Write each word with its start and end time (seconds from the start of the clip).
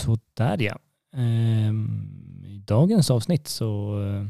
Sådär 0.00 0.62
ja. 0.62 0.78
Ehm, 1.12 2.44
I 2.46 2.58
dagens 2.58 3.10
avsnitt 3.10 3.48
så 3.48 4.00
eh, 4.02 4.26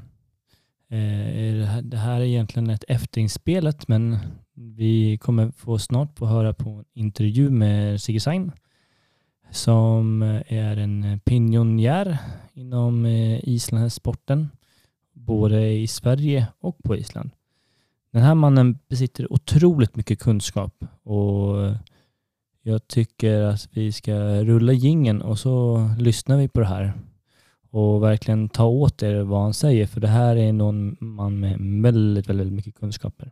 eh, 0.98 1.38
är 1.38 1.54
det 1.54 1.66
här, 1.66 1.82
det 1.82 1.96
här 1.96 2.20
är 2.20 2.24
egentligen 2.24 2.70
ett 2.70 2.84
efterinspelat 2.88 3.88
men 3.88 4.18
vi 4.54 5.18
kommer 5.18 5.50
få 5.50 5.78
snart 5.78 6.18
få 6.18 6.26
höra 6.26 6.54
på 6.54 6.70
en 6.70 6.84
intervju 6.94 7.50
med 7.50 8.00
Sigge 8.00 8.20
Sain 8.20 8.52
som 9.50 10.22
är 10.46 10.76
en 10.76 11.20
pionjär 11.24 12.18
inom 12.54 13.06
eh, 13.06 13.48
islandssporten 13.48 14.48
både 15.12 15.72
i 15.72 15.86
Sverige 15.86 16.46
och 16.60 16.78
på 16.78 16.96
Island. 16.96 17.30
Den 18.12 18.22
här 18.22 18.34
mannen 18.34 18.78
besitter 18.88 19.32
otroligt 19.32 19.96
mycket 19.96 20.18
kunskap 20.18 20.84
och 21.02 21.56
jag 22.70 22.88
tycker 22.88 23.40
att 23.40 23.68
vi 23.70 23.92
ska 23.92 24.14
rulla 24.44 24.72
gingen 24.72 25.22
och 25.22 25.38
så 25.38 25.86
lyssnar 25.98 26.36
vi 26.36 26.48
på 26.48 26.60
det 26.60 26.66
här. 26.66 26.92
Och 27.70 28.02
verkligen 28.02 28.48
ta 28.48 28.64
åt 28.64 29.02
er 29.02 29.20
vad 29.20 29.42
han 29.42 29.54
säger 29.54 29.86
för 29.86 30.00
det 30.00 30.08
här 30.08 30.36
är 30.36 30.52
någon 30.52 30.96
man 31.00 31.40
med 31.40 31.82
väldigt, 31.82 32.28
väldigt 32.28 32.52
mycket 32.52 32.74
kunskaper. 32.74 33.30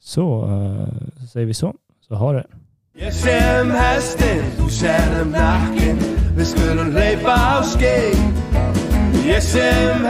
Så, 0.00 0.48
så 1.20 1.26
säger 1.26 1.46
vi 1.46 1.54
så, 1.54 1.74
så 2.08 2.14
har 2.14 2.34
det. 2.34 2.46
Ég 2.96 3.12
sem 3.12 3.70
hestin, 3.76 4.38
þú 4.56 4.70
sérðum 4.72 5.34
nakkin 5.34 5.98
Við 6.38 6.46
skulum 6.48 6.94
leipa 6.96 7.34
á 7.36 7.60
skeið 7.60 8.22
Ég 9.28 9.44
sem 9.44 10.06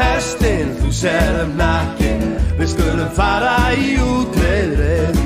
du 0.79 0.93
ser 0.93 1.39
dem 1.39 1.57
nakkin 1.59 2.37
vi 2.59 2.67
skulle 2.67 3.05
fara 3.17 3.73
i 3.77 3.97
útveðrið 4.01 5.26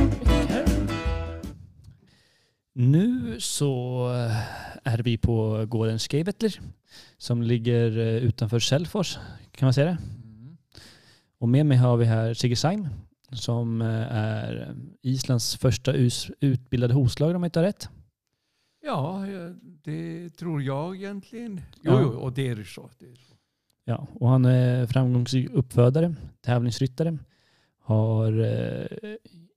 nu 2.74 3.37
så 3.41 4.05
eh, 4.15 4.92
är 4.92 5.02
vi 5.02 5.19
på 5.19 5.66
gården 5.66 5.98
Skeivetler 5.98 6.61
som 7.16 7.42
ligger 7.42 7.98
eh, 7.98 8.17
utanför 8.17 8.58
Selfors, 8.58 9.19
kan 9.50 9.67
man 9.67 9.75
säga 9.75 9.86
det? 9.86 9.98
Mm. 10.25 10.56
Och 11.39 11.48
med 11.48 11.67
mig 11.67 11.78
har 11.78 11.97
vi 11.97 12.05
här 12.05 12.34
Sigge 12.34 12.56
Saim 12.56 12.89
som 13.33 13.83
eh, 13.83 14.17
är 14.17 14.75
Islands 15.03 15.56
första 15.56 15.92
utbildade 16.41 16.95
hovslagare 16.95 17.36
om 17.36 17.42
jag 17.42 17.48
inte 17.48 17.58
har 17.58 17.67
rätt. 17.67 17.89
Ja, 18.83 19.27
det 19.61 20.30
tror 20.30 20.62
jag 20.62 20.97
egentligen. 20.97 21.61
Jo, 21.83 21.92
ja. 21.92 22.00
jo 22.02 22.08
och 22.08 22.33
det 22.33 22.48
är 22.48 22.64
så. 22.64 22.91
Det 22.98 23.06
är 23.06 23.14
så. 23.14 23.34
Ja, 23.84 24.06
och 24.14 24.28
han 24.28 24.45
är 24.45 24.86
framgångsrik 24.86 25.50
uppfödare, 25.50 26.14
tävlingsryttare, 26.41 27.19
har 27.78 28.33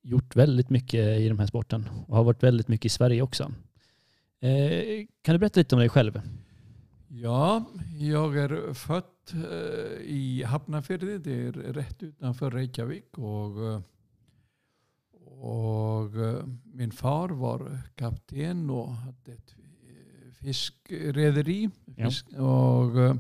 gjort 0.04 0.36
väldigt 0.36 0.70
mycket 0.70 1.20
i 1.20 1.28
den 1.28 1.40
här 1.40 1.48
sporten 1.48 1.90
och 2.08 2.16
har 2.16 2.24
varit 2.24 2.44
väldigt 2.44 2.68
mycket 2.68 2.86
i 2.86 2.90
Sverige 2.90 3.22
också. 3.22 3.52
Eh, 4.40 5.06
kan 5.22 5.36
du 5.36 5.40
berätta 5.40 5.60
lite 5.60 5.76
om 5.76 5.80
dig 5.80 5.90
själv? 5.90 6.22
Ja, 7.08 7.66
jag 8.00 8.38
är 8.38 8.74
född 8.74 9.04
eh, 9.34 10.02
i 10.02 10.44
Hafnarfjärde, 10.44 11.18
det 11.18 11.48
är 11.48 11.52
rätt 11.52 12.04
utanför 12.04 12.52
Reykjavik. 12.52 13.18
Och, 13.18 13.72
eh, 13.72 13.82
och 15.42 16.12
min 16.64 16.92
far 16.92 17.30
var 17.30 17.80
kapten 17.96 18.70
och 18.70 18.94
hade 18.94 19.32
ett 19.32 19.56
fiskrederi. 20.40 21.70
Fisk, 21.98 22.26
ja. 22.30 22.78
och, 22.78 23.18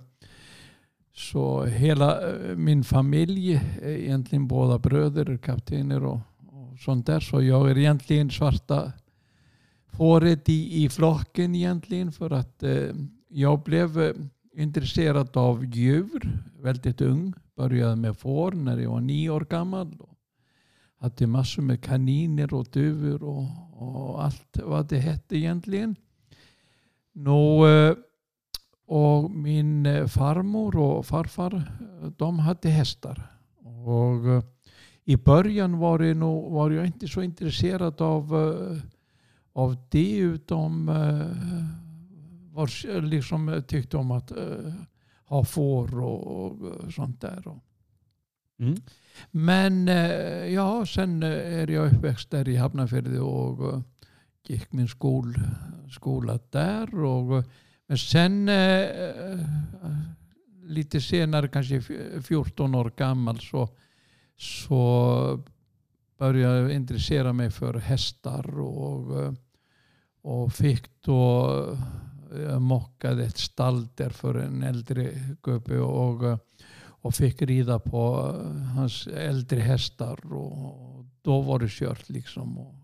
så 1.15 1.63
hela 1.65 2.19
min 2.55 2.83
familj, 2.83 3.61
egentligen 3.81 4.47
båda 4.47 4.79
bröder, 4.79 5.37
kaptener 5.37 6.05
och 6.05 6.19
sånt 6.83 7.05
där. 7.05 7.19
Så 7.19 7.41
jag 7.41 7.71
är 7.71 7.77
egentligen 7.77 8.31
svarta 8.31 8.91
fåret 9.97 10.49
i, 10.49 10.83
i 10.83 10.89
flocken 10.89 11.55
egentligen 11.55 12.11
för 12.11 12.29
att 12.29 12.63
eh, 12.63 12.89
jag 13.27 13.63
blev 13.63 14.01
eh, 14.01 14.15
intresserad 14.55 15.37
av 15.37 15.65
djur 15.65 16.43
väldigt 16.61 17.01
ung. 17.01 17.33
Började 17.55 17.95
med 17.95 18.17
får 18.17 18.51
när 18.51 18.77
jag 18.77 18.89
var 18.89 19.01
nio 19.01 19.29
år 19.29 19.47
gammal. 19.49 19.97
Hade 20.99 21.27
massor 21.27 21.61
med 21.61 21.83
kaniner 21.83 22.53
och 22.53 22.67
duvor 22.71 23.23
och, 23.23 23.47
och 23.73 24.23
allt 24.23 24.59
vad 24.63 24.87
det 24.87 24.99
hette 24.99 25.37
egentligen. 25.37 25.95
Nå, 27.13 27.67
eh, 27.67 27.95
och 28.85 29.31
min 29.31 29.85
eh, 29.85 30.07
farmor 30.07 30.75
och 30.75 31.05
farfar 31.05 31.71
de 32.17 32.39
hade 32.39 32.69
hästar. 32.69 33.29
Och 33.85 34.43
i 35.05 35.17
början 35.17 35.77
var, 35.77 35.99
det 35.99 36.13
nog, 36.13 36.51
var 36.51 36.71
jag 36.71 36.85
inte 36.85 37.07
så 37.07 37.21
intresserad 37.21 38.01
av, 38.01 38.35
uh, 38.35 38.79
av 39.53 39.77
det 39.89 40.17
utan 40.17 40.89
uh, 40.89 41.37
var, 42.51 43.01
liksom, 43.01 43.63
tyckte 43.67 43.97
om 43.97 44.11
att 44.11 44.31
ha 45.25 45.43
får 45.43 46.01
och, 46.01 46.61
och 46.61 46.93
sånt 46.93 47.21
där. 47.21 47.43
Mm. 48.59 48.75
Men 49.31 49.87
ja, 50.53 50.85
sen 50.85 51.23
är 51.23 51.67
jag 51.67 51.93
uppväxt 51.93 52.29
där 52.29 52.49
i 52.49 52.55
Hafnarfjärde 52.55 53.19
och 53.19 53.83
gick 54.47 54.71
min 54.71 54.87
skol, 54.87 55.35
skola 55.91 56.39
där. 56.49 56.95
Och, 56.95 57.43
men 57.87 57.97
sen 57.97 58.49
lite 60.63 61.01
senare, 61.01 61.47
kanske 61.47 61.81
14 62.21 62.75
år 62.75 62.91
gammal, 62.97 63.39
så 63.39 63.69
så 64.37 65.43
började 66.17 66.59
jag 66.59 66.73
intressera 66.73 67.33
mig 67.33 67.51
för 67.51 67.73
hästar 67.73 68.59
och, 68.59 69.23
eh, 69.23 69.33
och 70.21 70.53
fick 70.53 71.01
då, 71.01 71.47
eh, 72.33 72.41
jag 72.41 72.61
mockade 72.61 73.25
ett 73.25 73.37
stall 73.37 73.87
där 73.95 74.09
för 74.09 74.35
en 74.35 74.63
äldre 74.63 75.13
gubbe 75.41 75.79
och, 75.79 76.27
eh, 76.27 76.37
och 76.75 77.15
fick 77.15 77.41
rida 77.41 77.79
på 77.79 78.15
hans 78.75 79.07
äldre 79.07 79.59
hästar 79.59 80.33
och 80.33 81.05
då 81.21 81.41
var 81.41 81.59
det 81.59 81.69
kört 81.69 82.09
liksom. 82.09 82.57
Och 82.57 82.75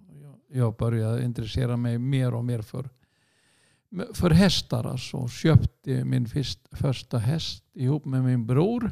jag 0.52 0.76
började 0.76 1.24
intressera 1.24 1.78
mig 1.78 1.98
mer 1.98 2.34
och 2.34 2.46
mer 2.46 2.62
för, 2.62 2.90
för 4.14 4.30
hästar 4.30 4.84
alltså. 4.84 5.28
Köpte 5.28 6.04
min 6.04 6.28
första 6.72 7.18
häst 7.18 7.64
ihop 7.74 8.06
med 8.06 8.24
min 8.24 8.46
bror 8.46 8.92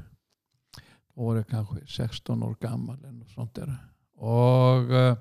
var 1.17 1.43
kanske 1.43 1.75
16 1.87 2.43
år 2.43 2.55
gammal 2.59 2.97
eller 2.99 3.11
något 3.11 3.29
sånt 3.29 3.55
där. 3.55 3.77
Och, 4.15 4.93
eh, 4.93 5.17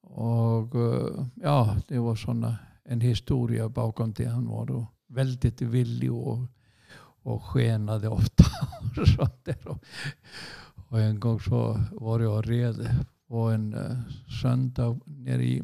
och 0.00 0.74
eh, 0.74 1.26
ja, 1.34 1.76
det 1.88 1.98
var 1.98 2.16
såna, 2.16 2.56
en 2.84 3.00
historia 3.00 3.68
bakom 3.68 4.12
det. 4.12 4.24
Han 4.24 4.48
var 4.48 4.66
då 4.66 4.86
väldigt 5.08 5.62
villig 5.62 6.12
och, 6.12 6.38
och 7.22 7.42
skenade 7.42 8.08
ofta. 8.08 8.44
och, 9.00 9.08
sånt 9.08 9.44
där. 9.44 9.68
Och, 9.68 9.84
och 10.88 11.00
en 11.00 11.20
gång 11.20 11.40
så 11.40 11.80
var 11.92 12.20
jag 12.20 12.50
red 12.50 13.06
på 13.28 13.38
en 13.38 13.74
eh, 13.74 13.98
söndag 14.42 15.00
nere 15.04 15.44
i 15.44 15.62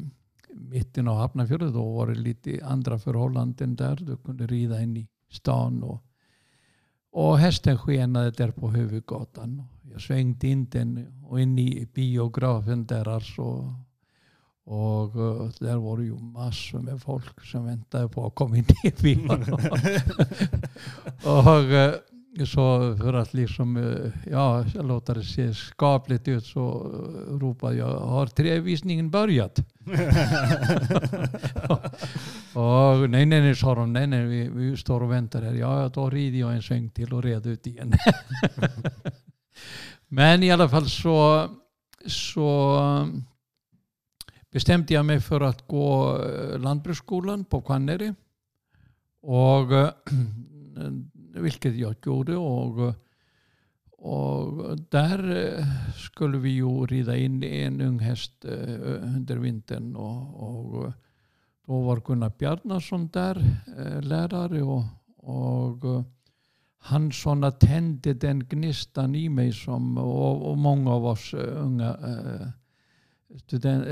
mitten 0.53 1.07
av 1.07 1.17
Hafnarfjördet. 1.17 1.73
Då 1.73 1.95
var 1.95 2.07
det 2.07 2.15
lite 2.15 2.65
andra 2.65 2.99
förhållanden 2.99 3.75
där. 3.75 3.95
Du 3.95 4.17
kunde 4.17 4.47
rida 4.47 4.81
in 4.81 4.97
i 4.97 5.07
stan 5.29 5.83
och 5.83 6.03
och 7.17 7.37
hästen 7.37 7.77
skenade 7.77 8.31
där 8.31 8.51
på 8.51 8.69
huvudgatan. 8.69 9.63
Jag 9.91 10.01
svängde 10.01 10.47
in 10.47 10.69
den 10.69 11.07
och 11.23 11.41
in 11.41 11.59
i 11.59 11.87
biografen 11.93 12.85
där 12.85 13.07
alltså. 13.07 13.73
Och 14.65 15.15
eh, 15.15 15.49
där 15.59 15.77
var 15.77 15.97
det 15.97 16.03
ju 16.03 16.19
massor 16.19 16.79
med 16.79 17.01
folk 17.01 17.45
som 17.45 17.65
väntade 17.65 18.09
på 18.09 18.27
att 18.27 18.35
komma 18.35 18.57
in 18.57 18.65
i 18.83 18.91
bion. 19.01 19.29
och 21.23 21.63
eh, 21.63 21.93
så 22.45 22.97
för 22.97 23.13
att 23.13 23.33
liksom, 23.33 23.77
eh, 23.77 24.11
ja, 24.31 24.65
låta 24.73 25.13
det 25.13 25.23
se 25.23 25.53
skapligt 25.53 26.27
ut 26.27 26.45
så 26.45 26.69
eh, 26.69 27.39
ropade 27.39 27.75
jag, 27.75 27.99
har 27.99 28.27
trävisningen 28.27 29.11
börjat? 29.11 29.59
och, 32.53 33.09
nej, 33.09 33.25
nej, 33.25 33.41
nej, 33.41 33.55
sa 33.55 33.75
de, 33.75 33.93
nej, 33.93 34.07
nej, 34.07 34.25
vi, 34.25 34.49
vi 34.49 34.77
står 34.77 35.03
och 35.03 35.11
väntar 35.11 35.41
här. 35.41 35.53
Ja, 35.53 35.91
då 35.93 36.09
rider 36.09 36.39
jag 36.39 36.53
en 36.53 36.61
sväng 36.61 36.89
till 36.89 37.13
och 37.13 37.23
red 37.23 37.45
ut 37.45 37.67
igen. 37.67 37.93
Men 40.07 40.43
i 40.43 40.51
alla 40.51 40.69
fall 40.69 40.89
så, 40.89 41.49
så 42.05 42.79
bestämde 44.51 44.93
jag 44.93 45.05
mig 45.05 45.21
för 45.21 45.41
att 45.41 45.67
gå 45.67 46.17
eh, 46.23 46.59
lantbruksskolan 46.59 47.45
på 47.45 47.61
Kvanneri. 47.61 48.13
Och 49.21 49.71
vilket 51.37 51.75
jag 51.75 51.95
gjorde. 52.05 52.35
Och, 52.35 52.93
och 53.97 54.77
där 54.89 55.35
eh, 55.35 55.65
skulle 55.95 56.37
vi 56.37 56.49
ju 56.49 56.85
rida 56.85 57.17
in 57.17 57.43
en 57.43 57.81
ung 57.81 57.99
häst 57.99 58.45
eh, 58.45 59.05
under 59.15 59.37
vintern. 59.37 59.95
Och, 59.95 60.43
och 60.43 60.93
då 61.65 61.81
var 61.81 62.01
Gunnar 62.05 62.31
Bjarnason 62.37 63.07
där, 63.07 63.61
eh, 63.77 64.01
lärare. 64.01 64.61
Och, 64.61 64.83
och 65.17 66.05
han 66.77 67.11
såna 67.11 67.51
tände 67.51 68.13
den 68.13 68.47
gnistan 68.47 69.15
i 69.15 69.29
mig 69.29 69.53
som, 69.53 69.97
och, 69.97 70.51
och 70.51 70.57
många 70.57 70.91
av 70.91 71.05
oss 71.05 71.33
unga 71.33 71.97
student, 73.37 73.85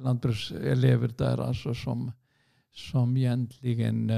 lantbrukselever 0.00 1.08
där 1.08 1.38
alltså 1.38 1.74
som, 1.74 2.12
som 2.72 3.16
egentligen 3.16 4.10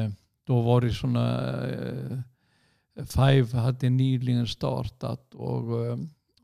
då 0.45 0.61
var 0.61 0.81
det 0.81 0.93
sådana 0.93 1.67
eh, 1.67 2.19
Five 3.07 3.59
hade 3.59 3.91
nyligen 3.91 4.47
startat 4.47 5.35
och, 5.35 5.87
eh, 5.87 5.99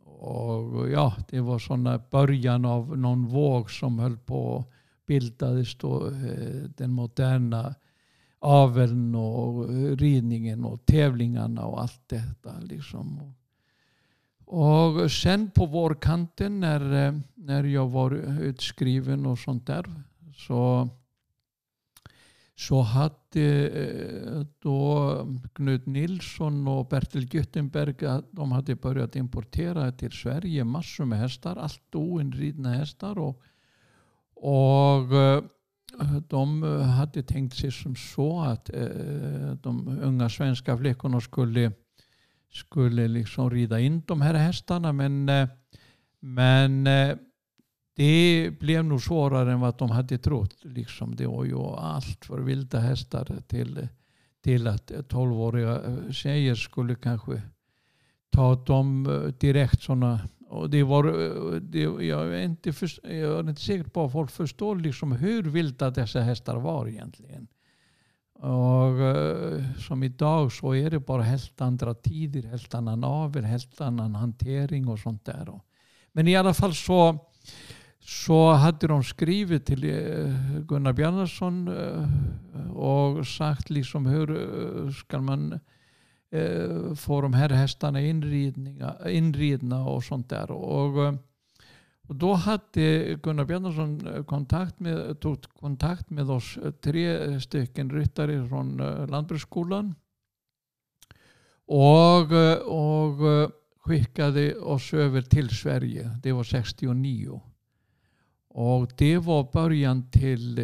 och 0.04 0.90
ja, 0.90 1.16
det 1.28 1.40
var 1.40 1.58
sådana 1.58 2.00
början 2.10 2.64
av 2.64 2.98
någon 2.98 3.26
våg 3.26 3.70
som 3.70 3.98
höll 3.98 4.16
på 4.16 4.58
att 4.58 4.78
bildades 5.08 5.78
då 5.78 6.06
eh, 6.06 6.70
den 6.76 6.92
moderna 6.92 7.74
aveln 8.38 9.14
och 9.14 9.68
ridningen 9.98 10.64
och 10.64 10.86
tävlingarna 10.86 11.64
och 11.64 11.80
allt 11.80 12.08
detta. 12.08 12.60
Liksom. 12.60 13.34
Och 14.44 15.12
sen 15.12 15.50
på 15.50 15.66
vårkanten 15.66 16.60
när, 16.60 17.06
eh, 17.06 17.14
när 17.34 17.64
jag 17.64 17.88
var 17.88 18.10
utskriven 18.40 19.26
och 19.26 19.38
sånt 19.38 19.66
där 19.66 19.84
så, 20.36 20.88
så 22.58 22.80
hade 22.80 23.68
eh, 23.68 24.46
då 24.62 25.26
Knut 25.52 25.86
Nilsson 25.86 26.68
och 26.68 26.88
Bertil 26.88 27.34
Göttenberg 27.34 27.94
de 28.30 28.52
hade 28.52 28.74
börjat 28.74 29.16
importera 29.16 29.92
till 29.92 30.12
Sverige 30.12 30.64
massor 30.64 31.04
med 31.04 31.18
hästar, 31.18 31.56
allt 31.56 31.94
oinridna 31.94 32.72
hästar. 32.72 33.18
Och, 33.18 33.42
eh, 34.34 35.36
och 35.36 35.44
de 36.28 36.62
hade 36.82 37.22
tänkt 37.22 37.56
sig 37.56 37.72
som 37.72 37.96
så 37.96 38.40
att 38.40 38.70
eh, 38.74 39.52
de 39.62 39.98
unga 40.02 40.28
svenska 40.28 40.78
flickorna 40.78 41.20
skulle 41.20 41.72
skulle 42.50 43.08
liksom 43.08 43.50
rida 43.50 43.80
in 43.80 44.02
de 44.06 44.20
här 44.20 44.34
hästarna. 44.34 44.92
Men, 44.92 45.30
men 46.20 46.86
det 47.98 48.50
blev 48.60 48.84
nog 48.84 49.02
svårare 49.02 49.52
än 49.52 49.60
vad 49.60 49.78
de 49.78 49.90
hade 49.90 50.18
trott. 50.18 50.56
Liksom 50.62 51.16
det 51.16 51.26
var 51.26 51.44
ju 51.44 51.56
allt 51.58 52.24
för 52.24 52.38
vilda 52.38 52.78
hästar 52.78 53.42
till, 53.48 53.88
till 54.44 54.66
att 54.66 54.92
tolvåriga 55.08 55.82
eh, 55.82 56.10
tjejer 56.10 56.54
skulle 56.54 56.94
kanske 56.94 57.42
ta 58.30 58.54
dem 58.54 59.06
eh, 59.06 59.32
direkt 59.40 59.82
Såna. 59.82 60.20
och 60.48 60.70
det 60.70 60.82
var, 60.82 61.04
eh, 61.04 61.60
det, 61.60 61.80
jag, 61.80 62.34
är 62.34 62.42
inte 62.42 62.72
för, 62.72 62.90
jag 63.02 63.38
är 63.38 63.48
inte 63.48 63.62
säker 63.62 63.84
på 63.84 64.04
att 64.04 64.12
folk 64.12 64.30
förstår 64.30 64.76
liksom 64.76 65.12
hur 65.12 65.42
vilda 65.42 65.90
dessa 65.90 66.20
hästar 66.20 66.56
var 66.56 66.88
egentligen. 66.88 67.48
Och 68.34 68.98
som 69.78 70.02
idag 70.02 70.52
så 70.52 70.74
är 70.74 70.90
det 70.90 71.00
bara 71.00 71.22
helt 71.22 71.60
andra 71.60 71.94
tider, 71.94 72.42
helt 72.42 72.74
annan 72.74 73.04
avel, 73.04 73.44
helt 73.44 73.80
annan 73.80 74.14
hantering 74.14 74.88
och 74.88 74.98
sånt 74.98 75.24
där. 75.24 75.60
Men 76.12 76.28
i 76.28 76.36
alla 76.36 76.54
fall 76.54 76.74
så, 76.74 77.27
Svo 78.08 78.54
hattir 78.56 78.94
hún 78.94 79.04
skrifið 79.04 79.64
til 79.68 79.82
eh, 79.84 80.44
Gunnar 80.68 80.94
Bjarnarsson 80.96 81.58
eh, 81.68 82.12
og 82.72 83.20
sagt 83.28 83.68
liksom 83.68 84.06
hör 84.08 84.32
eh, 84.32 84.94
skal 84.96 85.26
man 85.26 85.50
fórum 87.00 87.32
herrhestana 87.32 88.02
innrýðna 88.04 89.78
og 89.88 90.02
sånt 90.04 90.28
där 90.28 90.50
og, 90.52 90.98
og 92.08 92.16
då 92.16 92.34
hatti 92.34 93.16
Gunnar 93.22 93.44
Bjarnarsson 93.44 94.24
kontakt 94.26 94.80
med, 94.80 95.20
tog 95.20 95.48
kontakt 95.60 96.10
med 96.10 96.30
oss 96.30 96.58
tre 96.82 97.40
stycken 97.40 97.90
ryttare 97.90 98.48
från 98.48 98.76
landbruksskolan 99.08 99.94
og, 101.66 102.32
og 102.66 103.52
skickade 103.78 104.54
oss 104.54 104.94
över 104.94 105.22
till 105.22 105.48
Sverige, 105.48 106.10
det 106.22 106.32
var 106.32 106.44
69 106.44 107.40
Och 108.60 108.92
det 108.96 109.18
var 109.18 109.52
början 109.52 110.10
till, 110.10 110.58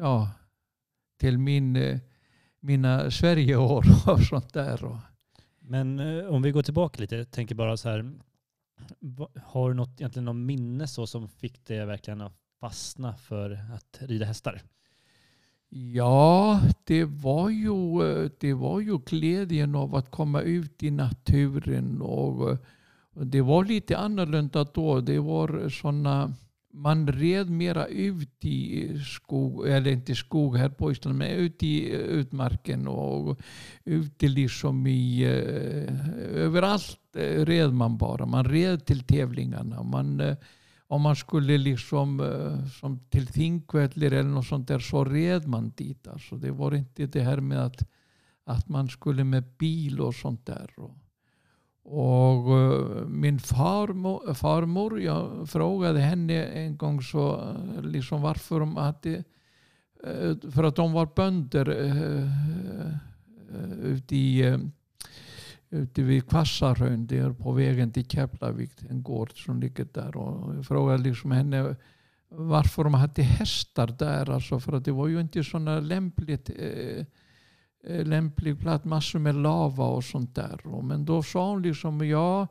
ja, 0.00 0.30
till 1.20 1.38
min, 1.38 2.00
mina 2.60 3.10
Sverigeår 3.10 3.84
och 4.06 4.20
sånt 4.20 4.52
där. 4.52 5.00
Men 5.60 6.00
om 6.28 6.42
vi 6.42 6.50
går 6.50 6.62
tillbaka 6.62 7.00
lite, 7.00 7.24
tänker 7.24 7.54
bara 7.54 7.76
så 7.76 7.88
här, 7.88 8.12
har 9.44 9.68
du 9.68 9.74
något, 9.74 10.00
egentligen 10.00 10.24
något 10.24 10.36
minne 10.36 10.86
så 10.86 11.06
som 11.06 11.28
fick 11.28 11.66
dig 11.66 11.86
verkligen 11.86 12.20
att 12.20 12.36
fastna 12.60 13.16
för 13.16 13.50
att 13.74 13.98
rida 14.00 14.26
hästar? 14.26 14.62
Ja, 15.68 16.60
det 16.84 17.04
var 17.04 17.50
ju, 17.50 18.28
det 18.40 18.54
var 18.54 18.80
ju 18.80 18.98
glädjen 18.98 19.74
av 19.74 19.94
att 19.94 20.10
komma 20.10 20.40
ut 20.40 20.82
i 20.82 20.90
naturen. 20.90 22.02
Och, 22.02 22.58
och 23.14 23.26
det 23.26 23.40
var 23.40 23.64
lite 23.64 23.98
annorlunda 23.98 24.64
då. 24.64 25.00
Det 25.00 25.18
var 25.18 25.68
sådana 25.68 26.34
man 26.72 27.08
red 27.08 27.50
mera 27.50 27.86
ut 27.86 28.44
i 28.44 28.98
skog, 28.98 29.68
eller 29.68 29.90
inte 29.90 30.14
skog 30.14 30.56
här 30.56 30.68
på 30.68 30.92
Island, 30.92 31.18
men 31.18 31.30
ut 31.30 31.62
i 31.62 31.90
utmarken 31.90 32.88
och 32.88 33.40
ute 33.84 34.28
liksom 34.28 34.86
i, 34.86 35.22
eh, 35.22 36.42
överallt 36.44 37.16
eh, 37.16 37.44
red 37.44 37.72
man 37.72 37.98
bara. 37.98 38.26
Man 38.26 38.44
red 38.44 38.86
till 38.86 39.00
tävlingarna. 39.00 39.82
Man, 39.82 40.20
eh, 40.20 40.36
om 40.86 41.02
man 41.02 41.16
skulle 41.16 41.58
liksom 41.58 42.22
som 42.80 42.98
till 43.10 43.26
Thinkvellir 43.26 44.12
eller 44.12 44.30
något 44.30 44.46
sånt 44.46 44.68
där 44.68 44.78
så 44.78 45.04
red 45.04 45.46
man 45.46 45.72
dit. 45.76 46.08
Alltså 46.08 46.36
det 46.36 46.50
var 46.50 46.74
inte 46.74 47.06
det 47.06 47.20
här 47.20 47.40
med 47.40 47.64
att, 47.64 47.88
att 48.44 48.68
man 48.68 48.88
skulle 48.88 49.24
med 49.24 49.44
bil 49.58 50.00
och 50.00 50.14
sånt 50.14 50.46
där. 50.46 50.70
Och 51.90 52.48
uh, 52.48 53.06
min 53.06 53.38
farmor, 53.38 54.34
farmor, 54.34 55.00
jag 55.00 55.48
frågade 55.48 56.00
henne 56.00 56.44
en 56.44 56.76
gång 56.76 57.02
så, 57.02 57.54
liksom 57.82 58.22
varför 58.22 58.60
de 58.60 58.76
hade, 58.76 59.24
uh, 60.06 60.50
för 60.50 60.64
att 60.64 60.76
de 60.76 60.92
var 60.92 61.08
bönder 61.16 61.68
uh, 61.68 62.28
ute, 63.82 64.16
i, 64.16 64.58
ute 65.70 66.02
vid 66.02 66.28
Kvassarön, 66.28 67.06
där 67.06 67.32
på 67.32 67.52
vägen 67.52 67.92
till 67.92 68.06
Keflavik, 68.08 68.72
en 68.90 69.02
gård 69.02 69.44
som 69.44 69.60
ligger 69.60 69.86
där. 69.92 70.16
Och 70.16 70.56
jag 70.56 70.66
frågade 70.66 71.02
liksom 71.02 71.30
henne 71.30 71.76
varför 72.30 72.84
de 72.84 72.94
hade 72.94 73.22
hästar 73.22 73.86
där, 73.98 74.30
alltså 74.30 74.60
för 74.60 74.72
att 74.72 74.84
det 74.84 74.92
var 74.92 75.08
ju 75.08 75.20
inte 75.20 75.44
så 75.44 75.58
lämpligt 75.58 76.50
Eh, 76.50 77.04
Eh, 77.84 78.04
lämplig 78.06 78.58
plats, 78.60 78.84
massor 78.84 79.18
med 79.18 79.34
lava 79.34 79.84
och 79.84 80.04
sånt 80.04 80.34
där. 80.34 80.82
Men 80.82 81.04
då 81.04 81.22
sa 81.22 81.50
hon 81.50 81.62
liksom, 81.62 82.08
ja, 82.08 82.46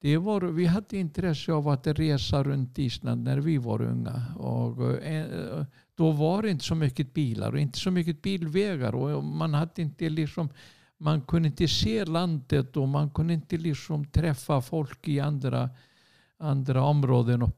det 0.00 0.16
var, 0.16 0.40
vi 0.40 0.66
hade 0.66 0.96
intresse 0.96 1.52
av 1.52 1.68
att 1.68 1.86
resa 1.86 2.42
runt 2.42 2.78
Island 2.78 3.24
när 3.24 3.38
vi 3.38 3.58
var 3.58 3.82
unga. 3.82 4.22
Och, 4.36 4.92
eh, 5.02 5.64
då 5.94 6.10
var 6.10 6.42
det 6.42 6.50
inte 6.50 6.64
så 6.64 6.74
mycket 6.74 7.14
bilar 7.14 7.52
och 7.52 7.58
inte 7.58 7.78
så 7.78 7.90
mycket 7.90 8.22
bilvägar. 8.22 8.94
Och 8.94 9.24
man, 9.24 9.54
hade 9.54 9.82
inte 9.82 10.08
liksom, 10.08 10.48
man 10.98 11.20
kunde 11.20 11.48
inte 11.48 11.68
se 11.68 12.04
landet 12.04 12.76
och 12.76 12.88
man 12.88 13.10
kunde 13.10 13.34
inte 13.34 13.56
liksom 13.56 14.04
träffa 14.04 14.60
folk 14.60 15.08
i 15.08 15.20
andra, 15.20 15.70
andra 16.38 16.82
områden 16.82 17.52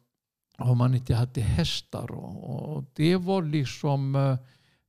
om 0.59 0.79
man 0.79 0.95
inte 0.95 1.15
hade 1.15 1.41
hästar. 1.41 2.13
Och, 2.13 2.85
det 2.95 3.17
var 3.17 3.43
liksom 3.43 4.15
eh, 4.15 4.37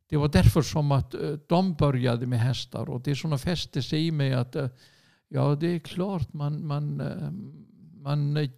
det 0.10 0.18
var 0.18 0.28
därför 0.28 0.62
som 0.62 0.92
att 0.92 1.14
eh, 1.14 1.34
de 1.48 1.74
började 1.74 2.26
med 2.26 2.40
hästar 2.40 2.90
och 2.90 3.02
det 3.02 3.16
som 3.16 3.40
fäste 3.40 3.84
sig 3.84 4.08
i 4.08 4.12
mig 4.12 4.34
att 4.34 4.56
eh, 4.56 4.68
ja 5.30 5.56
det 5.56 5.68
är 5.68 5.80
klart 5.80 6.34
man, 6.34 6.68
man, 6.68 7.02
eh, 7.02 7.32
man 8.02 8.50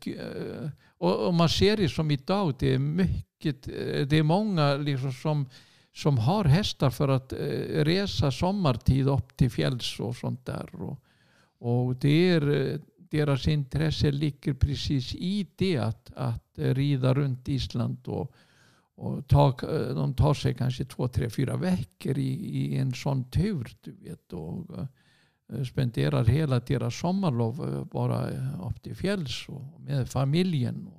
och, 0.97 1.33
man 1.33 1.49
ser 1.49 1.77
det 1.77 1.89
som 1.89 2.11
idag, 2.11 2.55
det 2.59 2.73
är 2.73 2.79
mycket, 2.79 3.63
det 4.09 4.13
är 4.13 4.23
många 4.23 4.75
liksom 4.75 5.13
som, 5.13 5.49
som 5.95 6.17
har 6.17 6.43
hästar 6.43 6.89
för 6.89 7.07
att 7.07 7.33
resa 7.69 8.31
sommartid 8.31 9.07
upp 9.07 9.37
till 9.37 9.51
fjälls 9.51 9.99
och 9.99 10.15
sånt 10.15 10.45
där. 10.45 10.69
Och, 10.75 10.99
och 11.59 11.95
det 11.95 12.29
är, 12.29 12.79
deras 12.97 13.47
intresse 13.47 14.11
ligger 14.11 14.53
precis 14.53 15.15
i 15.15 15.47
det 15.55 15.77
att, 15.77 16.11
att 16.15 16.49
rida 16.55 17.13
runt 17.13 17.47
Island 17.47 17.97
och, 18.07 18.35
och 18.97 19.27
ta, 19.27 19.47
eh, 19.47 19.95
de 19.95 20.13
tar 20.13 20.33
sig 20.33 20.53
kanske 20.53 20.85
två, 20.85 21.07
tre, 21.07 21.29
fyra 21.29 21.57
veckor 21.57 22.17
i, 22.17 22.31
i 22.57 22.77
en 22.77 22.93
sån 22.93 23.23
tur. 23.23 23.77
Du 23.81 23.91
vet, 23.91 24.33
och 24.33 24.65
eh, 25.53 25.63
spenderar 25.63 26.25
hela 26.25 26.59
deras 26.59 26.95
sommarlov 26.95 27.69
eh, 27.69 27.83
bara 27.83 28.29
upp 28.69 28.81
till 28.81 28.95
fjälls 28.95 29.49
och 29.49 29.81
med 29.81 30.09
familjen. 30.09 30.89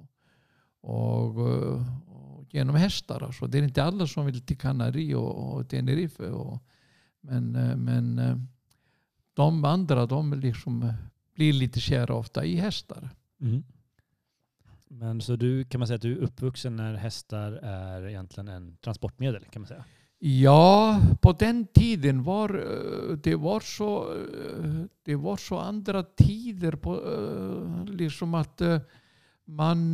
Och, 0.80 1.36
och, 1.36 1.80
och 2.06 2.54
genom 2.54 2.76
hästar. 2.76 3.22
Alltså. 3.22 3.46
Det 3.46 3.58
är 3.58 3.62
inte 3.62 3.84
alla 3.84 4.06
som 4.06 4.26
vill 4.26 4.40
till 4.40 4.58
Kanari 4.58 5.14
och, 5.14 5.54
och 5.54 5.68
Tenerife. 5.68 6.30
Och, 6.30 6.62
men 7.20 7.52
men 7.84 8.20
de 9.34 9.64
andra 9.64 10.06
de 10.06 10.34
liksom 10.34 10.92
blir 11.34 11.52
lite 11.52 11.80
kära 11.80 12.14
ofta 12.14 12.44
i 12.44 12.56
hästar. 12.56 13.10
Mm. 13.40 13.64
Men 14.90 15.20
så 15.20 15.36
du 15.36 15.64
kan 15.64 15.78
man 15.78 15.86
säga 15.86 15.94
att 15.94 16.02
du 16.02 16.12
är 16.12 16.22
uppvuxen 16.22 16.76
när 16.76 16.94
hästar 16.94 17.52
är 17.62 18.08
egentligen 18.08 18.48
en 18.48 18.76
transportmedel 18.76 19.44
kan 19.50 19.62
man 19.62 19.66
säga? 19.66 19.84
Ja, 20.20 21.00
på 21.20 21.32
den 21.32 21.66
tiden 21.66 22.22
var 22.22 22.54
eh, 22.54 23.16
det 23.16 23.34
var 23.34 23.60
så, 23.60 24.14
eh, 24.14 24.84
det 25.02 25.16
var 25.16 25.36
så 25.36 25.58
andra 25.58 26.02
tider. 26.02 26.72
På, 26.72 26.94
eh, 26.94 27.94
liksom 27.94 28.34
att 28.34 28.62
man, 29.44 29.92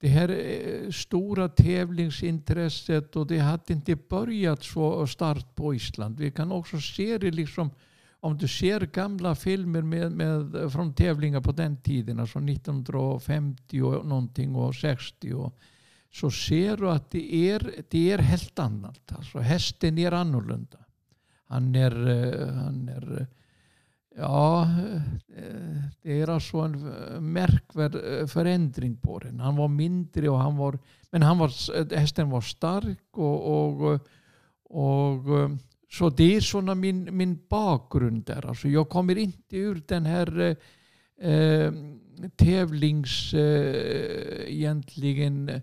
det 0.00 0.08
här 0.08 0.90
stora 0.90 1.48
tävlingsintresset 1.48 3.16
och 3.16 3.26
det 3.26 3.38
hade 3.38 3.72
inte 3.72 3.96
börjat 3.96 4.62
så 4.62 5.06
starkt 5.06 5.54
på 5.54 5.74
Island. 5.74 6.18
Vi 6.18 6.30
kan 6.30 6.52
också 6.52 6.80
se 6.80 7.18
det 7.18 7.30
liksom 7.30 7.70
om 8.20 8.38
du 8.38 8.48
ser 8.48 8.80
gamla 8.80 9.34
filmer 9.34 9.82
med, 9.82 10.12
med, 10.12 10.72
från 10.72 10.94
tävlingar 10.94 11.40
på 11.40 11.52
den 11.52 11.76
tiden, 11.76 12.20
alltså 12.20 12.38
1950 12.38 13.82
och 13.82 14.06
någonting 14.06 14.54
och 14.54 14.74
60 14.74 15.32
och, 15.32 15.58
så 16.12 16.30
ser 16.30 16.76
du 16.76 16.90
att 16.90 17.10
det 17.10 17.34
är, 17.34 17.84
det 17.90 18.12
är 18.12 18.18
helt 18.18 18.58
annat. 18.58 19.12
Alltså 19.12 19.38
hästen 19.38 19.98
är 19.98 20.12
annorlunda. 20.12 20.78
Han 21.46 21.74
är, 21.74 21.92
han 22.52 22.88
är 22.88 23.26
Ja, 24.20 24.68
det 26.02 26.20
är 26.20 26.30
alltså 26.30 26.58
en 26.58 27.32
märkvärd 27.32 27.92
förändring 28.30 28.96
på 28.96 29.18
den. 29.18 29.40
Han 29.40 29.56
var 29.56 29.68
mindre 29.68 30.28
och 30.28 30.38
han 30.38 30.56
var, 30.56 30.78
men 31.10 31.22
han 31.22 31.38
var, 31.38 31.94
hästen 31.96 32.30
var 32.30 32.40
stark 32.40 33.18
och, 33.18 33.82
och, 33.82 34.00
och 34.64 35.24
så 35.90 36.10
det 36.10 36.36
är 36.36 36.40
såna 36.40 36.74
min, 36.74 37.16
min 37.16 37.38
bakgrund 37.48 38.24
där. 38.24 38.46
Alltså 38.46 38.68
jag 38.68 38.88
kommer 38.88 39.18
inte 39.18 39.56
ur 39.56 39.82
den 39.86 40.06
här 40.06 40.40
eh, 40.40 40.56
eh 41.30 41.72
tävlings, 42.36 43.34
eh, 43.34 44.52
egentligen 44.52 45.60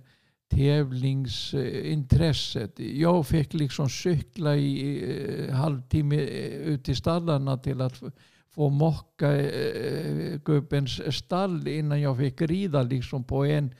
tävlingsintresset. 0.56 2.80
Jag 2.80 3.28
fick 3.28 3.54
liksom 3.54 3.90
cykla 3.90 4.56
i 4.56 5.48
eh, 5.48 5.54
halvtimme 5.56 6.16
eh, 6.16 6.52
ut 6.52 6.90
i 6.90 6.96
stallarna 6.96 7.58
till 7.58 7.82
att 7.82 8.04
få 8.52 8.70
mocka 8.70 9.36
eh, 9.36 10.40
gubbens 10.46 11.16
stall 11.18 11.68
innan 11.68 12.02
jag 12.02 12.18
fick 12.18 12.42
rida 12.42 12.84
liksom 12.84 13.24
på 13.24 13.46
en, 13.46 13.74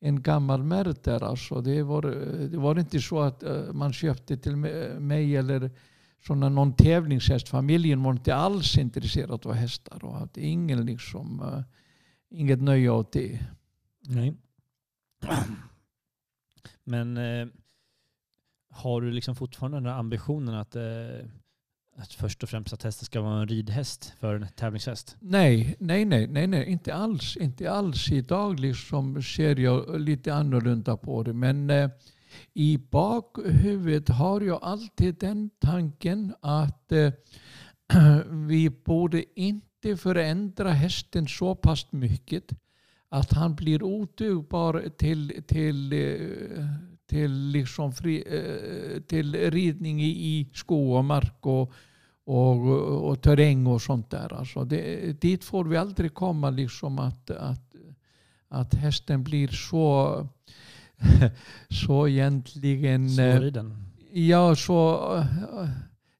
en 0.00 0.22
gammal 0.22 0.62
märter. 0.62 1.24
Alltså 1.24 1.60
det, 1.60 1.82
var, 1.82 2.04
eh, 2.04 2.10
det 2.50 2.58
var 2.58 2.78
inte 2.78 3.00
så 3.00 3.20
att 3.20 3.44
man 3.72 3.92
köpte 3.92 4.36
till 4.36 4.56
mig 4.56 5.36
eller 5.36 5.70
såna, 6.26 6.48
någon 6.48 6.76
tävlingshäst. 6.76 7.48
Familjen 7.48 8.02
var 8.02 8.12
inte 8.12 8.34
alls 8.34 8.78
intresserad 8.78 9.46
av 9.46 9.52
hästar 9.52 10.04
och 10.04 10.14
hade 10.14 10.40
ingen 10.40 10.86
liksom, 10.86 11.40
uh, 11.40 11.62
inget 12.30 12.62
nöje 12.62 12.90
av 12.90 13.06
det. 13.12 13.40
Nej. 14.00 14.34
Men 16.84 17.16
eh, 17.16 17.46
har 18.70 19.00
du 19.00 19.10
liksom 19.10 19.36
fortfarande 19.36 19.76
den 19.76 19.86
ambitionen 19.86 20.54
att 20.54 20.76
eh, 20.76 21.26
att 21.96 22.12
först 22.12 22.42
och 22.42 22.48
främst 22.48 22.72
att 22.72 22.82
hästen 22.82 23.06
ska 23.06 23.20
vara 23.20 23.40
en 23.40 23.48
ridhäst 23.48 24.14
för 24.20 24.34
en 24.34 24.46
tävlingshäst? 24.56 25.16
Nej, 25.20 25.76
nej, 25.78 26.04
nej, 26.04 26.26
nej, 26.26 26.46
nej 26.46 26.66
inte 26.66 26.94
alls. 26.94 27.36
Inte 27.36 27.70
alls. 27.70 28.12
Idag 28.12 28.60
liksom 28.60 29.22
ser 29.22 29.56
jag 29.56 30.00
lite 30.00 30.34
annorlunda 30.34 30.96
på 30.96 31.22
det. 31.22 31.32
Men 31.32 31.70
eh, 31.70 31.90
i 32.54 32.78
bakhuvudet 32.90 34.08
har 34.08 34.40
jag 34.40 34.58
alltid 34.62 35.14
den 35.14 35.50
tanken 35.58 36.34
att 36.40 36.92
eh, 36.92 37.12
vi 38.30 38.70
borde 38.70 39.40
inte 39.40 39.96
förändra 39.96 40.70
hästen 40.70 41.28
så 41.28 41.54
pass 41.54 41.92
mycket 41.92 42.52
att 43.08 43.32
han 43.32 43.54
blir 43.54 43.82
odugbar 43.82 44.88
till, 44.96 45.42
till, 45.46 45.92
eh, 45.92 46.66
till, 47.06 47.32
liksom 47.32 47.92
fri, 47.92 48.24
eh, 48.26 49.00
till 49.02 49.50
ridning 49.50 50.02
i 50.02 50.48
skog 50.54 50.96
och 50.96 51.04
mark 51.04 51.46
och, 51.46 51.72
och, 52.24 53.10
och 53.10 53.22
terräng 53.22 53.66
och 53.66 53.82
sånt 53.82 54.10
där. 54.10 54.32
Alltså 54.32 54.64
det, 54.64 55.20
dit 55.20 55.44
får 55.44 55.64
vi 55.64 55.76
aldrig 55.76 56.14
komma 56.14 56.50
liksom 56.50 56.98
att, 56.98 57.30
att, 57.30 57.74
att 58.48 58.74
hästen 58.74 59.24
blir 59.24 59.48
så, 59.48 60.28
så 61.86 62.08
egentligen... 62.08 63.10
Svårriden? 63.10 63.74
Ja, 64.12 64.56
så... 64.56 64.98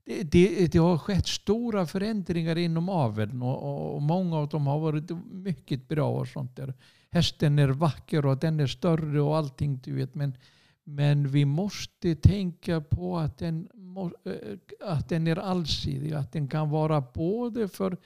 Det, 0.05 0.23
det, 0.23 0.73
det, 0.73 0.79
har 0.79 0.99
skett 0.99 1.27
stora 1.27 1.87
förändringar 1.87 2.59
inom 2.59 2.89
aveln 2.89 3.43
och, 3.43 3.95
och, 3.95 4.03
många 4.03 4.37
av 4.37 4.49
dem 4.49 4.67
har 4.67 4.79
varit 4.79 5.11
mycket 5.31 5.89
bra 5.89 6.09
och 6.09 6.29
sånt 6.29 6.57
där. 6.57 6.75
Hästen 7.11 7.59
är 7.59 7.69
vacker 7.69 8.27
och 8.27 8.39
den 8.39 8.61
är 8.61 8.67
större 8.67 9.21
och 9.21 9.37
allting 9.37 9.81
du 9.85 9.95
vet. 9.95 10.15
Men, 10.15 10.37
men 10.85 11.29
vi 11.29 11.45
måste 11.45 12.15
tänka 12.15 12.81
på 12.81 13.19
att 13.19 13.39
den, 13.39 13.69
eh, 14.25 14.89
att 14.89 15.09
den 15.09 15.27
är 15.27 15.37
allsidig. 15.37 16.13
Att 16.13 16.33
den 16.33 16.49
kan 16.49 16.71
vara 16.71 17.01
både 17.15 17.69
för 17.69 17.97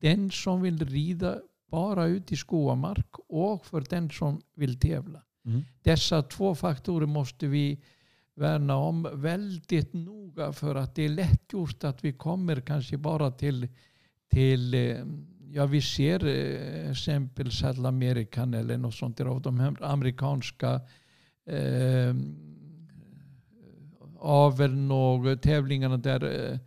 den 0.00 0.30
som 0.30 0.62
vill 0.62 0.86
rida 0.86 1.38
bara 1.70 2.06
ut 2.06 2.32
i 2.32 2.36
skog 2.36 2.68
och 2.68 2.78
mark 2.78 3.14
och 3.28 3.66
för 3.66 3.84
den 3.90 4.10
som 4.10 4.40
vill 4.54 4.78
tävla. 4.80 5.22
Mm. 5.44 5.62
Dessa 5.82 6.22
två 6.22 6.54
faktorer 6.54 7.06
måste 7.06 7.46
vi 7.46 7.80
värna 8.34 8.76
om 8.76 9.08
väldigt 9.12 9.92
noga 9.92 10.52
för 10.52 10.74
att 10.74 10.94
det 10.94 11.02
är 11.02 11.08
lätt 11.08 11.52
gjort 11.52 11.84
att 11.84 12.04
vi 12.04 12.12
kommer 12.12 12.60
kanske 12.60 12.96
bara 12.96 13.30
till, 13.30 13.68
till 14.28 14.74
eh, 14.74 15.04
ja 15.50 15.66
vi 15.66 15.82
ser 15.82 16.24
exempelvis 16.24 16.90
exempel 16.90 17.52
Saddle 17.52 17.88
American 17.88 18.54
eller 18.54 18.78
något 18.78 18.94
sånt 18.94 19.16
där 19.16 19.24
av 19.24 19.42
de 19.42 19.60
här 19.60 19.84
amerikanska 19.84 20.80
ehm, 21.46 22.36
eh, 23.60 24.08
aveln 24.18 24.90
och 24.90 25.42
tävlingarna 25.42 25.96
där 25.96 26.24
eh, 26.24 26.58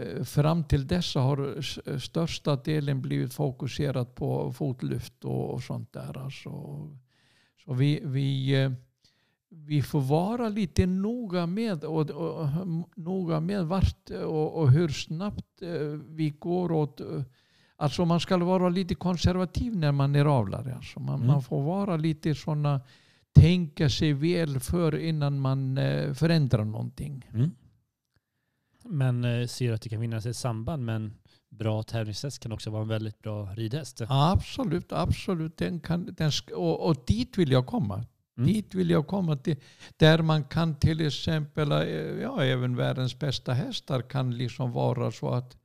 eh 0.00 0.24
fram 0.24 0.64
till 0.64 0.86
dessa 0.86 1.20
har 1.20 1.60
största 1.98 2.56
delen 2.56 3.02
blivit 3.02 3.34
fokuserat 3.34 4.14
på 4.14 4.52
fotlyft 4.52 5.24
och, 5.24 5.54
och 5.54 5.62
sånt 5.62 5.92
där. 5.92 6.18
Alltså, 6.18 6.50
så 7.70 7.74
vi, 7.74 8.00
vi, 8.04 8.62
eh, 8.62 8.72
vi 9.48 9.82
får 9.82 10.00
vara 10.00 10.48
lite 10.48 10.86
noga 10.86 11.46
med, 11.46 11.84
och, 11.84 12.10
och, 12.10 12.48
noga 12.94 13.40
med 13.40 13.66
vart 13.66 14.10
och, 14.10 14.60
och 14.60 14.70
hur 14.70 14.88
snabbt 14.88 15.62
vi 16.08 16.30
går 16.38 16.72
åt 16.72 17.00
Alltså 17.76 18.04
man 18.04 18.20
ska 18.20 18.36
vara 18.36 18.68
lite 18.68 18.94
konservativ 18.94 19.76
när 19.76 19.92
man 19.92 20.14
är 20.14 20.24
avlare. 20.24 20.74
Alltså 20.74 21.00
man, 21.00 21.14
mm. 21.14 21.26
man 21.26 21.42
får 21.42 21.62
vara 21.62 21.96
lite 21.96 22.34
sådana 22.34 22.80
tänka 23.32 23.88
sig 23.88 24.12
väl 24.12 24.60
för 24.60 24.98
innan 24.98 25.40
man 25.40 25.78
eh, 25.78 26.14
förändrar 26.14 26.64
någonting. 26.64 27.26
Mm. 27.32 27.50
Men 28.84 29.24
eh, 29.24 29.46
ser 29.46 29.72
att 29.72 29.82
det 29.82 29.88
kan 29.88 30.00
finnas 30.00 30.26
ett 30.26 30.36
samband 30.36 30.84
med 30.84 30.96
en 30.96 31.14
bra 31.50 31.82
tävlingshäst 31.82 32.38
kan 32.38 32.52
också 32.52 32.70
vara 32.70 32.82
en 32.82 32.88
väldigt 32.88 33.22
bra 33.22 33.44
ridhäst? 33.54 34.00
Absolut, 34.08 34.92
absolut. 34.92 35.56
Den 35.56 35.80
kan, 35.80 36.14
den 36.16 36.30
och, 36.54 36.86
och 36.86 36.96
dit 37.06 37.38
vill 37.38 37.52
jag 37.52 37.66
komma. 37.66 38.04
Mm. 38.38 38.52
Dit 38.52 38.74
vill 38.74 38.90
jag 38.90 39.06
komma 39.06 39.36
till. 39.36 39.56
Där 39.96 40.22
man 40.22 40.44
kan 40.44 40.74
till 40.74 41.06
exempel, 41.06 41.72
eh, 41.72 41.78
ja 42.22 42.44
även 42.44 42.76
världens 42.76 43.18
bästa 43.18 43.52
hästar 43.52 44.02
kan 44.02 44.38
liksom 44.38 44.72
vara 44.72 45.10
så 45.10 45.28
att 45.28 45.56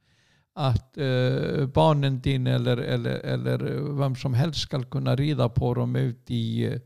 att 0.58 0.98
eh, 0.98 1.66
barnen 1.68 2.22
din 2.22 2.48
eller, 2.48 2.78
eller, 2.78 3.16
eller 3.16 3.58
vem 3.98 4.16
som 4.16 4.34
helst 4.34 4.60
ska 4.60 4.84
kunna 4.84 5.16
rida 5.16 5.50
på 5.50 5.74
dem 5.74 5.96
ut 5.96 6.32
i, 6.32 6.66
eh, 6.66 6.80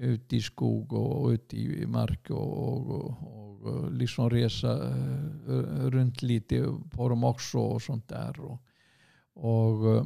ut 0.00 0.32
i 0.32 0.40
skog 0.40 0.92
och 0.92 1.28
ut 1.28 1.54
i 1.54 1.86
mark 1.86 2.30
och, 2.30 2.58
och, 2.58 3.06
och, 3.62 3.92
liksom 3.92 4.30
resa 4.30 4.88
eh, 5.48 5.86
runt 5.86 6.22
lite 6.22 6.78
på 6.90 7.08
dem 7.08 7.24
också 7.24 7.58
och 7.58 7.82
sånt 7.82 8.08
där. 8.08 8.40
Och, 8.40 8.62
och 9.34 9.96
eh, 9.96 10.04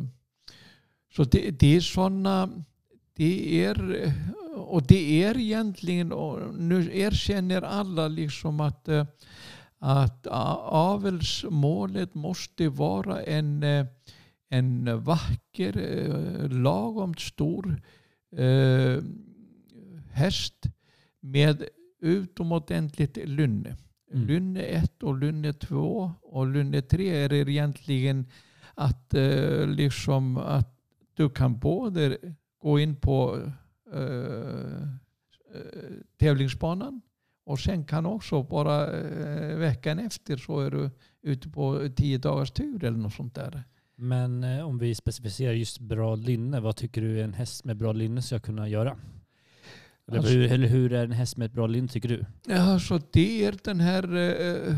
så 1.17 1.25
det, 1.25 1.51
det 1.51 1.77
är 1.77 1.81
sådana, 1.81 2.65
det 3.15 3.65
är, 3.65 4.13
och 4.57 4.87
det 4.87 5.23
är 5.25 5.39
egentligen, 5.39 6.13
och 6.13 6.55
nu 6.55 6.99
erkänner 6.99 7.63
alla 7.63 8.09
liksom 8.09 8.61
att 8.61 8.89
eh, 8.89 9.05
att 9.79 10.27
avelsmålet 10.27 12.15
måste 12.15 12.69
vara 12.69 13.23
en, 13.23 13.65
en 14.49 15.01
vacker, 15.05 15.73
lagom 16.49 17.15
stor 17.15 17.81
häst 20.15 20.67
med 21.21 21.65
utomordentligt 22.01 23.17
lynne. 23.17 23.77
Mm. 24.13 24.27
Lynne 24.27 24.61
1 24.61 25.03
och 25.03 25.19
lynne 25.19 25.53
2 25.53 26.13
och 26.23 26.47
lynne 26.47 26.83
3 26.83 27.09
är 27.09 27.49
egentligen 27.49 28.27
att, 28.75 29.15
eh, 29.15 29.67
liksom, 29.67 30.37
att 30.37 30.81
du 31.15 31.31
kan 31.31 31.59
både 31.59 32.19
gå 32.59 32.79
in 32.79 32.97
på 32.97 33.41
eh, 33.93 34.83
eh, 35.55 35.93
tävlingsbanan 36.19 37.01
och 37.47 37.61
sen 37.61 37.85
kan 37.85 38.07
också 38.07 38.43
bara 38.43 38.93
eh, 38.93 39.57
veckan 39.57 39.99
efter 39.99 40.37
så 40.37 40.61
är 40.61 40.71
du 40.71 40.91
ute 41.23 41.49
på 41.49 41.89
tio 41.97 42.19
dagars 42.19 42.51
tur 42.51 42.85
eller 42.85 42.99
något 42.99 43.15
sånt 43.15 43.35
där. 43.35 43.65
Men 43.97 44.45
eh, 44.45 44.67
om 44.67 44.79
vi 44.79 44.95
specificerar 44.95 45.53
just 45.53 45.79
bra 45.79 46.15
linne, 46.15 46.61
vad 46.61 46.77
tycker 46.77 47.03
du 47.03 47.21
en 47.21 47.35
häst 47.35 47.65
med 47.65 47.77
bra 47.77 47.93
linne 47.93 48.23
ska 48.23 48.41
kunna 48.41 48.69
göra? 48.69 48.97
Eller, 50.09 50.19
alltså, 50.19 50.33
hur, 50.33 50.53
eller 50.53 50.69
hur 50.69 50.93
är 50.93 51.05
en 51.05 51.13
häst 51.13 51.37
med 51.37 51.47
ett 51.47 51.53
bra 51.53 51.67
linne 51.67 51.89
tycker 51.89 52.09
du? 52.09 52.25
Alltså 52.55 53.01
det 53.13 53.45
är 53.45 53.55
den 53.65 53.81
här 53.81 54.17
eh, 54.17 54.75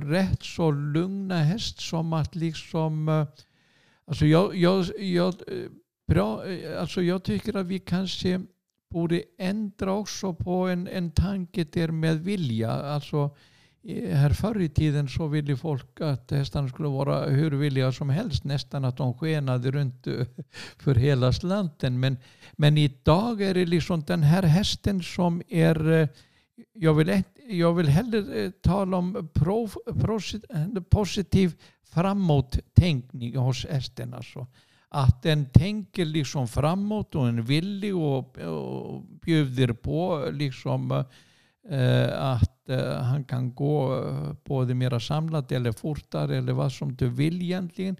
rätt 0.00 0.42
så 0.42 0.70
lugna 0.70 1.38
häst 1.38 1.80
som 1.80 2.12
att 2.12 2.34
liksom... 2.34 3.08
Eh, 3.08 3.26
alltså 4.04 4.26
jag, 4.26 4.56
jag, 4.56 4.86
jag, 4.98 5.34
eh, 5.46 5.70
bra, 6.08 6.46
eh, 6.46 6.80
alltså 6.80 7.02
jag 7.02 7.22
tycker 7.22 7.56
att 7.56 7.66
vi 7.66 7.78
kanske 7.78 8.40
borde 8.90 9.22
ändra 9.38 9.92
också 9.92 10.34
på 10.34 10.68
en, 10.68 10.88
en 10.88 11.10
tanke 11.10 11.64
där 11.64 11.88
med 11.88 12.20
vilja. 12.20 12.70
Alltså, 12.70 13.36
här 13.88 14.30
förr 14.30 14.60
i 14.60 14.68
tiden 14.68 15.08
så 15.08 15.26
ville 15.26 15.56
folk 15.56 16.00
att 16.00 16.30
hästarna 16.30 16.68
skulle 16.68 16.88
vara 16.88 17.26
hur 17.26 17.50
villiga 17.50 17.92
som 17.92 18.10
helst. 18.10 18.44
Nästan 18.44 18.84
att 18.84 18.96
de 18.96 19.14
skenade 19.14 19.70
runt 19.70 20.06
eh, 20.06 20.26
för 20.78 20.94
hela 20.94 21.32
slanten. 21.32 22.00
Men, 22.00 22.16
men 22.52 22.78
idag 22.78 23.42
är 23.42 23.54
det 23.54 23.66
liksom 23.66 24.02
den 24.06 24.22
här 24.22 24.42
hästen 24.42 25.02
som 25.02 25.42
är... 25.48 25.92
Eh, 25.92 26.08
jag 26.72 26.94
vill, 26.94 27.22
jag 27.48 27.74
vill 27.74 27.88
hellre 27.88 28.44
eh, 28.44 28.50
tala 28.50 28.96
om 28.96 29.28
pro, 29.32 29.68
positiv 30.90 31.52
framåt-tänkning 31.82 33.36
hos 33.36 33.66
hästen. 33.66 34.14
Alltså 34.14 34.46
att 34.88 35.22
den 35.22 35.46
tänker 35.46 36.04
liksom 36.04 36.48
framåt 36.48 37.14
och 37.14 37.28
är 37.28 37.32
villig 37.32 37.96
och, 37.96 38.38
och 38.38 39.02
bjuder 39.02 39.72
på 39.72 40.28
liksom 40.32 41.04
eh, 41.70 42.22
att 42.22 42.59
Eh, 42.70 43.02
han 43.02 43.24
kan 43.24 43.54
gå 43.54 43.98
eh, 43.98 44.32
både 44.44 44.74
mera 44.74 45.00
samlat 45.00 45.52
eller 45.52 45.72
fortare 45.72 46.36
eller 46.36 46.52
vad 46.52 46.72
som 46.72 46.96
du 46.96 47.08
vill 47.08 47.42
egentligen. 47.42 47.96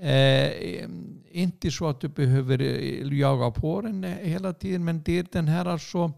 Eh, 0.00 0.84
inte 1.30 1.70
så 1.70 1.88
att 1.88 2.00
du 2.00 2.08
behöver 2.08 2.60
eh, 2.62 3.18
jaga 3.18 3.50
på 3.50 3.80
den 3.80 4.02
hela 4.02 4.52
tiden 4.52 4.84
men 4.84 5.02
det 5.02 5.18
är 5.18 5.26
den 5.32 5.48
här 5.48 5.64
alltså 5.64 6.12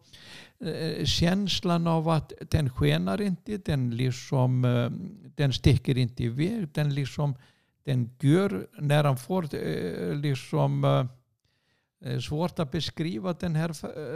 eh, 0.65 1.05
känslan 1.05 1.87
av 1.87 2.09
att 2.09 2.33
den 2.51 2.71
skenar 2.71 3.21
inte, 3.21 3.57
den 3.57 3.97
liksom 3.97 4.65
eh, 4.65 4.91
den 5.35 5.53
sticker 5.53 5.99
inte 5.99 6.25
iväg, 6.25 6.69
den 6.73 6.95
liksom 6.95 7.35
den 7.85 8.11
gör, 8.21 8.67
när 8.79 9.05
han 9.05 9.17
får 9.17 9.55
eh, 9.55 10.15
liksom 10.15 10.85
eh, 10.85 11.07
svårt 12.21 12.59
att 12.59 12.71
beskriva 12.71 13.33
den 13.33 13.55
här 13.55 13.71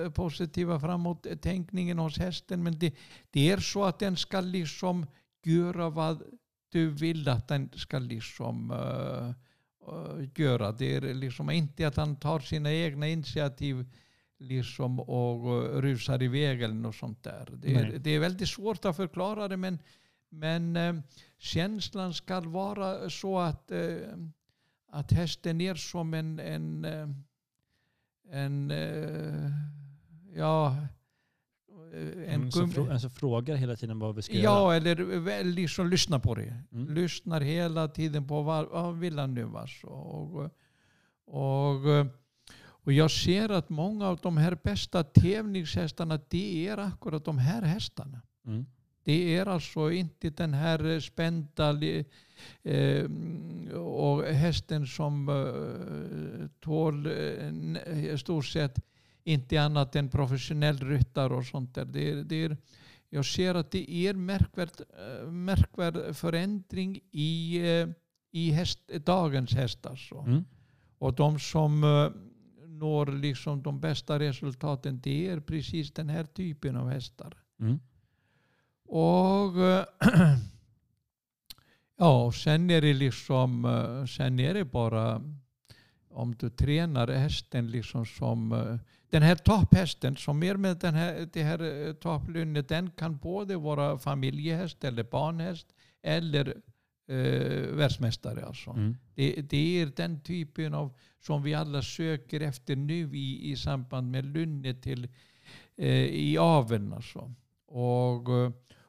eh, 0.04 0.10
positiva 0.10 0.80
framåttänkningen 0.80 1.98
hos 1.98 2.18
hästen 2.18 2.62
men 2.62 2.78
det, 2.78 2.94
det 3.30 3.50
är 3.50 3.58
så 3.58 3.84
att 3.84 3.98
den 3.98 4.16
ska 4.16 4.40
liksom 4.40 5.06
göra 5.44 5.90
vad 5.90 6.22
du 6.68 6.90
vill 6.90 7.28
att 7.28 7.48
den 7.48 7.70
ska 7.74 7.98
liksom 7.98 8.70
uh, 8.70 9.30
uh, 9.94 10.28
göra. 10.34 10.72
Det 10.72 10.96
är 10.96 11.14
liksom 11.14 11.50
inte 11.50 11.88
att 11.88 11.96
han 11.96 12.16
tar 12.16 12.40
sina 12.40 12.72
egna 12.72 13.08
initiativ 13.08 13.86
liksom 14.38 15.00
och 15.00 15.46
uh, 15.46 15.80
rusar 15.80 16.22
iväg 16.22 16.62
eller 16.62 16.74
något 16.74 16.96
sånt 16.96 17.22
där. 17.22 17.48
Det 17.52 17.74
är, 17.74 17.98
det 17.98 18.10
är 18.10 18.18
väldigt 18.18 18.48
svårt 18.48 18.84
att 18.84 18.96
förklara 18.96 19.48
det 19.48 19.56
men 19.56 19.78
men 20.34 20.76
eh, 20.76 20.94
känslan 21.38 22.14
ska 22.14 22.40
vara 22.40 23.10
så 23.10 23.38
att, 23.38 23.70
eh, 23.70 23.96
att 24.88 25.12
hästen 25.12 25.60
är 25.60 25.74
som 25.74 26.14
en, 26.14 26.40
en, 26.40 26.84
eh, 26.84 27.08
en 28.31 28.71
eh, 28.71 29.50
ja, 30.35 30.76
en 31.95 32.35
mm, 32.35 32.50
så 32.50 32.66
frå, 32.66 32.90
alltså 32.93 33.09
frågar 33.09 33.57
hela 33.57 33.76
tiden 33.76 33.99
vad 33.99 34.14
vi 34.14 34.23
ska 34.23 34.35
ja, 34.35 34.40
göra? 34.40 34.54
Ja, 34.54 34.75
eller 34.75 35.45
liksom 35.45 35.88
lyssnar 35.88 36.19
på 36.19 36.35
det. 36.35 36.62
Mm. 36.73 36.95
Lyssnar 36.95 37.40
hela 37.40 37.88
tiden 37.88 38.26
på 38.28 38.43
vad, 38.43 38.69
vad 38.69 38.99
vill 38.99 39.19
han 39.19 39.35
nu? 39.35 39.57
Alltså. 39.57 39.87
Och, 39.87 40.50
och, 41.26 42.07
och 42.85 42.93
jag 42.93 43.11
ser 43.11 43.49
att 43.49 43.69
många 43.69 44.09
av 44.09 44.19
de 44.23 44.37
här 44.37 44.59
bästa 44.62 45.04
tävlingshästarna, 45.04 46.21
det 46.28 46.69
är 46.69 46.78
akkurat 46.78 47.25
de 47.25 47.38
här 47.38 47.62
hästarna. 47.62 48.21
Mm. 48.47 48.66
Det 49.04 49.37
är 49.37 49.46
alltså 49.46 49.90
inte 49.90 50.30
den 50.30 50.54
här 50.54 51.00
spända 51.00 51.78
eh, 52.62 53.04
och 53.80 54.25
hästen 54.25 54.87
som 54.87 55.28
eh, 55.28 56.49
tål 56.61 57.06
eh, 57.06 58.16
stort 58.16 58.46
sett 58.46 58.78
inte 59.25 59.62
annat 59.62 59.96
än 59.96 60.08
professionell 60.08 60.78
ryttare 60.78 61.34
och 61.34 61.46
sånt 61.46 61.75
där. 61.75 61.84
Det 61.84 62.11
är, 62.11 62.16
det 62.16 62.44
är, 62.44 62.56
jag 63.11 63.26
ser 63.26 63.54
att 63.54 63.70
det 63.70 63.90
är 63.90 64.14
märkvärd, 64.14 64.70
märkvärd 65.26 66.16
förändring 66.16 67.00
i, 67.11 67.61
i 68.30 68.50
häst, 68.50 68.80
dagens 68.88 69.52
hästar. 69.52 69.97
Så. 69.97 70.21
Mm. 70.21 70.45
Och 70.99 71.14
de 71.14 71.38
som 71.38 71.80
når 72.67 73.06
liksom 73.06 73.62
de 73.62 73.80
bästa 73.80 74.19
resultaten 74.19 75.00
det 75.00 75.28
är 75.28 75.40
precis 75.40 75.93
den 75.93 76.08
här 76.08 76.25
typen 76.25 76.76
av 76.76 76.88
hästar. 76.88 77.36
Mm. 77.60 77.80
Och 78.88 79.52
ja, 81.99 82.32
sen 82.32 82.70
är 82.70 82.80
det 82.80 82.94
liksom, 82.94 83.64
eh, 83.64 84.06
sen 84.06 84.40
är 84.40 84.54
det 84.54 84.64
bara 84.64 85.23
om 86.10 86.34
du 86.34 86.50
tränar 86.50 87.08
hästen 87.08 87.70
liksom 87.70 88.06
som 88.06 88.52
eh, 88.52 88.76
den 89.10 89.23
här 89.23 89.36
topphästen 89.36 90.16
som 90.16 90.42
är 90.42 90.54
med 90.56 90.76
den 90.76 90.94
här, 90.94 91.28
det 91.32 91.42
här 91.42 91.86
eh, 91.86 91.92
topplynnet 91.92 92.68
den 92.68 92.90
kan 92.90 93.16
både 93.16 93.56
vara 93.56 93.99
familjehäst 93.99 94.84
eller 94.84 95.04
barnhäst 95.04 95.66
eller 96.02 96.56
eh, 97.08 97.76
världsmästare. 97.76 98.44
Alltså. 98.44 98.70
Mm. 98.70 98.97
Det, 99.14 99.42
det, 99.42 99.80
är 99.80 99.86
den 99.86 100.20
typen 100.20 100.75
av 100.75 100.92
som 101.20 101.42
vi 101.42 101.54
alla 101.54 101.82
söker 101.82 102.40
efter 102.40 102.76
nu 102.76 103.16
i, 103.16 103.50
i 103.50 103.56
samband 103.56 104.10
med 104.10 104.25
lynnet 104.25 104.82
till 104.82 105.08
eh, 105.76 106.04
i 106.04 106.38
aveln. 106.38 106.92
Alltså. 106.92 107.34
Och 107.76 108.28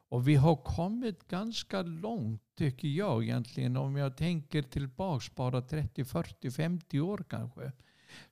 och 0.08 0.28
vi 0.28 0.34
har 0.34 0.56
kommit 0.56 1.28
ganska 1.28 1.82
långt 1.82 2.42
tycker 2.54 2.88
jag 2.88 3.24
egentligen. 3.24 3.76
Om 3.76 3.96
jag 3.96 4.16
tänker 4.16 4.62
tillbaks 4.62 5.34
bara 5.34 5.62
30, 5.62 6.04
40, 6.04 6.50
50 6.50 7.00
år 7.00 7.24
kanske. 7.28 7.72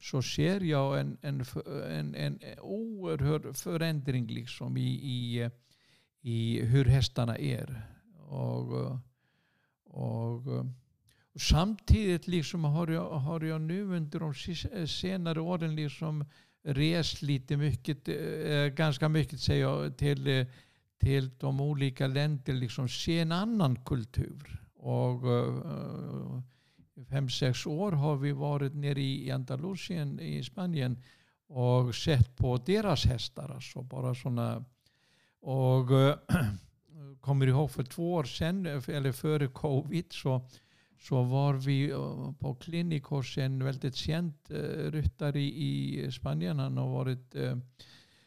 Så 0.00 0.22
ser 0.22 0.60
jag 0.60 1.00
en, 1.00 1.18
en, 1.20 1.44
en, 1.88 2.14
en 2.14 2.40
oerhörd 2.60 3.56
förändring 3.56 4.26
liksom 4.26 4.76
i, 4.76 4.90
i, 5.02 5.50
i 6.20 6.60
hur 6.60 6.84
hästarna 6.84 7.38
är. 7.38 7.82
Och, 8.28 9.00
och, 9.84 10.46
och 10.46 11.40
samtidigt 11.40 12.26
liksom 12.26 12.64
har, 12.64 12.88
jag, 12.88 13.10
har 13.10 13.40
jag 13.40 13.60
nu 13.60 13.82
under 13.82 14.20
de 14.20 14.34
senare 14.86 15.40
åren 15.40 15.76
liksom 15.76 16.24
rest 16.64 17.22
lite 17.22 17.56
mycket, 17.56 18.08
eh, 18.08 18.66
ganska 18.66 19.08
mycket 19.08 19.40
säger 19.40 19.62
jag, 19.62 19.96
till 19.96 20.26
eh, 20.26 20.46
till 21.04 21.30
de 21.38 21.60
olika 21.60 22.06
länderna 22.06 22.58
liksom 22.58 22.88
se 22.88 23.18
en 23.18 23.32
annan 23.32 23.76
kultur. 23.76 24.60
Och 24.76 25.24
uh, 25.24 26.40
fem, 27.10 27.28
sex 27.28 27.66
år 27.66 27.92
har 27.92 28.16
vi 28.16 28.32
varit 28.32 28.74
nere 28.74 29.00
i 29.00 29.30
Andalusien 29.30 30.20
i 30.20 30.44
Spanien 30.44 31.02
och 31.48 31.94
sett 31.94 32.36
på 32.36 32.56
deras 32.56 33.04
hästar. 33.04 33.48
Alltså 33.54 33.82
bara 33.82 34.14
såna, 34.14 34.64
och 35.40 35.90
uh, 35.90 36.14
kommer 37.20 37.46
ihåg 37.46 37.70
för 37.70 37.84
två 37.84 38.14
år 38.14 38.24
sedan, 38.24 38.66
eller 38.66 39.12
före 39.12 39.48
covid, 39.48 40.12
så, 40.12 40.48
så 40.98 41.22
var 41.22 41.54
vi 41.54 41.90
eh, 41.90 42.32
på 42.38 42.54
klinik 42.54 43.04
hos 43.04 43.38
en 43.38 43.64
väldigt 43.64 43.94
känd 43.94 44.32
eh, 44.50 44.90
ryttare 44.90 45.40
i, 45.40 46.10
Spanien. 46.12 46.58
Han 46.58 46.76
har 46.76 46.88
varit 46.88 47.34
eh, 47.34 47.56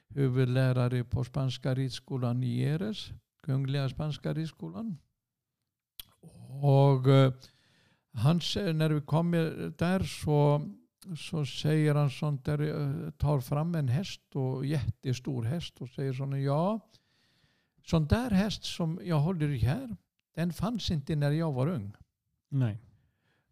huvudlärare 0.07 1.03
på 1.03 1.23
Spanska 1.23 1.75
ridskolan 1.75 2.43
i 2.43 2.61
Eres, 2.61 3.09
Kungliga 3.43 3.89
Spanska 3.89 4.33
ridskolan. 4.33 4.97
Och 6.61 7.33
hans, 8.13 8.55
när 8.55 8.89
vi 8.89 9.01
kommer 9.01 9.73
där 9.77 10.03
så, 10.03 10.69
så 11.17 11.45
säger 11.45 11.95
han 11.95 12.09
sånt 12.09 12.45
där, 12.45 13.11
tar 13.11 13.39
fram 13.41 13.75
en 13.75 13.87
häst 13.87 14.35
och 14.35 14.65
jättestor 14.65 15.43
häst 15.43 15.81
och 15.81 15.89
säger 15.89 16.13
sån 16.13 16.43
ja, 16.43 16.79
sån 17.85 18.07
där 18.07 18.31
häst 18.31 18.63
som 18.63 18.99
jag 19.03 19.19
håller 19.19 19.49
i 19.49 19.57
här, 19.57 19.95
den 20.35 20.53
fanns 20.53 20.91
inte 20.91 21.15
när 21.15 21.31
jag 21.31 21.53
var 21.53 21.67
ung. 21.67 21.93
Nej. 22.49 22.81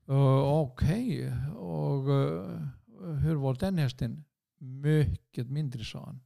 Uh, 0.10 0.44
Okej, 0.44 1.28
okay. 1.28 1.50
och 1.56 2.08
uh, 2.10 2.68
hur 3.24 3.36
var 3.36 3.54
den 3.54 3.78
hästen? 3.78 4.24
Mycket 4.58 5.50
mindre 5.50 5.84
sa 5.84 6.06
han. 6.06 6.20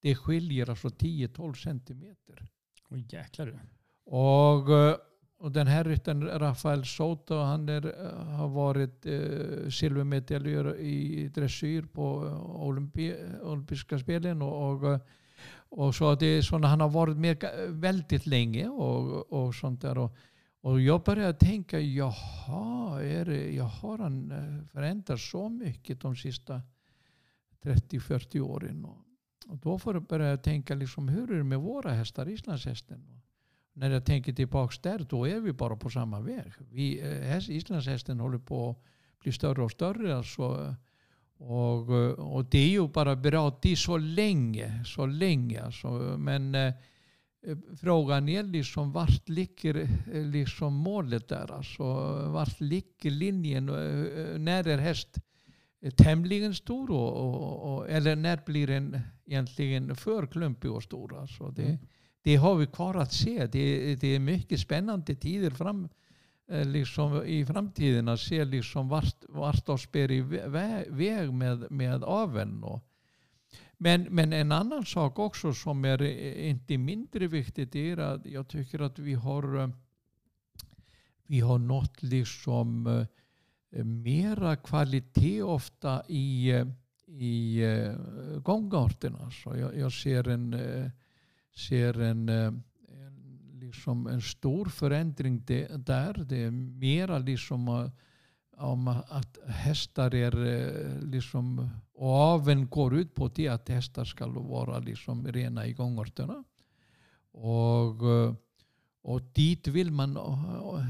Det 0.00 0.14
skiljer 0.14 0.70
alltså 0.70 0.88
10-12 0.88 1.54
centimeter. 1.54 2.46
Åh 2.90 2.98
jäklar 3.08 3.46
du. 3.46 3.58
Och, 4.04 4.78
eh, 4.78 4.96
och 5.38 5.52
den 5.52 5.66
här 5.66 5.84
ryttaren 5.84 6.38
Rafael 6.38 6.84
Soto 6.84 7.34
han 7.34 7.68
är, 7.68 7.82
har 8.36 8.48
varit 8.48 9.06
eh, 9.06 9.68
silvermedaljör 9.70 10.76
i 10.78 11.28
dressyr 11.34 11.82
på 11.82 12.04
olympi, 12.54 13.14
olympiska 13.42 13.98
spelen. 13.98 14.42
Och, 14.42 14.84
och, 14.84 15.00
och, 15.68 15.94
så 15.94 16.14
det 16.14 16.26
är 16.26 16.42
såna, 16.42 16.68
han 16.68 16.80
har 16.80 16.88
varit 16.88 17.16
med 17.16 17.44
väldigt 17.68 18.26
länge 18.26 18.68
och, 18.68 19.32
och 19.32 19.54
sånt 19.54 19.80
där. 19.80 19.98
Och, 19.98 20.16
och 20.64 20.80
jag 20.80 21.02
började 21.02 21.38
tänka, 21.38 21.80
jaha, 21.80 23.02
är 23.02 23.24
det, 23.24 23.52
jag 23.52 23.64
har 23.64 23.98
han 23.98 24.30
eh, 24.30 24.66
förändrats 24.72 25.30
så 25.30 25.48
mycket 25.48 26.00
de 26.00 26.16
sista 26.16 26.62
30-40 27.62 28.40
åren. 28.40 28.86
Och 29.46 29.58
då 29.58 29.78
började 30.00 30.30
jag 30.30 30.42
tänka 30.42 30.74
liksom, 30.74 31.08
hur 31.08 31.32
är 31.32 31.36
det 31.36 31.44
med 31.44 31.60
våra 31.60 31.90
hästar, 31.90 32.28
islandshästen? 32.28 33.20
När 33.72 33.90
jag 33.90 34.04
tänker 34.04 34.32
tillbaka 34.32 34.74
där, 34.82 35.06
då 35.08 35.28
är 35.28 35.40
vi 35.40 35.52
bara 35.52 35.76
på 35.76 35.90
samma 35.90 36.20
väg. 36.20 36.52
Vi, 36.70 37.00
eh, 37.00 37.28
häst, 37.28 37.48
islandshästen 37.48 38.20
håller 38.20 38.38
på 38.38 38.70
att 38.70 39.20
bli 39.20 39.32
större 39.32 39.62
och 39.62 39.70
större. 39.70 40.16
Alltså, 40.16 40.76
Och, 41.36 41.88
och 42.36 42.44
det 42.44 42.58
är 42.58 42.70
ju 42.70 42.88
bara 42.88 43.16
bra 43.16 43.58
det 43.62 43.72
är 43.72 43.76
så 43.76 43.96
länge, 43.96 44.84
så 44.84 45.06
länge 45.06 45.62
alltså. 45.62 45.88
Men 46.18 46.54
eh, 46.54 46.74
frågan 47.80 48.28
är 48.28 48.42
liksom 48.42 48.92
vart 48.92 49.28
ligger 49.28 49.88
liksom 50.24 50.74
målet 50.74 51.28
där? 51.28 51.52
Alltså, 51.52 51.84
vart 52.28 52.60
ligger 52.60 53.10
linjen? 53.10 53.66
När 54.44 54.68
är 54.68 54.78
häst 54.78 55.18
tämligen 55.96 56.54
stor 56.54 56.90
och, 56.90 57.12
och, 57.12 57.74
och, 57.74 57.90
eller 57.90 58.16
när 58.16 58.40
blir 58.46 58.66
den 58.66 59.00
egentligen 59.26 59.96
för 59.96 60.26
klumpig 60.26 60.70
och 60.70 60.82
stor? 60.82 61.20
Alltså 61.20 61.50
det, 61.50 61.62
mm. 61.62 61.78
det 62.22 62.36
har 62.36 62.54
vi 62.54 62.66
kvar 62.66 62.94
att 62.94 63.12
se. 63.12 63.46
Det, 63.46 63.96
det 63.96 64.08
är 64.08 64.18
mycket 64.18 64.60
spännande 64.60 65.14
tider 65.14 65.50
fram, 65.50 65.88
eh, 66.50 66.64
liksom 66.64 67.24
i 67.24 67.46
framtiden 67.46 68.08
att 68.08 68.20
se 68.20 68.44
liksom 68.44 68.88
vart, 68.88 69.24
vart 69.28 69.66
de 69.66 69.78
spär 69.78 70.10
i 70.10 70.20
väg 70.88 71.32
med, 71.32 71.70
med 71.70 72.04
aveln. 72.04 72.64
Men, 73.84 74.02
men 74.02 74.32
en 74.32 74.52
annan 74.52 74.84
sak 74.84 75.18
också 75.18 75.54
som 75.54 75.84
är 75.84 76.02
eh, 76.02 76.48
inte 76.50 76.78
mindre 76.78 77.26
viktigt 77.26 77.74
är 77.74 77.96
att 77.96 78.26
jag 78.26 78.48
tycker 78.48 78.80
att 78.80 78.98
vi 78.98 79.14
har, 79.14 79.60
eh, 79.60 79.68
vi 81.26 81.40
har 81.40 81.58
nått 81.58 82.02
liksom 82.02 82.86
eh, 83.70 83.84
mera 83.84 84.56
kvalitet 84.56 85.42
ofta 85.42 86.02
i, 86.08 86.52
i 87.06 87.62
gångarterna. 88.42 89.18
Så 89.18 89.24
alltså. 89.24 89.56
jag, 89.56 89.78
jag 89.78 89.92
ser 89.92 90.28
en, 90.28 90.56
ser 91.56 92.00
en, 92.00 92.28
en, 92.28 92.62
liksom 93.52 94.06
en 94.06 94.22
stor 94.22 94.66
förändring 94.66 95.42
där. 95.76 96.24
Det 96.28 96.42
är 96.42 96.50
mera 96.50 97.18
liksom 97.18 97.90
om 98.56 98.88
att 98.88 99.38
hästar 99.46 100.14
är 100.14 100.46
eh, 100.46 101.02
liksom, 101.02 101.70
och 101.94 102.10
aven 102.10 102.68
går 102.68 102.96
ut 102.96 103.14
på 103.14 103.28
det 103.28 103.48
att 103.48 103.68
hästar 103.68 104.04
ska 104.04 104.26
vara 104.26 104.78
liksom 104.78 105.26
rena 105.26 105.66
i 105.66 105.72
gångarterna. 105.72 106.44
Och, 107.32 108.10
eh, 108.10 108.34
och 109.02 109.22
dit 109.22 109.66
vill 109.66 109.90
man 109.90 110.16
eh, 110.16 110.84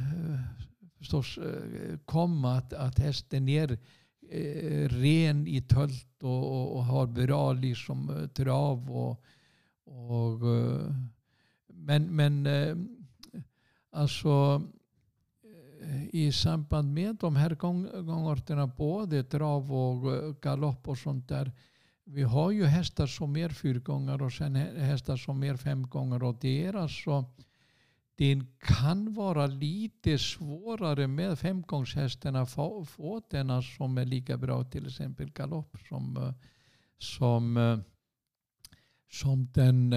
förstås 0.98 1.38
komma 2.04 2.56
att, 2.56 2.72
att 2.72 2.98
hästen 2.98 3.48
är 3.48 3.78
ren 4.88 5.46
i 5.46 5.62
tölt 5.62 6.22
och, 6.22 6.52
och, 6.52 6.76
och, 6.76 6.84
har 6.84 7.06
bra 7.06 7.52
liksom, 7.52 8.28
trav. 8.34 8.90
Och, 8.90 9.24
och, 9.84 10.40
men 11.66 12.16
men 12.16 12.48
alltså 13.90 14.62
Eh, 15.84 16.14
i 16.14 16.32
samband 16.32 16.94
med 16.94 17.16
de 17.16 17.36
här 17.36 17.54
gångarterna, 18.02 18.66
både 18.66 19.24
trav 19.24 19.72
och 19.72 20.16
eh, 20.16 20.34
galopp 20.42 20.88
och 20.88 20.98
sånt 20.98 21.28
där. 21.28 21.52
Vi 22.04 22.22
har 22.22 22.50
ju 22.50 22.64
hästar 22.64 23.06
som 23.06 23.36
är 23.36 23.48
fyrgångar 23.48 24.22
och 24.22 24.32
sen 24.32 24.54
hästar 24.56 25.16
som 25.16 25.44
är 25.44 25.56
femgångar 25.56 26.22
och 26.22 26.36
det 26.40 26.64
är 26.64 26.76
alltså 26.76 27.24
det 28.16 28.40
kan 28.58 29.14
vara 29.14 29.46
lite 29.46 30.18
svårare 30.18 31.06
med 31.06 31.38
femgångshästen 31.38 32.36
att 32.36 32.50
få, 32.50 32.84
få 32.84 33.22
denna 33.30 33.62
som 33.62 33.98
är 33.98 34.04
lika 34.04 34.36
bra 34.36 34.64
till 34.64 34.86
exempel 34.86 35.30
galopp 35.30 35.76
som, 35.88 36.16
eh, 36.16 36.32
som, 36.98 37.82
som 39.10 39.48
den 39.52 39.94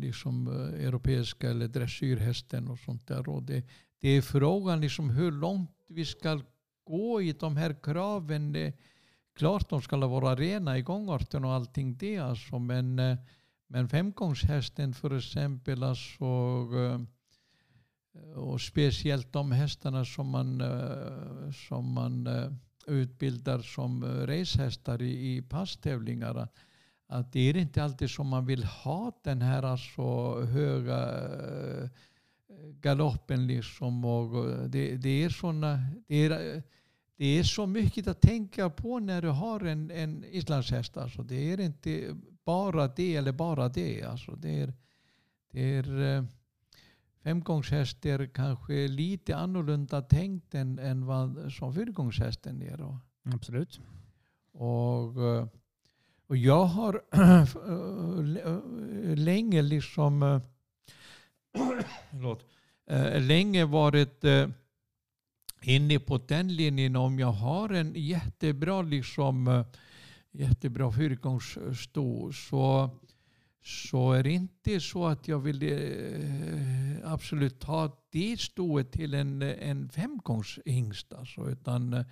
liksom, 0.00 0.48
europeiska 0.78 1.50
eller 1.50 1.68
dressyrhästen 1.68 2.68
och 2.68 2.78
sånt 2.78 3.06
där. 3.06 3.28
Och 3.28 3.42
det, 3.42 3.64
det 4.04 4.10
är 4.10 4.22
frågan 4.22 4.80
liksom 4.80 5.10
hur 5.10 5.32
långt 5.32 5.70
vi 5.88 6.04
ska 6.04 6.40
gå 6.84 7.22
i 7.22 7.32
de 7.32 7.56
här 7.56 7.76
kraven. 7.82 8.52
Det, 8.52 8.72
klart 9.36 9.68
de 9.68 9.82
ska 9.82 9.96
vara 9.96 10.34
rena 10.34 10.78
i 10.78 10.82
gångarten 10.82 11.44
och 11.44 11.52
allting 11.52 11.96
det 11.96 12.18
alltså, 12.18 12.58
men, 12.58 12.98
eh, 12.98 13.16
men 13.66 13.88
femgångshästen 13.88 14.94
för 14.94 15.16
exempel 15.16 15.82
alltså, 15.82 16.24
eh, 16.76 17.00
och 18.34 18.60
speciellt 18.60 19.32
de 19.32 19.52
hästarna 19.52 20.04
som 20.04 20.28
man, 20.28 20.60
eh, 20.60 21.50
som 21.68 21.92
man 21.92 22.28
utbildar 22.86 23.58
som 23.58 24.04
racehästar 24.26 25.02
i, 25.02 25.36
i 25.36 25.42
passtävlingar. 25.42 26.48
Att 27.08 27.32
det 27.32 27.40
är 27.40 27.56
inte 27.56 27.84
alltid 27.84 28.10
som 28.10 28.28
man 28.28 28.46
vill 28.46 28.64
ha 28.64 29.12
den 29.22 29.42
här 29.42 29.62
alltså 29.62 30.40
höga 30.40 30.98
galoppen. 32.80 33.46
Liksom 33.46 34.04
och 34.04 34.46
det, 34.68 34.96
det, 34.96 35.24
är 35.24 35.28
såna, 35.28 35.78
det, 36.08 36.24
är, 36.24 36.62
det 37.16 37.26
är 37.38 37.42
så 37.42 37.66
mycket 37.66 38.06
att 38.06 38.20
tänka 38.20 38.70
på 38.70 38.98
när 38.98 39.22
du 39.22 39.28
har 39.28 39.60
en, 39.60 39.90
en 39.90 40.24
islandshäst. 40.24 40.96
Alltså 40.96 41.22
det 41.22 41.52
är 41.52 41.60
inte 41.60 42.16
bara 42.44 42.88
det 42.88 43.16
eller 43.16 43.32
bara 43.32 43.68
det. 43.68 44.02
Alltså 44.02 44.36
det 44.36 44.60
är, 44.60 44.72
det 45.50 45.74
är 45.74 46.26
femgångshäst 47.22 48.06
är 48.06 48.26
kanske 48.26 48.88
lite 48.88 49.36
annorlunda 49.36 50.02
tänkt 50.02 50.54
än, 50.54 50.78
än 50.78 51.06
vad 51.06 51.52
som 51.52 51.74
fyrgångshästen 51.74 52.62
är. 52.62 52.76
Då. 52.76 52.98
Absolut. 53.34 53.80
Och, 54.52 55.22
eh, 55.22 55.46
och 56.26 56.36
jag 56.36 56.64
har 56.64 57.02
länge 59.16 59.62
liksom 59.62 60.20
förlåt, 60.20 60.53
Eh, 62.86 63.20
länge 63.22 63.64
varit 63.64 64.24
eh, 64.24 64.48
inne 65.62 65.98
på 65.98 66.18
den 66.18 66.56
linjen 66.56 66.96
om 66.96 67.18
jag 67.18 67.32
har 67.32 67.68
en 67.68 67.92
jättebra 67.96 68.82
liksom 68.82 69.48
eh, 69.48 69.66
jättebra 70.32 70.92
fyrgångssto 70.92 72.32
så 72.32 72.90
så 73.64 74.12
är 74.12 74.22
det 74.22 74.30
inte 74.30 74.80
så 74.80 75.06
att 75.06 75.28
jag 75.28 75.38
vill 75.38 75.62
eh, 75.62 77.12
absolut 77.12 77.60
ta 77.60 78.04
det 78.10 78.40
stået 78.40 78.92
till 78.92 79.14
en, 79.14 79.42
en 79.42 79.88
femgångshingst. 79.88 81.12
Alltså, 81.12 81.50
utan 81.50 82.04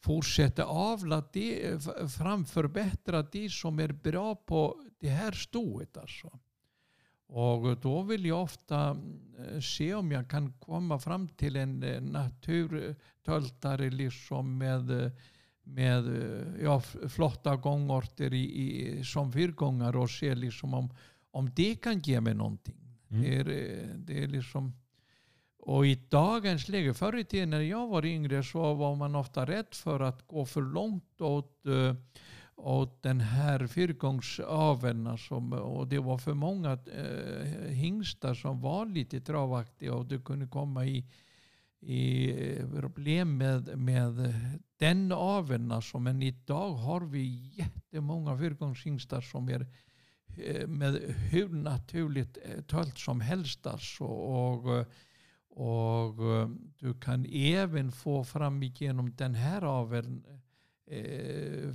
fortsätta 0.00 0.64
avla 0.64 1.24
det, 1.32 1.82
framförbättra 2.18 3.22
det 3.22 3.50
som 3.50 3.78
är 3.78 3.92
bra 3.92 4.34
på 4.34 4.82
det 5.00 5.08
här 5.08 5.32
stået. 5.32 5.96
Alltså. 5.96 6.38
Och 7.34 7.76
då 7.80 8.02
vill 8.02 8.26
jag 8.26 8.42
ofta 8.42 8.96
eh, 9.38 9.60
se 9.60 9.94
om 9.94 10.12
jag 10.12 10.28
kan 10.28 10.52
komma 10.52 10.98
fram 10.98 11.28
till 11.28 11.56
en 11.56 11.82
eh, 11.82 12.00
naturtöltare 12.00 13.90
liksom 13.90 14.58
med 14.58 15.12
med 15.64 16.06
eh, 16.06 16.62
ja, 16.62 16.80
flotta 17.08 17.56
gångorter 17.56 18.34
i, 18.34 18.44
i, 18.44 19.04
som 19.04 19.32
fyrgångar 19.32 19.96
och 19.96 20.10
se 20.10 20.34
liksom 20.34 20.74
om, 20.74 20.94
om 21.30 21.50
det 21.54 21.74
kan 21.74 22.00
ge 22.00 22.20
mig 22.20 22.34
någonting. 22.34 22.98
Mm. 23.10 23.22
Det, 23.22 23.36
är, 23.36 23.44
det 23.96 24.22
är 24.22 24.26
liksom, 24.26 24.72
och 25.58 25.86
i 25.86 25.94
dagens 26.08 26.68
läge, 26.68 26.94
förr 26.94 27.18
i 27.18 27.24
tiden 27.24 27.50
när 27.50 27.60
jag 27.60 27.88
var 27.88 28.04
yngre 28.04 28.42
så 28.42 28.74
var 28.74 28.96
man 28.96 29.14
ofta 29.14 29.46
rädd 29.46 29.66
för 29.72 30.00
att 30.00 30.26
gå 30.26 30.46
för 30.46 30.62
långt 30.62 31.20
åt, 31.20 31.64
åt 32.62 33.02
den 33.02 33.20
här 33.20 33.66
fyrgångsaveln. 33.66 35.06
Och 35.52 35.88
det 35.88 35.98
var 35.98 36.18
för 36.18 36.34
många 36.34 36.72
eh, 36.72 37.70
hingstar 37.70 38.34
som 38.34 38.60
var 38.60 38.86
lite 38.86 39.20
travaktiga 39.20 39.94
och 39.94 40.06
det 40.06 40.24
kunde 40.24 40.46
komma 40.46 40.86
i 40.86 41.04
i 41.82 42.30
eh, 42.30 42.80
problem 42.80 43.36
med, 43.36 43.78
med 43.78 44.34
den 44.76 45.12
aveln. 45.12 45.72
Alltså. 45.72 45.98
Men 45.98 46.22
idag 46.22 46.72
har 46.72 47.00
vi 47.00 47.52
jättemånga 47.54 48.38
fyrgångshingstar 48.38 49.20
som 49.20 49.48
är 49.48 49.66
eh, 50.36 50.66
med 50.66 50.94
hur 51.30 51.48
naturligt 51.48 52.38
eh, 52.44 52.62
tölt 52.62 52.98
som 52.98 53.20
helst. 53.20 53.66
Alltså. 53.66 54.04
Och, 54.04 54.86
och 55.50 56.34
eh, 56.34 56.48
du 56.78 56.94
kan 57.00 57.26
även 57.32 57.92
få 57.92 58.24
fram 58.24 58.62
igenom 58.62 59.14
den 59.16 59.34
här 59.34 59.62
aveln 59.62 60.24
Eh, 60.92 61.74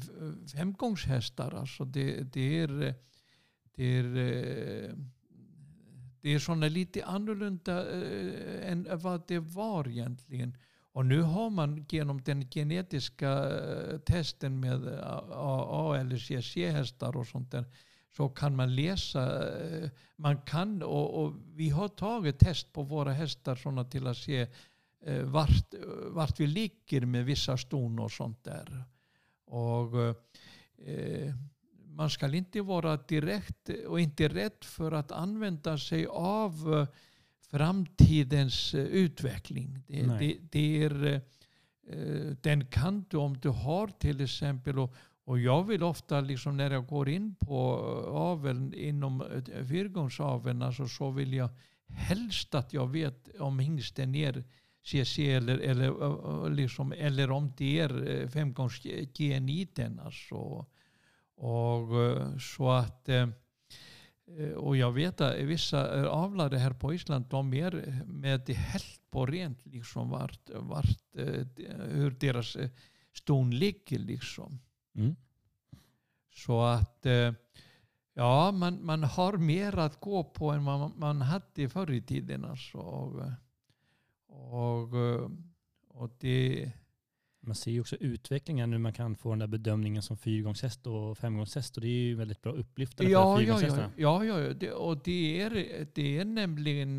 femgångshästar. 0.53 1.53
Alltså 1.53 1.85
det, 1.85 2.33
det 2.33 2.59
är, 2.59 2.81
eh, 2.81 2.93
det 3.75 3.83
är 3.83 4.17
eh, 4.17 4.93
det 6.21 6.29
är 6.33 6.39
sådana 6.39 6.67
lite 6.67 7.05
annorlunda 7.05 7.91
eh, 7.91 8.71
än 8.71 8.87
vad 8.91 9.27
det 9.27 9.39
var 9.39 9.87
egentligen. 9.87 10.57
Och 10.91 11.05
nu 11.05 11.21
har 11.21 11.49
man 11.49 11.85
genom 11.89 12.21
den 12.21 12.49
genetiska 12.49 13.51
testen 14.05 14.59
med 14.59 14.99
A, 15.31 15.95
eller 15.99 16.17
CC-hästar 16.17 17.17
och 17.17 17.27
sånt 17.27 17.51
där 17.51 17.65
så 18.17 18.29
kan 18.29 18.55
man 18.55 18.75
läsa, 18.75 19.43
man 20.15 20.37
kan 20.37 20.83
och, 20.83 21.23
och, 21.23 21.33
vi 21.55 21.69
har 21.69 21.87
tagit 21.87 22.39
test 22.39 22.73
på 22.73 22.83
våra 22.83 23.11
hästar 23.11 23.55
såna 23.55 23.83
till 23.83 24.07
att 24.07 24.17
se 24.17 24.47
vart, 25.23 25.73
vart 26.07 26.39
vi 26.39 26.47
ligger 26.47 27.05
med 27.05 27.25
vissa 27.25 27.57
ston 27.57 27.99
och 27.99 28.11
sånt 28.11 28.43
där. 28.43 28.85
Och 29.47 30.15
man 31.97 32.09
ska 32.09 32.35
inte 32.35 32.61
vara 32.61 32.97
direkt 32.97 33.69
och 33.87 33.99
inte 33.99 34.27
rädd 34.27 34.57
för 34.61 34.91
att 34.91 35.11
använda 35.11 35.77
sig 35.77 36.05
av 36.09 36.73
eh, 36.73 36.87
framtidens 37.51 38.73
eh, 38.73 38.81
utveckling. 38.85 39.79
Det, 39.87 40.17
det, 40.19 40.37
det 40.51 40.83
är, 40.83 41.21
eh, 41.87 42.35
den 42.41 42.65
kan 42.65 43.05
du 43.09 43.17
om 43.17 43.37
du 43.39 43.49
har 43.49 43.87
till 43.87 44.21
exempel 44.21 44.79
och, 44.79 44.95
och 45.25 45.39
jag 45.39 45.63
vill 45.63 45.83
ofta 45.83 46.21
liksom 46.21 46.57
när 46.57 46.71
jag 46.71 46.87
går 46.87 47.09
in 47.09 47.35
på 47.35 47.59
aveln 48.07 48.73
inom 48.73 49.23
fyrgångsaveln 49.69 50.61
alltså 50.61 50.87
så 50.87 51.11
vill 51.11 51.33
jag 51.33 51.49
helst 51.87 52.55
att 52.55 52.73
jag 52.73 52.87
vet 52.87 53.39
om 53.39 53.59
hingsten 53.59 54.15
är 54.15 54.43
CC 54.87 55.19
eller, 55.19 55.57
eller, 55.57 56.49
liksom, 56.49 56.93
eller 56.97 57.31
om 57.31 57.53
det 57.57 57.79
är 57.79 58.27
femgångs 58.27 58.81
geniten 59.13 59.99
alltså. 59.99 60.65
Och 61.35 61.87
så 62.41 62.69
att 62.69 63.09
och 64.55 64.77
jag 64.77 64.91
vet 64.91 65.21
att 65.21 65.35
vissa 65.35 66.09
avlare 66.09 66.57
här 66.57 66.73
på 66.73 66.93
Island 66.93 67.25
de 67.29 67.53
är 67.53 68.03
med 68.05 68.49
helt 68.49 69.01
på 69.11 69.25
rent 69.25 69.65
liksom 69.65 70.09
vart, 70.09 70.49
vart 70.53 70.99
hur 71.91 72.11
deras 72.11 72.57
ston 73.13 73.51
ligger 73.51 73.99
liksom. 73.99 74.59
Mm. 74.95 75.15
Så 76.35 76.61
att 76.61 77.05
ja, 78.13 78.51
man, 78.51 78.85
man 78.85 79.03
har 79.03 79.37
mer 79.37 79.77
att 79.77 79.99
gå 79.99 80.23
på 80.23 80.51
än 80.51 80.63
man, 80.63 80.93
man 80.97 81.21
hade 81.21 81.69
förr 81.69 81.91
i 81.91 82.01
tiden. 82.01 82.45
Alltså. 82.45 83.37
Och, 84.37 84.93
och, 84.93 85.31
och 85.87 86.09
det... 86.19 86.71
Man 87.39 87.55
ser 87.55 87.71
ju 87.71 87.81
också 87.81 87.95
utvecklingen 87.95 88.69
nu 88.69 88.77
man 88.77 88.93
kan 88.93 89.15
få 89.15 89.29
den 89.29 89.39
där 89.39 89.47
bedömningen 89.47 90.03
som 90.03 90.17
fyrgångshäst 90.17 90.87
och 90.87 91.17
femgångshäst 91.17 91.77
och 91.77 91.81
det 91.81 91.87
är 91.87 92.03
ju 92.03 92.15
väldigt 92.15 92.41
bra 92.41 92.51
upplyftande 92.51 93.11
ja, 93.11 93.35
för 93.35 93.41
fyrgångshästarna. 93.41 93.91
Ja, 93.97 94.23
ja, 94.23 94.39
ja. 94.39 94.53
Det, 94.53 94.71
och 94.71 95.03
det 95.03 95.41
är, 95.41 95.49
det 95.93 96.17
är 96.17 96.25
nämligen 96.25 96.97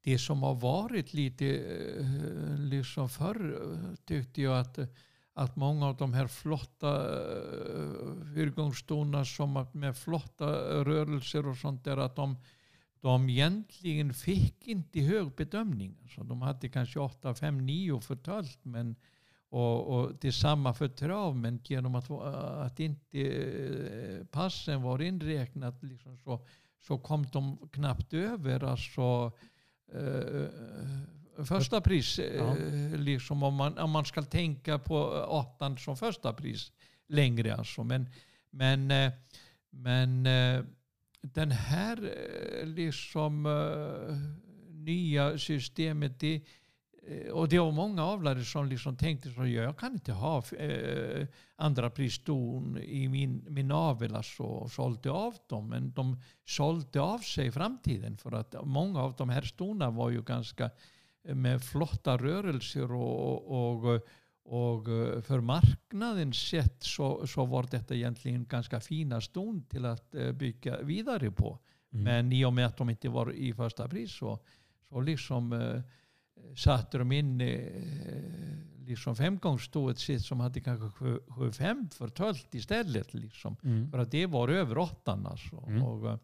det 0.00 0.18
som 0.18 0.42
har 0.42 0.54
varit 0.54 1.14
lite 1.14 1.44
liksom 2.58 3.08
förr 3.08 3.58
tyckte 4.04 4.42
jag 4.42 4.58
att 4.60 4.78
att 5.38 5.56
många 5.56 5.86
av 5.86 5.96
de 5.96 6.14
här 6.14 6.26
flotta 6.26 7.04
fyrgångsstolarna 8.34 9.24
som 9.24 9.66
med 9.72 9.96
flotta 9.96 10.46
rörelser 10.84 11.46
och 11.46 11.56
sånt 11.56 11.84
där 11.84 11.96
att 11.96 12.16
de, 12.16 12.36
de 13.00 13.30
egentligen 13.30 14.14
fick 14.14 14.68
inte 14.68 15.00
hög 15.00 15.34
bedömning. 15.34 15.98
Alltså 16.02 16.24
de 16.24 16.42
hade 16.42 16.68
kanske 16.68 17.00
8, 17.00 17.34
5, 17.34 17.66
9 17.66 18.00
för 18.00 18.16
tölt 18.16 18.58
men 18.62 18.96
och, 19.50 19.86
och 19.86 20.14
detsamma 20.20 20.74
för 20.74 20.88
trav 20.88 21.36
men 21.36 21.60
genom 21.64 21.94
att, 21.94 22.10
att 22.10 22.80
inte 22.80 23.20
eh, 23.20 24.24
passen 24.26 24.82
var 24.82 25.02
inräknat 25.02 25.82
liksom 25.82 26.18
så, 26.18 26.46
så 26.86 26.98
kom 26.98 27.26
de 27.32 27.68
knappt 27.72 28.14
över 28.14 28.64
alltså, 28.64 29.32
eh, 29.92 31.44
första 31.44 31.80
pris. 31.80 32.18
Ja. 32.18 32.56
Eh, 32.56 32.98
liksom 32.98 33.42
om, 33.42 33.54
man, 33.54 33.78
om 33.78 33.90
man 33.90 34.04
ska 34.04 34.22
tänka 34.22 34.78
på 34.78 35.04
åttan 35.28 35.78
som 35.78 35.96
första 35.96 36.32
pris 36.32 36.72
längre. 37.08 37.54
Alltså. 37.54 37.84
Men, 37.84 38.08
men, 38.50 38.90
eh, 38.90 39.12
men 39.70 40.26
den 41.34 41.50
här 41.50 41.96
eh, 42.02 42.66
liksom 42.66 43.46
eh, 43.46 44.16
nya 44.70 45.38
systemet, 45.38 46.20
det, 46.20 46.42
eh, 47.06 47.32
och 47.32 47.48
det 47.48 47.58
var 47.58 47.72
många 47.72 48.04
avlare 48.04 48.44
som 48.44 48.66
liksom 48.66 48.96
tänkte 48.96 49.30
så 49.30 49.46
jag 49.46 49.78
kan 49.78 49.92
inte 49.92 50.12
ha 50.12 50.42
andra 51.56 51.90
priston 51.90 52.78
i 52.78 53.08
min, 53.08 53.46
min 53.48 53.72
avel 53.72 54.14
alltså, 54.14 54.42
och 54.42 54.70
sålde 54.70 55.10
av 55.10 55.34
dem. 55.46 55.68
Men 55.68 55.92
de 55.92 56.22
sålde 56.44 57.00
av 57.00 57.18
sig 57.18 57.46
i 57.46 57.52
framtiden 57.52 58.16
för 58.16 58.32
att 58.32 58.54
många 58.64 59.02
av 59.02 59.14
de 59.18 59.28
här 59.28 59.42
stona 59.42 59.90
var 59.90 60.10
ju 60.10 60.22
ganska 60.22 60.70
med 61.22 61.62
flotta 61.62 62.16
rörelser 62.16 62.92
och, 62.92 63.50
och, 63.50 63.84
och 63.84 64.06
för 65.22 65.40
marknaden 65.40 66.32
sett 66.32 66.82
så, 66.82 67.26
så 67.26 67.46
var 67.46 67.66
detta 67.70 67.94
egentligen 67.94 68.44
ganska 68.44 68.80
fina 68.80 69.20
stund 69.20 69.68
till 69.68 69.84
att 69.84 70.14
eh, 70.14 70.32
bygga 70.32 70.82
vidare 70.82 71.30
på. 71.30 71.58
Mm. 71.92 72.04
Men 72.04 72.32
i 72.32 72.44
och 72.44 72.52
med 72.52 72.66
att 72.66 72.76
de 72.76 72.90
inte 72.90 73.08
var 73.08 73.32
i 73.32 73.52
första 73.52 73.88
pris 73.88 74.12
så, 74.12 74.38
så 74.88 75.00
liksom 75.00 75.52
eh, 75.52 75.80
satte 76.56 76.98
de 76.98 77.12
in 77.12 77.40
eh, 77.40 77.72
liksom 78.86 79.16
femgångsstået 79.16 79.98
sitt 79.98 80.24
som 80.24 80.40
hade 80.40 80.60
kanske 80.60 81.18
75 81.28 81.88
för 81.90 82.08
tölt 82.08 82.54
istället. 82.54 83.14
Liksom. 83.14 83.56
Mm. 83.62 83.90
För 83.90 83.98
att 83.98 84.10
det 84.10 84.26
var 84.26 84.48
över 84.48 84.78
åttan 84.78 85.26
alltså. 85.26 85.64
Mm. 85.66 85.82
Och, 85.82 86.18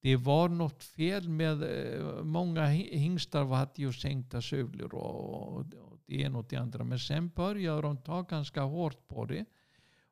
det 0.00 0.16
var 0.16 0.48
något 0.48 0.84
fel 0.84 1.28
med 1.28 1.62
eh, 1.62 2.22
många 2.22 2.66
hingstar 2.66 3.44
hade 3.44 3.82
ju 3.82 3.92
sänkta 3.92 4.42
sulor 4.42 4.94
och, 4.94 5.56
och, 5.56 5.64
det 6.06 6.20
ena 6.20 6.38
och 6.38 6.46
det 6.48 6.56
andra. 6.56 6.84
Men 6.84 6.98
sen 6.98 7.28
började 7.28 7.82
de 7.82 7.96
ta 7.96 8.22
ganska 8.22 8.62
hårt 8.62 9.08
på 9.08 9.24
det 9.24 9.44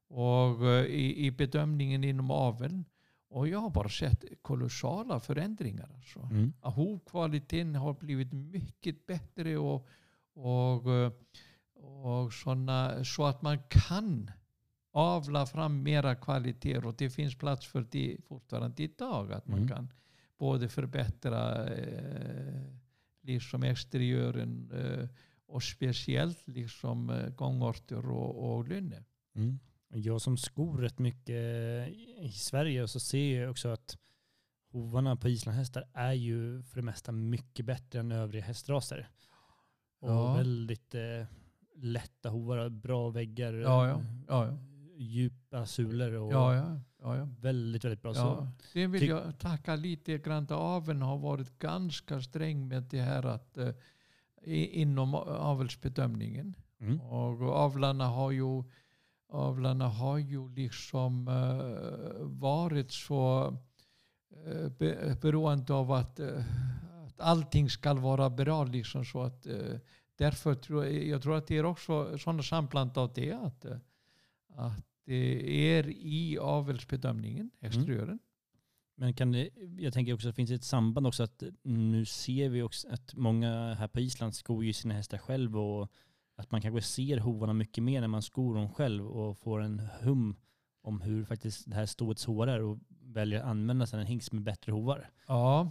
och 0.09 0.66
eh, 0.66 0.85
i, 0.85 1.26
i 1.26 1.31
bedömningen 1.31 2.05
inom 2.05 2.31
aveln. 2.31 2.85
Och 3.28 3.48
jag 3.48 3.59
har 3.59 3.70
bara 3.70 3.88
sett 3.88 4.24
kolossala 4.42 5.20
förändringar. 5.20 5.90
Alltså. 5.94 6.20
Mm. 6.20 6.52
Hovkvaliteten 6.61 7.74
har 7.74 7.94
blivit 7.94 8.33
mycket 8.33 9.07
bättre 9.07 9.59
och, 9.59 9.88
och, 10.35 10.92
eh, 10.92 11.12
och 11.74 12.33
såna, 12.33 13.05
så 13.05 13.24
att 13.24 13.42
man 13.42 13.59
kan 13.68 14.31
avla 14.92 15.46
fram 15.46 15.83
mera 15.83 16.14
kvalitet 16.14 16.78
och 16.78 16.94
det 16.94 17.11
finns 17.11 17.38
plats 17.38 17.66
för 17.66 17.87
det 17.90 18.16
fortfarande 18.28 18.83
idag. 18.83 19.33
Att 19.33 19.48
man 19.48 19.59
mm. 19.59 19.68
kan 19.68 19.92
både 20.38 20.68
förbättra 20.68 21.66
eh, 21.66 22.62
liksom 23.22 23.62
exteriören 23.62 24.70
eh, 24.74 25.09
och 25.52 25.62
speciellt 25.62 26.48
liksom 26.48 27.10
eh, 27.10 27.28
gångorter 27.28 28.10
och, 28.10 28.54
och 28.56 28.68
lynne. 28.68 29.04
Mm. 29.34 29.58
Jag 29.94 30.20
som 30.20 30.36
skor 30.36 30.78
rätt 30.78 30.98
mycket 30.98 31.34
i 32.20 32.32
Sverige 32.34 32.88
så 32.88 33.00
ser 33.00 33.40
jag 33.40 33.50
också 33.50 33.68
att 33.68 33.98
hovarna 34.70 35.16
på 35.16 35.28
islandshästar 35.28 35.84
är 35.94 36.12
ju 36.12 36.62
för 36.62 36.76
det 36.76 36.82
mesta 36.82 37.12
mycket 37.12 37.66
bättre 37.66 38.00
än 38.00 38.12
övriga 38.12 38.44
hästraser. 38.44 39.08
Och 40.00 40.10
Ja. 40.10 40.34
väldigt 40.34 40.94
eh, 40.94 41.26
lätta 41.76 42.28
hovar, 42.28 42.68
bra 42.68 43.08
väggar, 43.10 43.52
Ja, 43.54 43.88
ja. 43.88 44.02
Ja, 44.28 44.46
ja. 44.46 44.58
djupa 44.96 45.66
sulor 45.66 46.12
och 46.12 46.32
Ja, 46.32 46.54
ja. 46.54 46.80
ja, 47.02 47.16
ja. 47.16 47.28
väldigt, 47.40 47.84
väldigt 47.84 48.02
bra. 48.02 48.14
Så, 48.14 48.20
Ja, 48.20 48.52
det 48.72 48.86
vill 48.86 49.08
jag 49.08 49.38
tacka 49.38 49.76
lite 49.76 50.18
grann. 50.18 50.46
Aveln 50.50 51.02
har 51.02 51.18
varit 51.18 51.58
ganska 51.58 52.20
sträng 52.22 52.68
med 52.68 52.82
det 52.82 53.00
här 53.00 53.26
att 53.26 53.58
eh, 53.58 53.68
inom 54.44 55.14
avelsbedömningen. 55.14 56.57
mm. 56.81 57.00
Och 57.00 57.42
avlarna 57.42 58.07
har 58.07 58.31
ju, 58.31 58.64
avlarna 59.28 59.88
har 59.88 60.18
ju 60.18 60.48
liksom 60.48 61.28
eh, 61.28 62.24
varit 62.26 62.90
så 62.90 63.57
eh, 64.46 64.68
be, 64.78 65.16
beroende 65.22 65.74
av 65.74 65.92
att, 65.92 66.20
eh, 66.20 66.44
att 67.07 67.20
allting 67.20 67.70
ska 67.70 67.94
vara 67.94 68.31
bra. 68.31 68.64
Liksom, 68.64 69.05
så 69.05 69.22
att, 69.22 69.46
därför 70.16 70.55
tror 70.55 70.85
jag, 70.85 71.07
jag 71.07 71.22
tror 71.22 71.37
att 71.37 71.46
det 71.46 71.57
är 71.57 71.64
också 71.64 72.18
sådana 72.18 72.42
samband 72.42 72.98
av 72.98 73.12
det. 73.14 73.33
Att, 73.33 73.64
att 74.55 74.87
det 75.05 75.74
är 75.74 75.88
i 75.88 76.38
avelsbedömningen, 76.38 77.50
exteriören. 77.61 78.18
Men 78.94 79.14
kan 79.14 79.33
det, 79.33 79.50
jag 79.78 79.92
tänker 79.92 80.14
också 80.14 80.28
att 80.28 80.35
det 80.35 80.37
finns 80.37 80.50
ett 80.50 80.64
samband 80.64 81.07
också 81.07 81.22
att 81.22 81.42
mm, 81.42 81.90
nu 81.92 82.05
ser 82.05 82.48
vi 82.48 82.62
också 82.62 82.88
att 82.88 83.14
många 83.14 83.74
här 83.74 83.88
på 83.88 84.00
Island 84.00 84.35
skor 84.35 84.64
ju 84.64 84.72
sina 84.72 84.94
hästar 84.94 85.18
själv 85.18 85.59
och 85.59 85.92
att 86.37 86.50
man 86.50 86.62
kanske 86.62 86.83
ser 86.83 87.18
hovarna 87.18 87.52
mycket 87.52 87.85
mer 87.85 88.00
när 88.00 88.09
man 88.09 88.22
skor 88.22 88.55
dem 88.55 88.68
själv 88.68 89.07
och 89.07 89.38
får 89.38 89.61
en 89.61 89.78
hum 90.00 90.37
om 90.83 91.00
hur 91.00 91.24
faktiskt 91.24 91.70
det 91.70 91.74
här 91.74 91.87
ståets 91.87 92.24
hovar 92.24 92.46
är 92.46 92.62
och 92.62 92.78
väljer 92.88 93.40
att 93.40 93.46
använda 93.46 93.87
sig 93.87 93.96
av 93.96 94.00
en 94.00 94.07
hingst 94.07 94.33
med 94.33 94.42
bättre 94.42 94.72
hovar. 94.72 95.11
Ja, 95.26 95.70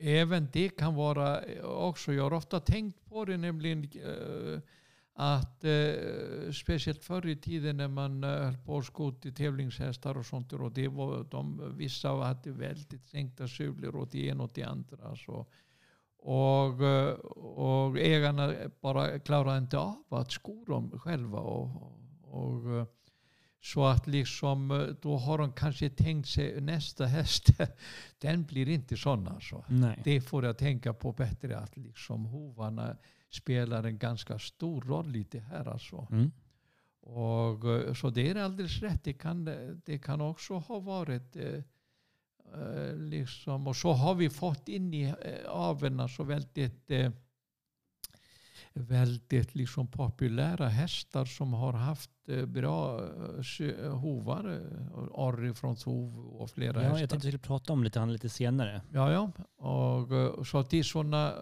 även 0.00 0.48
det 0.52 0.68
kan 0.68 0.94
vara 0.94 1.42
eh, 1.42 1.64
också. 1.64 2.12
Jag 2.12 2.22
har 2.22 2.32
ofta 2.32 2.60
tänkt 2.60 3.04
på 3.04 3.24
det 3.24 3.36
nämligen 3.36 3.84
eh, 3.84 4.60
att 5.16 5.64
eh, 5.64 6.52
speciellt 6.52 7.04
förr 7.04 7.26
i 7.26 7.36
tiden 7.36 7.76
när 7.76 7.88
man 7.88 8.24
eh, 8.24 8.30
höll 8.30 8.56
på 8.56 8.78
att 8.78 8.84
sko 8.84 9.12
till 9.12 9.34
tävlingshästar 9.34 10.16
och 10.16 10.26
sånt 10.26 10.52
och 10.52 10.72
det 10.72 10.88
var 10.88 11.26
de, 11.30 11.72
vissa 11.76 12.08
hade 12.08 12.50
väldigt 12.50 13.06
sänkta 13.06 13.48
sulor 13.48 13.96
åt 13.96 14.12
det 14.12 14.26
ena 14.26 14.44
och 14.44 14.50
det 14.54 14.62
andra. 14.62 15.16
Så. 15.16 15.46
Och, 16.18 16.82
eh, 16.82 17.14
och 17.14 17.98
ägarna 17.98 18.54
bara 18.80 19.18
klarade 19.18 19.58
inte 19.58 19.78
av 19.78 20.04
att 20.08 20.32
sko 20.32 20.64
dem 20.64 20.98
själva. 20.98 21.38
Och, 21.38 21.70
och, 22.22 22.80
och, 22.80 22.88
så 23.64 23.84
att 23.84 24.06
liksom, 24.06 24.70
eh, 24.70 24.78
då 25.02 25.16
har 25.16 25.38
de 25.38 25.52
kanske 25.52 25.90
tänkt 25.90 26.28
sig 26.28 26.60
nästa 26.60 27.06
häst, 27.06 27.46
den 28.18 28.44
blir 28.44 28.68
inte 28.68 28.96
sån 28.96 29.28
alltså. 29.28 29.64
Nej. 29.68 30.00
Det 30.04 30.20
får 30.20 30.44
jag 30.44 30.58
tänka 30.58 30.94
på 30.94 31.12
bättre 31.12 31.58
att 31.58 31.76
liksom 31.76 32.24
hovarna 32.24 32.96
spelar 33.34 33.84
en 33.84 33.98
ganska 33.98 34.38
stor 34.38 34.82
roll 34.82 35.16
i 35.16 35.26
det 35.30 35.40
här 35.40 35.68
alltså. 35.68 36.06
Mm. 36.10 36.30
Och, 37.00 37.70
eh, 37.70 37.94
så 37.94 38.10
det 38.10 38.30
är 38.30 38.36
alldeles 38.36 38.82
rätt. 38.82 39.04
Det 39.04 39.12
kan, 39.12 39.44
det 39.84 39.98
kan 39.98 40.20
också 40.20 40.54
ha 40.54 40.78
varit 40.78 41.36
eh, 41.36 41.62
eh, 42.54 42.96
liksom, 42.96 43.66
och 43.66 43.76
så 43.76 43.92
har 43.92 44.14
vi 44.14 44.30
fått 44.30 44.68
in 44.68 44.94
i 44.94 45.02
eh, 45.02 45.50
aveln 45.50 46.00
alltså 46.00 46.22
väldigt 46.22 46.90
eh, 46.90 47.10
väldigt 48.76 49.54
liksom 49.54 49.86
populära 49.86 50.68
hästar 50.68 51.24
som 51.24 51.52
har 51.52 51.72
haft 51.72 52.10
eh, 52.28 52.46
bra 52.46 53.00
eh, 53.60 53.92
hovar. 53.96 54.44
eh, 54.94 54.98
Orri 55.20 55.54
från 55.54 55.76
Hov 55.84 56.18
och 56.18 56.50
flera 56.50 56.72
Ja, 56.82 56.88
hästar. 56.88 57.00
jag 57.00 57.10
tänkte 57.10 57.16
att 57.16 57.24
vi 57.24 57.28
skulle 57.38 57.38
prata 57.46 57.72
om 57.72 57.84
lite, 57.84 58.06
lite 58.06 58.28
senare. 58.28 58.82
Ja, 58.92 59.12
ja. 59.12 59.30
Och, 59.68 60.46
så 60.46 60.58
att 60.58 60.70
det 60.70 60.78
är 60.78 60.82
sådana 60.82 61.34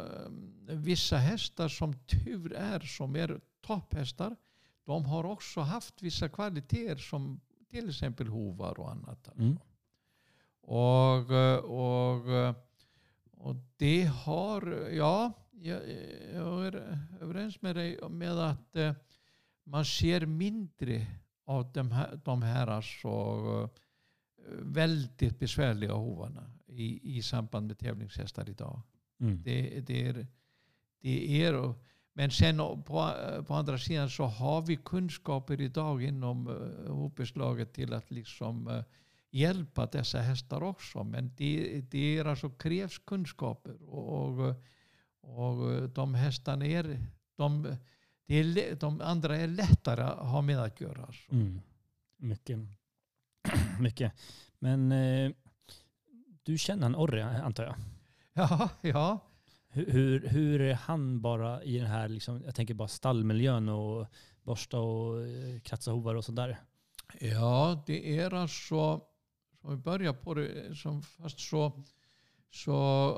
vissa 0.68 1.16
hästar 1.16 1.68
som 1.68 1.94
tur 1.94 2.52
är 2.52 2.80
som 2.80 3.16
är 3.16 3.40
topphästar. 3.66 4.36
De 4.86 5.04
har 5.04 5.24
också 5.24 5.60
haft 5.60 6.02
vissa 6.02 6.28
kvaliteter 6.28 6.96
som 6.96 7.40
till 7.70 7.88
exempel 7.88 8.28
hovar 8.28 8.80
och 8.80 8.90
annat. 8.90 9.08
alltså. 9.28 9.42
Mm. 9.42 9.58
Och, 10.62 11.30
och, 11.64 12.54
och 13.36 13.56
det 13.76 14.04
har, 14.04 14.88
ja, 14.92 15.32
jag, 15.62 15.80
jag 16.34 16.66
är 16.66 16.98
överens 17.20 17.62
med 17.62 17.76
dig 17.76 17.98
med 18.10 18.38
att 18.38 18.76
eh, 18.76 18.94
man 19.64 19.84
ser 19.84 20.26
mindre 20.26 21.06
av 21.44 21.72
de 21.72 21.90
här, 21.90 22.20
de 22.24 22.42
här 22.42 22.66
alltså, 22.66 23.08
eh, 23.08 24.54
väldigt 24.60 25.38
besvärliga 25.38 25.92
hovarna 25.92 26.50
i, 26.66 27.16
i 27.16 27.22
samband 27.22 27.66
med 27.66 27.78
tävlingshästar 27.78 28.48
idag. 28.48 28.80
Mm. 29.20 29.42
Det, 29.42 29.80
det 29.80 30.08
är, 30.08 30.26
det 31.00 31.44
är, 31.44 31.74
men 32.12 32.30
sen 32.30 32.56
på, 32.58 33.12
på 33.46 33.54
andra 33.54 33.78
sidan 33.78 34.10
så 34.10 34.24
har 34.24 34.62
vi 34.62 34.76
kunskaper 34.76 35.60
idag 35.60 36.02
inom 36.02 36.46
hopeslaget 36.88 37.72
till 37.72 37.92
att 37.92 38.10
liksom 38.10 38.68
eh, 38.68 38.84
hjälpa 39.30 39.86
dessa 39.86 40.18
hästar 40.18 40.62
också. 40.62 41.04
Men 41.04 41.30
det, 41.36 41.80
det 41.80 42.18
är 42.18 42.24
alltså 42.24 42.50
krävs 42.50 42.98
kunskaper 42.98 43.82
och, 43.82 44.38
och, 44.38 44.54
och 45.22 45.88
de 45.88 46.14
hästarna 46.14 46.66
är, 46.66 46.98
de, 47.36 47.76
är, 48.26 48.74
de 48.74 49.00
andra 49.00 49.36
är 49.36 49.46
lättare 49.46 50.02
att 50.02 50.28
ha 50.28 50.42
med 50.42 50.58
att 50.58 50.80
göra. 50.80 51.04
Alltså. 51.04 51.32
Mm. 51.32 51.60
Mycket. 52.16 52.58
Mycket. 53.80 54.12
Men 54.58 54.92
eh, 54.92 55.32
du 56.42 56.58
känner 56.58 56.82
han 56.82 56.94
Orre 56.94 57.42
antar 57.42 57.64
jag? 57.64 57.74
Ja, 58.32 58.68
ja. 58.80 59.18
Hur, 59.68 59.90
hur, 59.90 60.28
hur 60.28 60.60
är 60.60 60.74
han 60.74 61.20
bara 61.20 61.62
i 61.62 61.78
den 61.78 61.86
här, 61.86 62.08
liksom, 62.08 62.42
jag 62.44 62.54
tänker 62.54 62.74
bara 62.74 62.88
stallmiljön 62.88 63.68
och 63.68 64.06
borsta 64.42 64.78
och 64.78 65.26
eh, 65.26 65.60
kratsa 65.60 65.90
hovar 65.90 66.14
och 66.14 66.24
sådär? 66.24 66.60
Ja, 67.20 67.82
det 67.86 68.18
är 68.18 68.34
alltså, 68.34 69.00
som 69.60 69.70
vi 69.70 69.76
börjar 69.76 70.12
på 70.12 70.34
det, 70.34 70.76
som 70.76 71.02
fast 71.02 71.40
så, 71.40 71.84
så 72.50 73.14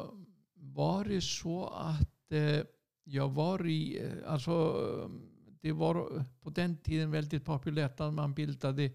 var 0.73 1.05
det 1.05 1.21
så 1.21 1.67
att 1.67 2.33
eh, 2.33 2.61
jag 3.05 3.29
var 3.29 3.67
i, 3.67 4.03
eh, 4.03 4.33
alltså 4.33 4.75
det 5.61 5.73
var 5.73 6.25
på 6.41 6.51
den 6.51 6.77
tiden 6.77 7.11
väldigt 7.11 7.45
populärt 7.45 8.01
att 8.01 8.15
man 8.15 8.35
bildade 8.35 8.93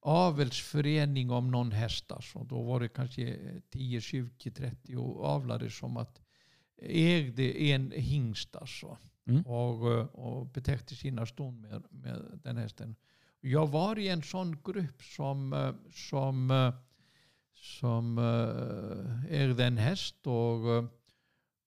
avelsförening 0.00 1.30
om 1.30 1.50
någon 1.50 1.72
häst. 1.72 2.12
Alltså. 2.12 2.44
Då 2.44 2.62
var 2.62 2.80
det 2.80 2.88
kanske 2.88 3.38
10, 3.70 4.00
20, 4.00 4.50
30 4.50 4.96
avlare 5.18 5.70
som 5.70 5.96
att 5.96 6.20
ägde 6.82 7.62
en 7.62 7.90
hingst 7.90 8.56
alltså. 8.56 8.98
Mm. 9.26 9.42
Och, 9.42 9.92
eh, 9.92 10.04
och 10.06 10.46
betäckte 10.46 10.94
sina 10.94 11.26
ston 11.26 11.60
med, 11.60 11.82
med 11.90 12.40
den 12.44 12.56
hästen. 12.56 12.96
Jag 13.40 13.66
var 13.66 13.98
i 13.98 14.08
en 14.08 14.22
sån 14.22 14.58
grupp 14.64 15.02
som, 15.02 15.72
som, 15.92 16.72
som 17.54 18.18
ägde 19.30 19.64
en 19.64 19.78
häst 19.78 20.26
och, 20.26 20.90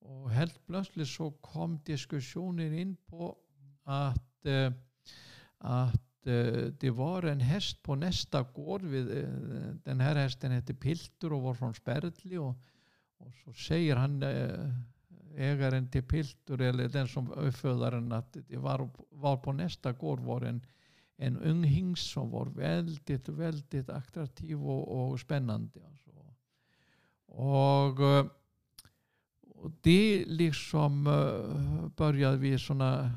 och 0.05 0.31
helt 0.31 0.65
plötsligt 0.65 1.07
så 1.07 1.31
kom 1.31 1.79
diskussionen 1.85 2.73
in 2.73 2.95
på 2.95 3.37
att, 3.83 4.45
eh, 4.45 4.71
att 5.57 6.27
eh, 6.27 6.63
det 6.79 6.89
var 6.89 7.23
en 7.23 7.39
häst 7.39 7.83
på 7.83 7.95
nästa 7.95 8.43
gård. 8.43 8.81
Vid, 8.81 9.17
eh, 9.17 9.29
Den 9.83 9.99
här 9.99 10.15
hästen 10.15 10.51
hette 10.51 10.73
Piltur 10.73 11.33
och 11.33 11.41
var 11.41 11.53
från 11.53 11.73
Spertli 11.73 12.37
och, 12.37 12.55
och 13.17 13.33
så 13.43 13.53
säger 13.53 13.95
han 13.95 14.23
ägaren 15.37 15.91
till 15.91 16.03
Piltur 16.03 16.61
eller 16.61 16.89
den 16.89 17.07
som 17.07 17.31
uppfödaren 17.31 18.11
att 18.11 18.37
det 18.47 18.57
var, 18.57 18.89
var 19.09 19.37
på 19.37 19.51
nästa 19.51 19.91
gård 19.91 20.19
var 20.19 20.41
en 20.41 20.65
en 21.17 21.37
ung 21.37 21.63
hingst 21.63 22.11
som 22.11 22.29
var 22.29 22.45
väldigt, 22.45 23.29
väldigt 23.29 23.89
attraktiv 23.89 24.63
och, 24.63 25.11
och 25.11 25.19
spännande. 25.19 25.79
Alltså. 25.87 26.11
Och, 27.25 27.99
och 29.55 29.71
det 29.81 30.25
liksom 30.27 31.07
eh, 31.07 31.88
började 31.95 32.38
vi 32.38 32.59
såna 32.59 33.11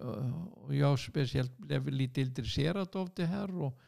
eh, 0.00 0.46
och 0.52 0.74
jag 0.74 0.98
speciellt 0.98 1.58
blev 1.58 1.88
lite 1.88 2.20
intresserad 2.20 2.96
av 2.96 3.10
det 3.16 3.26
här. 3.26 3.62
Och, 3.62 3.80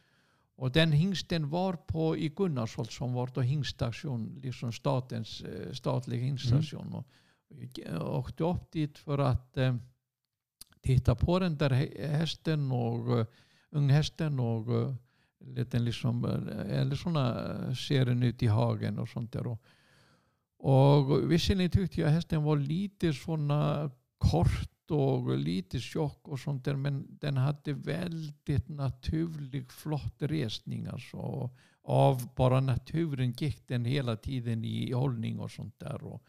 och 0.56 0.72
den 0.72 0.92
hingsten 0.92 1.50
var 1.50 1.72
på 1.72 2.16
i 2.16 2.28
Gunnarsholt 2.28 2.92
som 2.92 3.12
var 3.12 3.30
då 3.34 3.40
hingststation, 3.40 4.40
liksom 4.42 4.72
statens 4.72 5.40
eh, 5.40 5.72
statlig 5.72 6.18
hingststation. 6.18 6.94
Och, 6.94 7.06
och 8.00 8.18
åkte 8.18 8.44
upp 8.44 8.72
dit 8.72 8.98
för 8.98 9.18
att 9.18 9.56
eh, 9.56 9.76
titta 10.84 11.14
på 11.14 11.38
den 11.38 11.56
där 11.56 11.70
hä- 11.70 12.08
hästen 12.08 12.72
och 12.72 13.18
uh, 13.18 13.26
unghästen 13.70 14.40
och 14.40 14.68
uh, 14.68 14.94
lät 15.40 15.70
den 15.70 15.84
liksom, 15.84 16.24
eller 16.68 16.96
sådana 16.96 17.74
ser 17.74 18.06
den 18.06 18.22
ut 18.22 18.42
i 18.42 18.46
hagen 18.46 18.98
och 18.98 19.08
sånt 19.08 19.32
där. 19.32 19.46
Och, 19.46 19.62
och 20.64 21.32
visserligen 21.32 21.70
tyckte 21.70 22.00
jag 22.00 22.08
hästen 22.08 22.42
var 22.42 22.56
lite 22.56 23.12
svona 23.12 23.90
kort 24.18 24.90
och 24.90 25.38
lite 25.38 25.80
tjock 25.80 26.28
och 26.28 26.40
sånt 26.40 26.64
där 26.64 26.76
men 26.76 27.18
den 27.20 27.36
hade 27.36 27.72
väldigt 27.72 28.68
naturlig 28.68 29.72
flott 29.72 30.16
resning 30.18 30.86
alltså. 30.86 31.50
Av 31.82 32.34
bara 32.34 32.60
naturen 32.60 33.32
gick 33.32 33.68
den 33.68 33.84
hela 33.84 34.16
tiden 34.16 34.64
i 34.64 34.92
hållning 34.92 35.40
och 35.40 35.50
sånt 35.50 35.78
där. 35.78 36.04
Och 36.04 36.24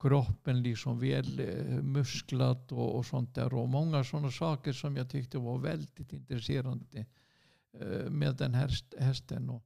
kroppen 0.00 0.62
liksom 0.62 0.98
väl 0.98 1.40
eh, 1.40 1.82
musklat 1.82 1.84
musklad 1.84 2.72
och, 2.72 2.96
och 2.96 3.06
sånt 3.06 3.34
där. 3.34 3.54
Och 3.54 3.68
många 3.68 4.04
sådana 4.04 4.30
saker 4.30 4.72
som 4.72 4.96
jag 4.96 5.10
tyckte 5.10 5.38
var 5.38 5.58
väldigt 5.58 6.12
intressant 6.12 6.94
eh, 6.94 8.10
med 8.10 8.36
den 8.36 8.54
här 8.54 8.70
hästen. 8.98 9.50
Och 9.50 9.64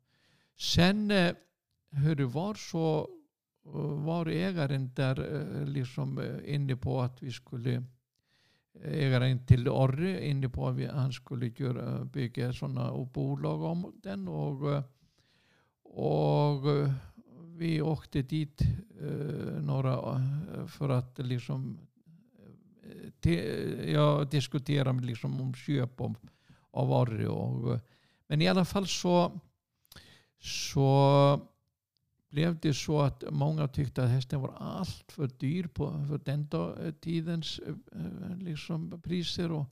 sen 0.58 1.10
eh, 1.10 1.34
hur 1.90 2.16
det 2.16 2.26
var 2.26 2.54
så 2.54 3.08
var 4.04 4.26
ägaren 4.26 4.90
där 4.94 5.66
liksom 5.66 6.20
inne 6.44 6.76
på 6.76 7.00
att 7.00 7.22
vi 7.22 7.32
skulle 7.32 7.84
ägaren 8.82 9.46
till 9.46 9.68
Orre 9.68 10.26
inne 10.26 10.48
på 10.48 10.68
att 10.68 10.90
han 10.90 11.12
skulle 11.12 11.52
göra, 11.56 12.04
bygga 12.04 12.52
sådana 12.52 13.04
bolag 13.04 13.62
om 13.62 13.92
den 14.02 14.28
och, 14.28 14.82
och 15.82 16.64
vi 17.56 17.82
åkte 17.82 18.22
dit 18.22 18.60
eh, 19.00 19.62
några 19.62 20.20
för 20.66 20.88
att 20.88 21.18
liksom 21.18 21.78
te, 23.20 23.92
ja, 23.92 24.24
diskutera 24.24 24.92
liksom 24.92 25.40
om 25.40 25.54
köp 25.54 26.00
av, 26.00 26.16
av 26.70 26.92
Orre. 26.92 27.28
Och, 27.28 27.80
men 28.26 28.42
i 28.42 28.48
alla 28.48 28.64
fall 28.64 28.86
så, 28.86 29.40
så 30.40 31.40
blev 32.34 32.58
det 32.60 32.74
så 32.74 33.00
att 33.00 33.24
många 33.30 33.68
tyckte 33.68 34.04
att 34.04 34.10
hästen 34.10 34.40
var 34.40 34.54
allt 34.58 35.12
för 35.12 35.30
dyr 35.38 35.66
på, 35.66 36.06
för 36.08 36.20
den 36.24 36.48
tidens 37.00 37.58
eh, 37.58 37.74
eh, 38.00 38.38
liksom, 38.38 39.00
priser. 39.02 39.52
Och, 39.52 39.66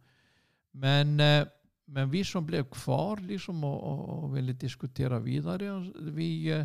men, 0.70 1.20
eh, 1.20 1.46
men 1.84 2.10
vi 2.10 2.24
som 2.24 2.46
blev 2.46 2.64
kvar 2.64 3.16
liksom 3.16 3.64
och, 3.64 4.08
och 4.08 4.36
ville 4.36 4.52
diskutera 4.52 5.18
vidare, 5.18 5.92
vi, 6.00 6.64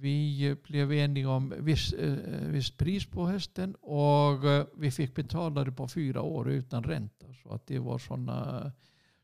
vi 0.00 0.56
blev 0.62 0.92
eniga 0.92 1.30
om 1.30 1.54
viss, 1.58 1.94
visst 2.46 2.78
pris 2.78 3.06
på 3.06 3.26
hästen 3.26 3.74
och 3.74 4.44
vi 4.76 4.90
fick 4.90 5.14
betala 5.14 5.64
det 5.64 5.72
på 5.72 5.88
fyra 5.88 6.22
år 6.22 6.50
utan 6.50 6.84
ränta. 6.84 7.26
Så 7.42 7.52
att 7.52 7.66
det 7.66 7.78
var 7.78 7.98
sådana 7.98 8.72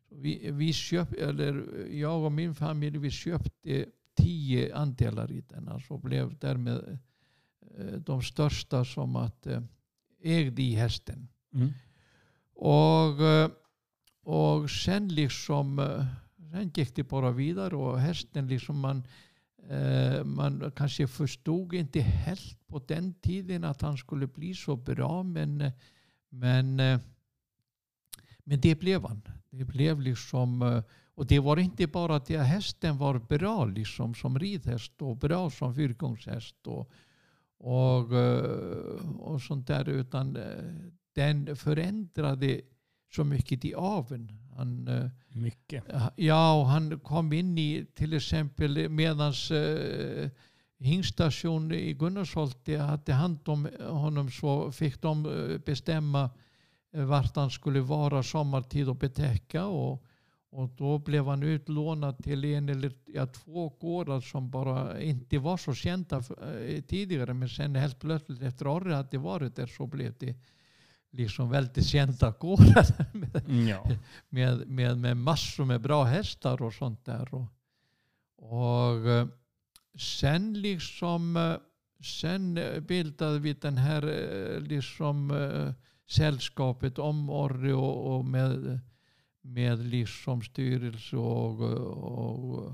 vi, 0.09 0.51
vi 0.53 0.73
köpt, 0.73 1.13
eller 1.13 1.87
jag 1.91 2.25
och 2.25 2.33
min 2.33 2.55
familj 2.55 2.99
vi 2.99 3.11
köpte 3.11 3.87
tio 4.17 4.75
andelar 4.75 5.43
den. 5.49 5.69
Alltså 5.69 5.99
blev 5.99 6.39
därmed 6.39 6.99
eh, 7.79 7.93
de 7.93 8.23
största 8.23 8.85
som 8.85 9.17
att 9.17 9.47
eh, 9.47 9.63
ägde 10.23 10.63
i 10.63 10.75
hästen. 10.75 11.29
Mm. 11.55 11.73
Och, 12.55 13.23
eh, 13.23 13.51
och 14.23 14.71
sen 14.71 15.09
liksom 15.09 15.81
sen 16.51 16.71
gick 16.75 16.97
det 16.97 17.03
bara 17.03 17.31
vidare 17.31 17.77
och 17.77 18.01
hästen 18.01 18.49
liksom 18.49 18.81
man 18.81 19.07
man 20.25 20.73
kanske 20.77 21.07
förstod 21.07 21.75
inte 21.75 22.01
helt 22.01 22.67
på 22.67 22.79
den 22.79 23.15
tiden 23.15 23.65
att 23.65 23.83
han 23.83 23.97
skulle 23.97 24.27
bli 24.27 24.55
så 24.55 24.77
bra 24.77 25.23
men, 25.23 25.71
men, 26.29 26.77
men 28.39 28.61
det 28.61 28.81
blev 28.81 29.03
han. 29.03 29.23
Det 29.51 29.65
blev 29.65 30.01
liksom 30.01 30.83
och 31.17 31.27
det 31.27 31.41
var 31.41 31.57
inte 31.57 31.87
bara 31.87 32.17
att 32.17 32.29
hästen 32.29 32.99
var 32.99 33.19
bra 33.19 33.65
liksom, 33.65 34.15
som 34.15 34.39
ridhäst 34.39 35.03
och 35.03 35.17
bra 35.17 35.51
som 35.51 35.75
fyrgångshäst 35.75 36.67
och, 36.67 36.91
och, 37.59 38.17
eh, 38.17 39.19
och 39.19 39.43
sånt 39.43 39.67
där 39.67 39.89
utan 39.89 40.37
eh, 40.37 40.43
den 41.15 41.57
förändrade 41.57 42.61
så 43.15 43.25
mycket 43.25 43.65
i 43.65 43.75
aveln. 43.75 44.33
Han, 44.57 44.89
eh, 44.89 45.09
mycket? 45.29 45.85
Ja, 46.17 46.61
och 46.61 46.67
han 46.67 47.01
kom 47.01 47.33
in 47.33 47.59
i 47.59 47.87
till 47.95 48.13
exempel 48.13 48.89
medans 48.89 49.51
uh, 49.51 50.29
hingstation 50.79 51.73
i 51.73 51.93
Gunnarsholt 51.93 52.69
hade 52.69 53.13
hand 53.13 53.49
om 53.49 53.69
honom 53.81 54.31
så 54.31 54.73
fick 54.73 55.03
de 55.03 55.23
bestämma 55.67 56.31
vart 56.93 57.37
han 57.37 57.51
skulle 57.51 57.81
vara 57.81 58.23
sommartid 58.23 58.89
och 58.89 58.97
betäcka. 58.97 59.67
Och, 59.67 60.05
och 60.57 60.71
då 60.77 60.99
blev 60.99 61.27
han 61.27 61.43
utlånad 61.43 62.25
till 62.25 62.45
en 62.45 62.69
eller 62.69 62.93
ja, 63.07 63.27
två 63.27 63.69
gårdar 63.69 64.21
som 64.21 64.51
bara 64.51 65.01
inte 65.01 65.39
var 65.39 65.57
så 65.57 65.75
kända 65.75 66.17
eh, 66.17 66.83
tidigare. 66.83 67.35
Men 67.35 67.49
sen 67.49 67.75
helt 67.75 68.01
plötsligt 68.01 68.43
efter 68.43 68.91
att 68.91 69.11
det 69.11 69.19
varit 69.19 69.57
där 69.57 69.67
så 69.67 69.87
blev 69.87 70.15
det 70.19 70.35
liksom 71.11 71.51
väldigt 71.51 71.87
kända 71.87 72.31
gårdar. 72.31 72.87
med, 73.17 73.69
ja. 73.69 73.91
med, 74.29 74.69
med, 74.69 74.99
med, 74.99 75.17
massor 75.17 75.65
med 75.65 75.81
bra 75.81 76.05
hästar 76.05 76.63
och 76.63 76.75
sånt 76.75 77.05
där. 77.05 77.35
Och, 77.35 77.47
och 78.37 79.09
eh, 79.09 79.27
sen 79.99 80.61
liksom 80.61 81.37
eh, 81.37 81.57
sen 82.05 82.61
bildade 82.89 83.39
vi 83.39 83.53
den 83.53 83.77
här 83.77 84.03
liksom 84.61 85.33
sällskapet 86.09 86.99
om 86.99 87.31
Orre 87.31 87.75
och, 87.75 88.17
och 88.17 88.25
med 88.25 88.81
med 89.47 89.79
livsomstyrelse 89.79 91.17
och, 91.17 91.61
och, 91.61 92.73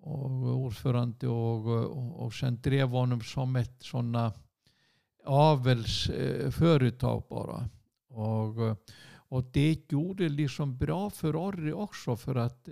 och 0.00 0.30
ordförande 0.30 1.28
och, 1.28 2.24
och 2.24 2.34
sen 2.34 2.60
drev 2.62 2.88
honom 2.88 3.20
som 3.20 3.56
ett 3.56 3.82
sådana 3.82 4.32
avelsföretag 5.24 7.22
bara. 7.30 7.68
Och, 8.08 8.78
och 9.14 9.44
det 9.52 9.92
gjorde 9.92 10.28
liksom 10.28 10.76
bra 10.76 11.10
för 11.10 11.36
Orre 11.36 11.72
också 11.72 12.16
för 12.16 12.34
att 12.34 12.68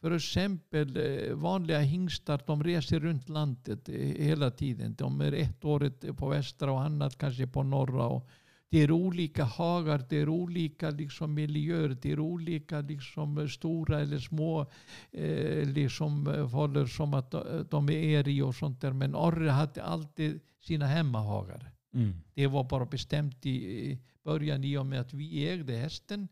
för 0.00 0.10
exempel 0.10 0.98
vanliga 1.34 1.78
hingstar 1.78 2.40
de 2.46 2.64
reser 2.64 3.00
runt 3.00 3.28
landet 3.28 3.88
hela 4.16 4.50
tiden. 4.50 4.94
De 4.94 5.20
är 5.20 5.32
ett 5.32 5.64
år 5.64 6.12
på 6.12 6.28
västra 6.28 6.72
och 6.72 6.82
annat 6.82 7.18
kanske 7.18 7.46
på 7.46 7.62
norra. 7.62 8.06
Och, 8.06 8.28
det 8.70 8.78
är 8.78 8.90
olika 8.90 9.44
hagar, 9.44 10.04
det 10.08 10.16
är 10.16 10.28
olika 10.28 10.90
liksom 10.90 11.34
miljöer, 11.34 11.96
det 12.02 12.12
är 12.12 12.20
olika 12.20 12.80
liksom 12.80 13.48
stora 13.48 14.00
eller 14.00 14.18
små 14.18 14.66
eh, 15.10 15.68
liksom 15.68 16.26
håller 16.52 16.86
som 16.86 17.14
att 17.14 17.34
de 17.70 17.90
är 17.90 18.28
i 18.28 18.42
och 18.42 18.54
sånt 18.54 18.80
där. 18.80 18.92
Men 18.92 19.14
Orre 19.14 19.50
hade 19.50 19.82
alltid 19.82 20.40
sina 20.60 20.86
hemmahagar. 20.86 21.72
Mm. 21.94 22.14
Det 22.34 22.46
var 22.46 22.64
bara 22.64 22.86
bestämt 22.86 23.46
i 23.46 23.98
början 24.24 24.64
i 24.64 24.76
och 24.76 24.86
med 24.86 25.00
att 25.00 25.14
vi 25.14 25.48
ägde 25.48 25.76
hästen 25.76 26.28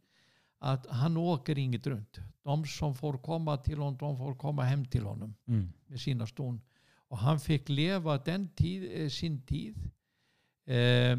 att 0.59 0.87
han 0.87 1.17
åker 1.17 1.59
inget 1.59 1.87
runt. 1.87 2.19
De 2.43 2.67
som 2.67 2.95
får 2.95 3.19
komma 3.19 3.57
till 3.57 3.79
honom, 3.79 3.97
de 3.99 4.19
får 4.19 4.35
komma 4.35 4.63
hem 4.63 4.85
till 4.85 5.03
honom 5.03 5.35
mm. 5.49 5.73
med 5.87 6.01
sina 6.01 6.27
ston. 6.27 6.61
Och 7.09 7.19
han 7.19 7.41
fick 7.41 7.69
leva 7.69 8.19
den 8.19 8.49
tid, 8.49 9.03
eh, 9.03 9.09
sin 9.09 9.43
tid. 9.43 9.77
Eh, 10.67 11.19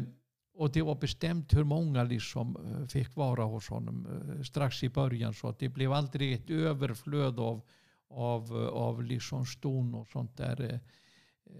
och 0.58 0.72
det 0.72 0.82
var 0.82 0.94
bestämt 0.94 1.54
hur 1.54 1.64
många 1.64 2.04
liksom 2.04 2.56
eh, 2.56 2.86
fick 2.86 3.16
vara 3.16 3.44
hos 3.44 3.68
honom 3.68 4.06
eh, 4.06 4.42
strax 4.42 4.82
i 4.82 4.88
början. 4.88 5.34
Så 5.34 5.48
att 5.48 5.58
det 5.58 5.68
blev 5.68 5.92
aldrig 5.92 6.32
ett 6.32 6.50
överflöd 6.50 7.38
av, 7.38 7.60
av, 8.10 8.52
av 8.72 9.02
liksom 9.02 9.46
ston 9.46 9.94
och 9.94 10.08
sånt 10.08 10.36
där. 10.36 10.80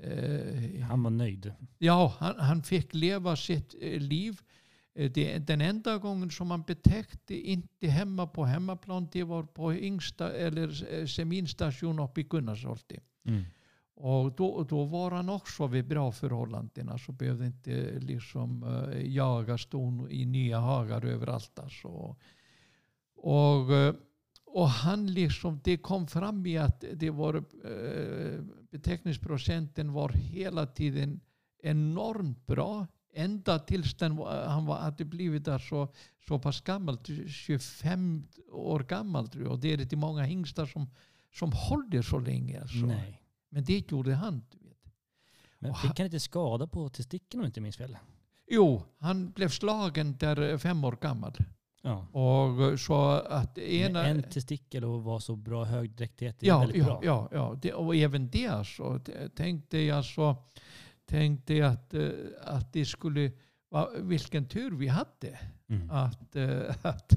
Eh, 0.03 0.83
han 0.83 1.03
var 1.03 1.11
nöjd? 1.11 1.53
Ja, 1.79 2.15
han, 2.19 2.35
han 2.39 2.63
fick 2.63 2.95
leva 2.95 3.37
sitt 3.37 3.75
liv. 3.83 4.41
Det, 4.95 5.39
den 5.39 5.61
enda 5.61 5.99
gången 5.99 6.31
som 6.31 6.49
man 6.49 6.63
betäckte 6.63 7.35
inte 7.35 7.87
hemma 7.87 8.27
på 8.27 8.45
hemmaplan 8.45 9.09
det 9.13 9.25
var 9.25 9.43
på 9.43 9.75
yngsta, 9.75 10.33
eller 10.33 11.07
seminstation 11.07 11.99
uppe 11.99 12.21
i 12.21 12.25
Gunnarsholti. 12.25 13.01
Mm. 13.27 13.45
Och 14.01 14.33
då, 14.33 14.63
då 14.69 14.85
var 14.85 15.11
han 15.11 15.29
också 15.29 15.67
vid 15.67 15.87
bra 15.87 16.13
förhållanden. 16.13 16.99
Så 16.99 17.13
behövde 17.13 17.47
inte 17.47 17.73
eh, 17.73 18.01
liksom 18.01 18.63
eh, 18.63 19.15
jaga 19.15 19.59
ston 19.59 20.11
i 20.11 20.25
nya 20.25 20.59
hagar 20.59 21.05
överallt. 21.05 21.59
Alltså. 21.59 22.17
Och, 23.17 23.75
eh, 23.75 23.95
och 24.45 24.69
han 24.69 25.07
liksom, 25.07 25.61
det 25.65 25.77
kom 25.77 26.07
fram 26.07 26.47
i 26.47 26.59
att 26.59 26.85
det 26.95 27.11
var, 27.11 27.45
beteckningsprocenten 28.71 29.93
var 29.93 30.09
hela 30.09 30.67
tiden 30.67 31.21
enormt 31.63 32.47
bra. 32.47 32.87
Ända 33.15 33.59
tills 33.59 33.95
den, 33.95 34.19
han 34.47 34.67
var, 34.67 34.79
hade 34.79 35.05
blivit 35.05 35.45
där 35.45 35.59
så, 35.59 35.89
så 36.29 36.39
pass 36.39 36.61
gammal, 36.61 36.99
25 37.29 38.27
år 38.53 38.81
gammal. 38.81 39.29
Och 39.49 39.59
det 39.59 39.73
är 39.73 39.81
inte 39.81 39.97
många 39.97 40.23
hingstar 40.23 40.67
som, 40.67 40.91
som 41.35 41.53
håller 41.53 42.03
så 42.03 42.19
länge. 42.19 42.61
Alltså. 42.61 42.87
Nej. 42.87 43.23
Men 43.49 43.65
det 43.65 43.91
gjorde 43.91 44.15
han. 44.15 44.45
Du 44.51 44.59
vet. 44.69 44.79
Men 45.59 45.75
fick 45.75 45.99
han 45.99 46.05
inte 46.05 46.21
skada 46.21 46.67
på 46.67 46.89
testikeln 46.89 47.41
om 47.41 47.45
jag 47.45 47.49
inte 47.49 47.61
minns 47.61 47.77
fel? 47.77 47.97
Jo, 48.51 48.83
han 48.99 49.31
blev 49.31 49.49
slagen 49.49 50.17
där 50.17 50.59
fem 50.59 50.85
år 50.85 50.99
gammal. 51.01 51.37
Ja. 51.83 52.07
Och 52.13 52.81
så 52.81 53.11
att 53.11 53.59
ena... 53.59 54.07
en 54.07 54.23
testikel 54.23 54.85
och 54.85 55.03
var 55.03 55.19
så 55.19 55.37
bra 55.37 55.65
högdräktighet, 55.65 56.43
är 56.43 56.47
ja, 56.47 56.59
väldigt 56.59 56.77
ja, 56.77 56.85
bra. 56.85 57.01
Ja, 57.03 57.29
ja. 57.33 57.59
Det, 57.63 57.73
och 57.73 57.97
även 57.97 58.31
det 58.31 58.47
alltså. 58.47 59.01
Tänkte 59.37 59.79
jag 59.79 60.05
så 60.05 60.37
tänkte 61.09 61.67
att, 61.67 61.95
eh, 61.95 62.09
att 62.45 62.73
det 62.73 62.85
skulle 62.85 63.33
va, 63.71 63.91
vilken 63.97 64.49
tur 64.49 64.71
vi 64.71 64.89
hade 64.89 65.39
Mm. 65.71 65.91
att, 65.91 66.37
eh, 66.37 66.75
att, 66.83 67.13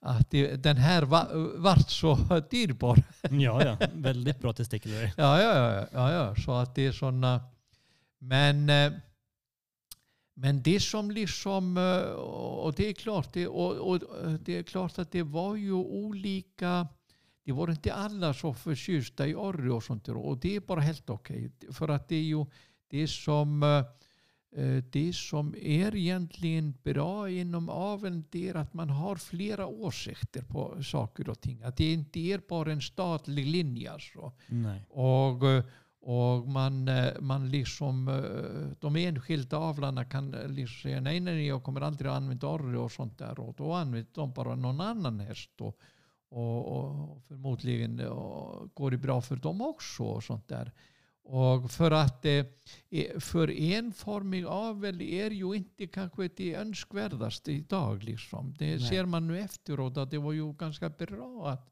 att 0.00 0.30
den 0.62 0.76
här 0.76 1.02
va, 1.02 1.28
vart 1.56 1.90
så 1.90 2.14
dyrbar. 2.50 3.02
Ja, 3.30 3.64
ja. 3.64 3.76
Väldigt 3.92 4.38
bra 4.40 4.52
testikelare. 4.52 5.12
Ja, 5.16 5.42
ja, 5.42 5.56
ja, 5.56 5.86
ja, 5.92 6.12
ja. 6.12 6.34
Så 6.36 6.52
att 6.52 6.74
det 6.74 6.86
är 6.86 6.92
sådana. 6.92 7.40
Men, 8.18 8.70
eh, 8.70 8.92
men 10.34 10.62
det 10.62 10.80
som 10.80 11.10
liksom, 11.10 11.76
eh, 11.76 12.12
och 12.64 12.74
det 12.74 12.86
är 12.88 12.92
klart, 12.92 13.32
det, 13.32 13.46
och, 13.46 13.90
och 13.90 14.00
det 14.40 14.58
är 14.58 14.62
klart 14.62 14.98
att 14.98 15.12
det 15.12 15.22
var 15.22 15.56
ju 15.56 15.72
olika, 15.72 16.88
det 17.44 17.52
var 17.52 17.70
inte 17.70 17.94
alla 17.94 18.34
så 18.34 18.54
förtjusta 18.54 19.26
i 19.26 19.34
orre 19.34 19.72
och 19.72 19.84
sånt 19.84 20.08
och 20.08 20.38
det 20.38 20.56
är 20.56 20.60
bara 20.60 20.80
helt 20.80 21.10
okej. 21.10 21.50
För 21.72 21.88
att 21.88 22.08
det 22.08 22.16
är 22.16 22.22
ju 22.22 22.46
det 22.90 23.08
som 23.08 23.62
eh, 23.62 23.68
eh, 23.68 23.84
det 24.90 25.12
som 25.14 25.54
är 25.54 25.96
egentligen 25.96 26.74
bra 26.82 27.30
inom 27.30 27.68
aveln 27.68 28.24
det 28.30 28.48
är 28.48 28.54
att 28.54 28.74
man 28.74 28.90
har 28.90 29.16
flera 29.16 29.66
åsikter 29.66 30.42
på 30.42 30.82
saker 30.82 31.28
och 31.28 31.40
ting. 31.40 31.62
Att 31.62 31.76
det 31.76 31.92
inte 31.92 32.20
är 32.20 32.40
bara 32.48 32.72
en 32.72 32.80
statlig 32.80 33.46
linje. 33.46 33.92
Alltså. 33.92 34.32
Nej. 34.46 34.86
Och, 34.88 35.48
eh, 35.48 35.64
och 36.00 36.48
man, 36.48 36.88
eh, 36.88 37.20
man 37.20 37.50
liksom, 37.50 38.08
eh, 38.08 38.76
de 38.80 38.96
enskilda 38.96 39.56
avlarna 39.56 40.04
kan 40.04 40.34
eh, 40.34 40.48
liksom 40.48 40.82
säga 40.82 41.00
nej, 41.00 41.20
nej, 41.20 41.46
jag 41.46 41.62
kommer 41.62 41.80
aldrig 41.80 42.10
att 42.10 42.16
använda 42.16 42.46
orre 42.46 42.78
och 42.78 42.92
sånt 42.92 43.18
där. 43.18 43.40
Och 43.40 43.54
då 43.54 43.72
använder 43.72 44.10
de 44.14 44.32
bara 44.32 44.54
någon 44.54 44.80
annan 44.80 45.20
häst. 45.20 45.50
Och, 45.60 45.78
och, 46.30 46.78
och 46.78 47.22
förmodligen 47.22 48.00
och 48.00 48.74
går 48.74 48.90
det 48.90 48.98
bra 48.98 49.20
för 49.20 49.36
dem 49.36 49.60
också 49.60 50.02
och 50.02 50.24
sånt 50.24 50.48
där. 50.48 50.72
Och 51.30 51.70
för 51.70 51.90
att 51.90 52.24
eh, 52.24 52.44
för 53.18 53.50
enformig 53.50 54.44
avel 54.44 55.02
är 55.02 55.30
ju 55.30 55.54
inte 55.54 55.86
kanske 55.86 56.28
det 56.36 56.54
önskvärdaste 56.54 57.52
idag. 57.52 58.02
Liksom. 58.02 58.54
Det 58.58 58.66
Nej. 58.66 58.80
ser 58.80 59.04
man 59.04 59.26
nu 59.26 59.38
efteråt 59.40 59.96
att 59.96 60.10
det 60.10 60.18
var 60.18 60.32
ju 60.32 60.52
ganska 60.52 60.88
bra 60.88 61.48
att 61.48 61.68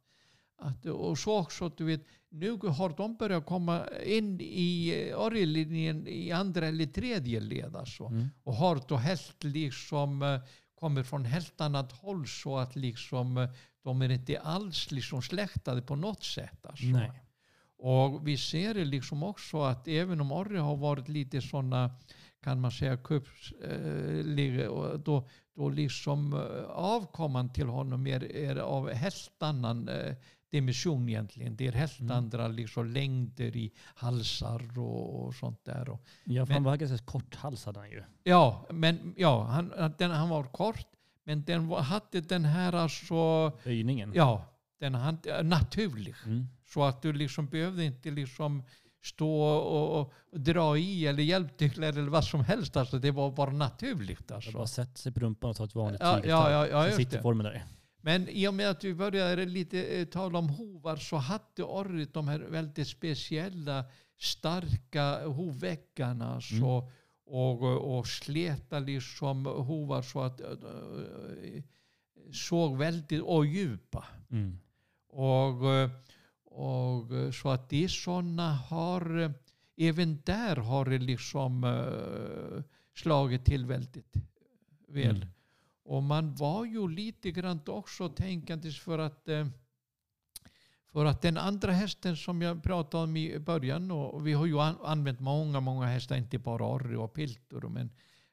att, 0.59 0.87
och 0.87 1.19
så 1.19 1.39
också, 1.39 1.69
du 1.69 1.85
vet, 1.85 2.05
nu 2.29 2.51
har 2.51 2.97
de 2.97 3.17
börjat 3.17 3.47
komma 3.47 3.85
in 4.07 4.41
i 4.41 4.95
eh, 5.11 5.21
orgellinjen 5.21 6.07
i 6.07 6.33
andra 6.33 6.67
eller 6.67 6.87
tredje 6.87 7.41
led 7.41 7.77
alltså. 7.77 8.05
Mm. 8.05 8.29
Och 8.43 8.55
har 8.55 8.81
då 8.89 8.97
helt 8.97 9.45
liksom 9.45 10.23
eh, 10.23 10.41
kommer 10.75 11.03
från 11.03 11.25
helt 11.25 11.61
annat 11.61 11.93
håll 11.93 12.27
så 12.27 12.59
att 12.59 12.77
liksom 12.77 13.49
de 13.83 14.03
är 14.03 14.11
inte 14.11 14.41
alls 14.41 14.91
liksom 14.91 15.23
släktade 15.23 15.83
på 15.83 15.97
något 15.97 16.25
sätt. 16.25 16.67
Alltså. 16.67 16.87
Nej. 16.87 17.26
Och 17.87 18.29
vi 18.29 18.37
ser 18.37 18.75
det 18.75 18.85
liksom 18.85 19.23
också 19.23 19.63
att 19.63 19.89
även 19.89 20.21
om 20.21 20.33
Orre 20.33 20.59
har 20.59 20.77
varit 20.77 21.09
lite 21.09 21.43
sådana 21.43 21.91
kan 22.43 22.61
man 22.61 22.71
säga 22.71 22.97
kuppsliga 22.97 24.71
och 24.71 25.01
då, 25.01 25.29
då 25.55 25.69
liksom 25.69 26.33
eh, 26.33 26.65
avkomman 26.71 27.53
till 27.53 27.67
honom 27.69 28.07
är, 28.07 28.33
är 28.37 28.57
av 28.57 28.91
helt 28.93 29.43
annan 29.43 29.89
eh, 29.89 30.15
dimension 30.51 31.09
egentligen. 31.09 31.57
Det 31.57 31.67
är 31.67 31.73
helt 31.73 32.01
Mm. 32.01 32.17
andra 32.17 32.49
liksom 32.49 32.87
längder 32.87 33.57
i 33.57 33.73
halsar 33.95 34.79
och, 34.79 35.25
och 35.27 35.35
sånt 35.35 35.65
där. 35.65 35.89
Och, 35.89 36.01
Ja, 36.25 36.47
för 36.47 36.55
Men- 36.55 36.55
han 36.55 36.65
var 36.65 36.77
ganska 36.77 37.05
korthalsad 37.07 37.77
han 37.77 37.91
ju. 37.91 38.03
ja, 38.23 38.67
men 38.71 39.15
ja, 39.17 39.43
han, 39.45 39.73
den, 39.99 40.11
han 40.11 40.29
var 40.29 40.45
kort 40.45 40.87
men 41.25 41.45
den 41.45 41.71
hade 41.71 42.21
den 42.21 42.45
här 42.45 42.73
alltså, 42.73 43.53
Böjningen. 43.65 44.13
ja, 44.15 44.45
den 44.79 44.95
hade, 44.95 45.43
naturlig. 45.43 46.15
Mm. 46.25 46.47
Så 46.67 46.85
att 46.85 47.03
du 47.03 47.13
liksom 47.13 47.47
behövde 47.47 47.85
inte 47.85 48.11
liksom 48.11 48.63
stå 49.05 49.41
och, 49.43 50.01
och, 50.01 50.13
dra 50.41 50.79
i 50.79 51.07
eller 51.07 51.23
hjälptyglar 51.23 51.89
eller 51.89 52.09
vad 52.09 52.25
som 52.25 52.45
helst. 52.45 52.77
Alltså 52.77 52.99
det 52.99 53.11
var 53.11 53.31
bara 53.31 53.51
naturligt. 53.51 54.25
Jag 54.29 54.37
Alltså. 54.37 54.53
bara 54.53 54.67
sätta 54.67 54.95
sig 54.97 55.13
på 55.13 55.21
rumpan 55.21 55.51
och 55.51 55.57
ta 55.57 55.65
ett 55.65 55.75
vanligt 55.75 56.01
Ja, 56.01 56.21
ja, 56.25 56.51
ja, 56.51 56.67
ja, 56.67 56.91
så 56.91 56.97
sitter 56.97 57.17
det. 57.17 57.23
formen 57.23 57.45
där. 57.45 57.65
Men 58.01 58.29
i 58.29 58.49
och 58.49 58.55
med 58.55 58.71
att 58.71 58.85
vi 58.85 58.95
började 58.95 59.45
lite 59.45 59.83
eh, 59.83 60.07
tala 60.07 60.39
om 60.39 60.49
hovar 60.49 60.97
så 60.97 61.17
hade 61.17 61.63
Orrit 61.63 62.15
de 62.15 62.29
här 62.29 62.39
väldigt 62.39 62.89
speciella 62.89 63.85
starka 64.19 65.27
hovväggarna. 65.27 66.29
Mm. 66.29 66.41
Så, 66.41 66.91
och, 67.27 67.99
och 67.99 68.07
sleta 68.07 68.79
liksom 68.79 69.47
hovar 69.47 70.03
så 70.03 70.21
att 70.21 70.41
eh, 70.41 70.47
eh, 70.49 71.63
såg 72.33 72.79
väldigt 72.79 73.23
och 73.23 73.47
djupa. 73.47 74.05
Mm. 74.31 74.59
Och, 75.17 75.75
eh, 75.75 75.91
och 76.45 77.13
eh, 77.17 77.31
så 77.31 77.51
att 77.51 77.71
de 77.71 77.89
sådana 77.89 78.53
har, 78.53 79.19
eh, 79.19 79.31
även 79.77 80.21
där 80.25 80.57
har 80.57 80.85
det 80.85 80.99
liksom 80.99 81.67
slagit 82.95 83.45
till 83.45 83.67
väldigt 83.67 84.15
väl. 84.89 85.17
Mm. 85.17 85.29
Och 85.85 86.03
man 86.03 86.35
var 86.35 86.65
ju 86.65 86.89
lite 86.89 87.31
grann 87.31 87.61
också 87.67 88.09
tänkandes 88.09 88.79
för 88.79 88.99
att 88.99 89.29
för 90.93 91.05
att 91.05 91.23
den 91.23 91.39
andra 91.39 91.73
hästen 91.73 92.17
som 92.17 92.43
jag 92.43 92.63
pratade 92.63 93.05
om 93.05 93.17
i 93.17 93.39
början 93.39 93.91
och 93.91 94.27
vi 94.27 94.33
har 94.33 94.47
ju 94.47 94.61
an- 94.61 94.79
använt 94.85 95.21
många, 95.21 95.61
många 95.61 95.87
hästar, 95.87 96.17
inte 96.17 96.39
bara 96.39 96.65
Orre 96.65 96.97
och 96.97 97.13
Piltur, 97.13 97.69
men, 97.69 97.91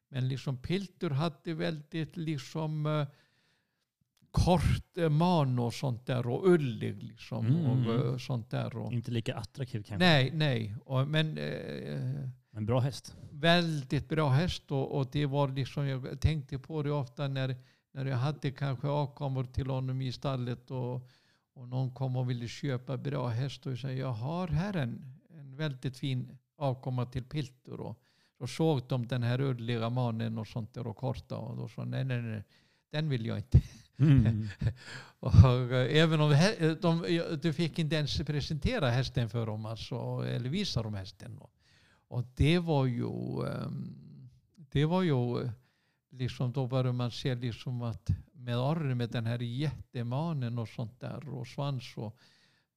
men 0.09 0.27
liksom 0.27 0.57
Piltur 0.57 1.09
hade 1.09 1.53
väldigt 1.53 2.17
liksom 2.17 3.05
kort 4.33 4.97
eh, 4.97 5.09
man 5.09 5.59
och 5.59 5.73
sånt 5.73 6.05
där 6.05 6.27
och 6.27 6.47
ullig 6.47 7.03
liksom 7.03 7.45
Mm. 7.45 7.65
och 7.65 7.93
eh, 7.93 8.17
sånt 8.17 8.49
där. 8.49 8.75
Och, 8.77 8.93
Inte 8.93 9.11
lika 9.11 9.35
attraktiv 9.35 9.83
kanske. 9.83 10.05
nej, 10.05 10.31
nej. 10.33 10.75
Och, 10.85 11.07
men 11.07 11.37
eh, 11.37 12.29
Men 12.51 12.65
bra 12.65 12.79
häst. 12.79 13.15
väldigt 13.31 14.09
bra 14.09 14.29
häst 14.29 14.71
och, 14.71 14.97
och 14.97 15.07
det 15.11 15.25
var 15.25 15.47
liksom, 15.47 15.85
jag 15.87 16.21
tänkte 16.21 16.59
på 16.59 16.83
det 16.83 16.91
ofta 16.91 17.27
när, 17.27 17.55
när 17.93 18.05
jag 18.05 18.17
hade 18.17 18.51
kanske 18.51 18.87
avkommor 18.87 19.43
till 19.43 19.69
honom 19.69 20.01
i 20.01 20.11
stallet 20.11 20.71
och, 20.71 21.09
och 21.55 21.67
någon 21.67 21.93
kom 21.93 22.15
och 22.15 22.29
ville 22.29 22.47
köpa 22.47 22.97
bra 22.97 23.27
häst 23.27 23.65
och 23.65 23.71
jag 23.71 23.79
sa 23.79 23.91
jag 23.91 24.11
har 24.13 24.47
här 24.47 24.75
en, 24.77 25.19
en 25.39 25.55
väldigt 25.55 25.97
fin 25.97 26.37
avkomma 26.57 27.05
till 27.05 27.23
Piltur 27.23 27.79
och 27.81 27.99
så 28.39 28.47
såg 28.47 28.81
de 28.89 29.07
den 29.07 29.23
här 29.23 29.41
ulliga 29.41 29.89
mannen 29.89 30.37
och 30.37 30.47
sånt 30.47 30.73
där 30.73 30.87
och 30.87 30.97
korta 30.97 31.37
och 31.37 31.57
då 31.57 31.67
sa 31.67 31.85
nej 31.85 32.03
nej 32.03 32.21
nej 32.21 32.43
den 32.93 33.09
vill 33.09 33.25
jag 33.25 33.37
inte. 33.37 33.61
Mm. 33.97 34.47
Och, 35.19 35.35
eh, 35.71 35.97
även 36.01 36.21
om 36.21 36.31
hä- 36.31 36.77
de, 36.81 37.01
du 37.41 37.53
fick 37.53 37.79
inte 37.79 37.95
ens 37.95 38.17
presentera 38.17 38.89
hästen 38.89 39.29
för 39.29 39.45
dem 39.45 39.65
alltså, 39.65 39.95
eller 40.27 40.49
visa 40.49 40.83
dem 40.83 40.93
hästen. 40.93 41.39
Och, 42.07 42.25
det 42.35 42.59
var 42.59 42.85
ju, 42.85 43.45
ehm, 43.47 44.29
det 44.55 44.85
var 44.85 45.01
ju, 45.01 45.41
eh, 45.41 45.51
liksom, 46.09 46.51
då 46.51 46.67
började 46.67 46.91
man 46.91 47.11
se 47.11 47.35
liksom 47.35 47.81
att 47.81 48.09
med 48.33 48.57
Orre, 48.57 48.95
med 48.95 49.09
den 49.09 49.25
här 49.25 49.39
jättemanen 49.39 50.59
och 50.59 50.69
sånt 50.69 50.99
där 50.99 51.29
och 51.29 51.47
svans 51.47 51.97
och 51.97 52.17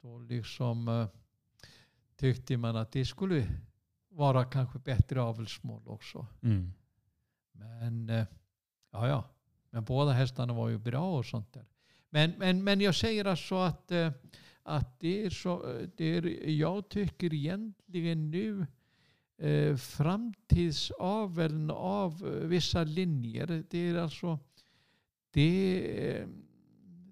då 0.00 0.18
liksom 0.18 0.88
eh, 0.88 1.06
tyckte 2.16 2.56
man 2.56 2.76
att 2.76 2.92
det 2.92 3.04
skulle 3.04 3.48
vara 4.08 4.44
kanske 4.44 4.78
bättre 4.78 5.20
avelsmål 5.22 5.82
också. 5.86 6.26
Mm. 6.42 6.72
Men 7.52 8.10
eh, 8.10 8.26
ja, 8.92 9.08
ja. 9.08 9.24
Men 9.76 9.84
båda 9.84 10.12
hästarna 10.12 10.52
var 10.52 10.68
ju 10.68 10.78
bra 10.78 11.18
och 11.18 11.26
sånt 11.26 11.52
där. 11.52 11.64
Men, 12.10 12.32
men, 12.38 12.64
men 12.64 12.80
jag 12.80 12.94
säger 12.94 13.24
alltså 13.24 13.54
att, 13.54 13.90
eh, 13.90 14.10
att 14.62 15.00
det 15.00 15.24
är 15.24 15.30
så, 15.30 15.82
det 15.96 16.04
är, 16.04 16.50
jag 16.50 16.88
tycker 16.88 17.34
egentligen 17.34 18.30
nu 18.30 18.66
eh, 19.38 19.76
framtidsaveln 19.76 21.70
av 21.70 22.22
vissa 22.42 22.84
linjer, 22.84 23.64
det 23.70 23.78
är 23.78 23.96
alltså 23.96 24.38
det, 25.30 25.78
eh, 26.08 26.26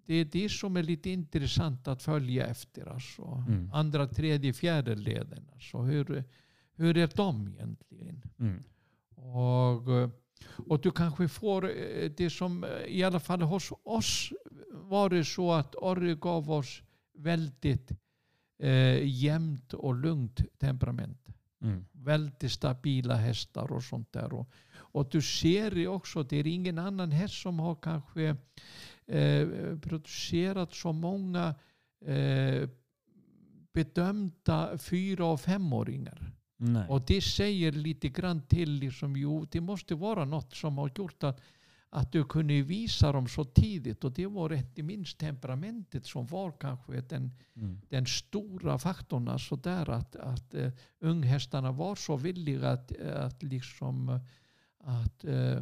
det 0.06 0.14
är 0.14 0.24
det 0.24 0.48
som 0.48 0.76
är 0.76 0.82
lite 0.82 1.10
intressant 1.10 1.88
att 1.88 2.02
följa 2.02 2.46
efter. 2.46 2.86
Alltså. 2.86 3.44
Mm. 3.48 3.70
Andra, 3.72 4.06
tredje, 4.06 4.52
fjärde 4.52 4.94
leden. 4.94 5.48
Alltså. 5.52 5.78
Hur, 5.78 6.24
hur 6.74 6.96
är 6.96 7.10
de 7.16 7.48
egentligen? 7.48 8.22
Mm. 8.38 8.64
Och, 9.16 9.92
eh, 9.92 10.10
och 10.46 10.80
du 10.80 10.90
kanske 10.90 11.28
får 11.28 11.64
eh, 11.64 12.10
det 12.16 12.30
som 12.30 12.64
eh, 12.64 12.70
i 12.70 13.04
alla 13.04 13.20
fall 13.20 13.42
hos 13.42 13.72
oss 13.82 14.32
var 14.70 15.10
det 15.10 15.24
så 15.24 15.52
att 15.52 15.74
Orre 15.74 16.14
gav 16.14 16.50
oss 16.50 16.82
väldigt 17.14 17.90
eh, 18.58 19.06
jämnt 19.06 19.74
och 19.74 19.94
lugnt 19.94 20.40
temperament. 20.58 21.26
Mm. 21.62 21.84
Väldigt 21.92 22.52
stabila 22.52 23.14
hästar 23.14 23.72
och 23.72 23.82
sånt 23.82 24.12
där. 24.12 24.32
Och, 24.32 24.50
och 24.76 25.08
du 25.10 25.22
ser 25.22 25.70
det 25.70 25.86
också, 25.86 26.22
det 26.22 26.36
är 26.36 26.46
ingen 26.46 26.78
annan 26.78 27.12
häst 27.12 27.42
som 27.42 27.58
har 27.58 27.74
kanske 27.74 28.36
eh, 29.06 29.48
producerat 29.82 30.74
så 30.74 30.92
många 30.92 31.54
eh, 32.04 32.68
bedömda 33.72 34.78
fyra 34.78 35.26
och 35.26 35.40
femåringar. 35.40 36.33
Nej. 36.56 36.88
Och 36.88 37.02
det 37.06 37.20
säger 37.20 37.72
lite 37.72 38.08
grann 38.08 38.42
till, 38.42 38.72
liksom, 38.72 39.16
jo, 39.16 39.46
det 39.50 39.60
måste 39.60 39.94
vara 39.94 40.24
något 40.24 40.54
som 40.54 40.78
har 40.78 40.90
gjort 40.96 41.24
att, 41.24 41.40
att 41.90 42.12
du 42.12 42.24
kunde 42.24 42.62
visa 42.62 43.12
dem 43.12 43.28
så 43.28 43.44
tidigt. 43.44 44.04
Och 44.04 44.12
det 44.12 44.26
var 44.26 44.52
inte 44.52 44.82
minst 44.82 45.18
temperamentet 45.18 46.06
som 46.06 46.26
var 46.26 46.52
kanske 46.60 47.00
den, 47.00 47.30
Mm. 47.56 47.80
den 47.88 48.06
stora 48.06 48.78
faktorn. 48.78 49.28
Alltså 49.28 49.56
där 49.56 49.90
att, 49.90 50.16
att 50.16 50.54
uh, 50.54 50.70
unghästarna 51.00 51.72
var 51.72 51.94
så 51.94 52.16
villiga 52.16 52.70
att, 52.70 53.00
att, 53.00 53.42
liksom, 53.42 54.20
att 54.78 55.24
eh, 55.24 55.60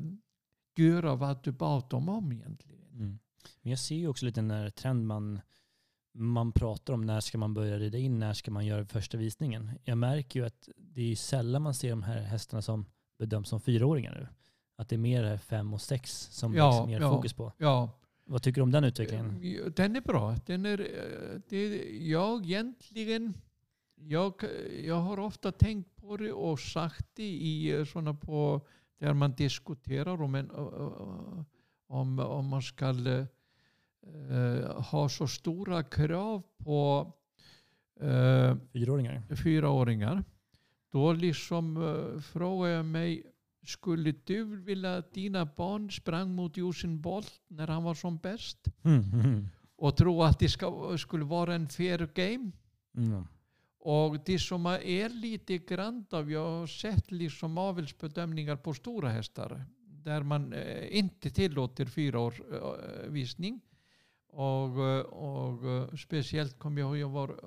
göra 0.77 1.15
vad 1.15 1.45
du 1.45 1.53
bad 1.53 1.89
dem 1.89 2.09
om 2.09 2.33
egentligen. 2.33 2.87
Mm. 2.93 3.19
Men 3.63 3.71
jag 3.71 3.79
ser 3.79 3.97
ju 3.97 4.09
också 4.09 4.27
lite 4.27 4.41
den 4.41 4.51
här 4.51 4.71
trend 4.71 5.07
man, 5.07 5.41
man 6.15 6.53
pratar 6.53 6.93
om. 6.95 7.07
När 7.07 7.21
ska 7.21 7.39
man 7.39 7.55
börja 7.55 7.79
rida 7.79 7.99
in? 7.99 8.19
När 8.19 8.33
ska 8.33 8.51
man 8.51 8.67
göra 8.67 8.85
första 8.85 9.19
visningen? 9.19 9.71
Jag 9.85 9.99
märker 9.99 10.41
ju 10.41 10.47
att 10.47 10.69
det 10.95 11.13
är 11.13 11.17
sällan 11.17 11.63
man 11.63 11.75
ser 11.75 11.91
de 11.91 12.03
här 12.03 12.21
hästarna 12.21 12.63
som 12.63 12.87
bedöms 13.19 13.49
som 13.49 13.61
fyraåringar 13.61 14.15
nu. 14.15 14.27
Att 14.77 14.89
det 14.89 14.97
är 14.97 14.99
mer 14.99 15.37
fem 15.37 15.75
och 15.75 15.81
sex 15.81 16.29
som 16.31 16.55
Ja, 16.55 16.71
liksom 16.71 16.91
ger 16.91 17.01
ja. 17.01 17.11
fokus 17.17 17.33
på. 17.33 17.53
Ja, 17.59 17.99
Vad 18.25 18.43
tycker 18.43 18.61
du 18.61 18.63
om 18.63 18.71
den 18.71 18.85
utvecklingen? 18.85 19.27
Eh, 19.43 19.71
Den 19.73 19.97
är 19.97 20.01
bra. 20.01 20.37
Den 20.47 20.67
är, 20.67 20.81
eh, 20.81 21.41
det, 21.49 21.77
jag 22.09 22.45
egentligen, 22.45 23.35
jag, 23.95 24.35
jag 24.85 25.01
har 25.01 25.19
ofta 25.21 25.53
tänkt 25.53 25.97
på 25.97 26.17
det 26.17 26.33
och 26.33 26.61
sagt 26.61 27.07
det 27.15 27.23
i 27.33 27.73
eh, 27.73 27.85
sådana 27.85 28.15
på 28.15 28.61
där 28.99 29.15
man 29.15 29.33
diskuterar 29.35 30.23
om, 30.23 30.35
en, 30.35 30.51
om, 31.87 32.19
om 32.19 32.47
man 32.49 32.63
ska 32.63 32.95
ha 34.77 35.09
så 35.09 35.27
stora 35.27 35.83
krav 35.83 36.43
på 36.59 37.13
eh, 38.01 38.57
Fyraåringar? 38.73 39.23
fyraåringar. 39.37 40.25
Då 40.93 41.13
liksom 41.13 41.77
uh, 41.77 42.21
frågar 42.21 42.69
jag 42.71 42.85
mig, 42.85 43.23
skulle 43.65 44.15
du 44.25 44.45
vilja 44.45 44.97
att 44.97 45.15
dina 45.15 45.47
barn 45.47 45.91
sprang 45.91 46.35
mot 46.35 46.59
Usain 46.59 47.01
Bolt 47.01 47.41
när 47.49 47.69
han 47.69 47.83
var 47.83 47.95
som 47.95 48.19
bäst? 48.19 48.69
Mm. 48.83 49.05
Mm. 49.13 49.49
Och 49.77 49.97
tro 49.97 50.23
att 50.23 50.39
det 50.39 50.49
ska, 50.49 50.99
skulle 50.99 51.25
vara 51.25 51.55
en 51.55 51.69
fair 51.69 52.09
game? 52.15 52.51
Mm. 52.97 53.25
Och 53.79 54.19
det 54.25 54.39
som 54.39 54.67
är 54.67 55.09
lite 55.09 55.59
grann 55.59 56.07
av, 56.11 56.31
jag 56.31 56.51
har 56.51 56.67
sett 56.67 57.11
liksom 57.11 57.59
avelsbedömningar 57.59 58.57
på 58.57 58.75
stora 58.75 59.09
hästar 59.09 59.65
där 60.05 60.23
man 60.23 60.53
eh, 60.53 60.97
inte 60.97 61.31
tillåter 61.31 61.85
fyra 61.85 62.21
års 62.21 62.41
eh, 62.41 63.11
visning. 63.11 63.61
Och, 64.29 64.87
eh, 64.89 65.01
och 65.01 65.71
eh, 65.71 65.95
speciellt 65.95 66.59
kommer 66.59 66.81
jag 66.81 66.89
ihåg, 66.89 66.97
jag 66.97 67.09
var 67.09 67.39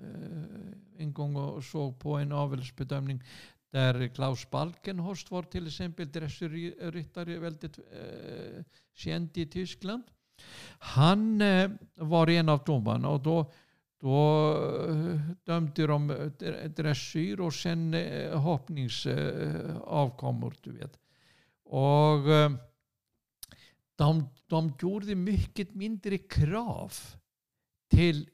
eh, 0.00 1.02
en 1.02 1.12
gång 1.12 1.36
och 1.36 1.64
såg 1.64 1.98
på 1.98 2.16
en 2.16 2.32
avelsbedömning 2.32 3.22
där 3.70 4.08
Klaus 4.08 4.50
Balkenhorst 4.50 5.30
var 5.30 5.42
till 5.42 5.66
exempel 5.66 6.12
dressyrryttare 6.12 7.38
väldigt 7.38 7.78
eh, 7.78 8.64
känd 8.94 9.36
i 9.36 9.46
Tyskland. 9.46 10.02
Han 10.78 11.40
eh, 11.40 11.70
var 11.94 12.30
en 12.30 12.48
av 12.48 12.64
domarna 12.64 13.08
och 13.08 13.20
då 13.20 13.52
då 14.00 14.54
eh, 14.88 15.20
dömde 15.44 15.86
de 15.86 16.10
eh, 16.10 16.30
dressyr 16.70 17.40
och 17.40 17.54
sen 17.54 17.94
eh, 17.94 18.40
hoppningsavkommor. 18.40 20.54
Du 20.60 20.72
vet. 20.72 20.98
Och 21.64 22.32
eh, 22.32 22.52
de, 23.96 24.28
de 24.46 24.72
gjorde 24.82 25.14
mycket 25.14 25.74
mindre 25.74 26.18
krav 26.18 26.92
till 27.90 28.28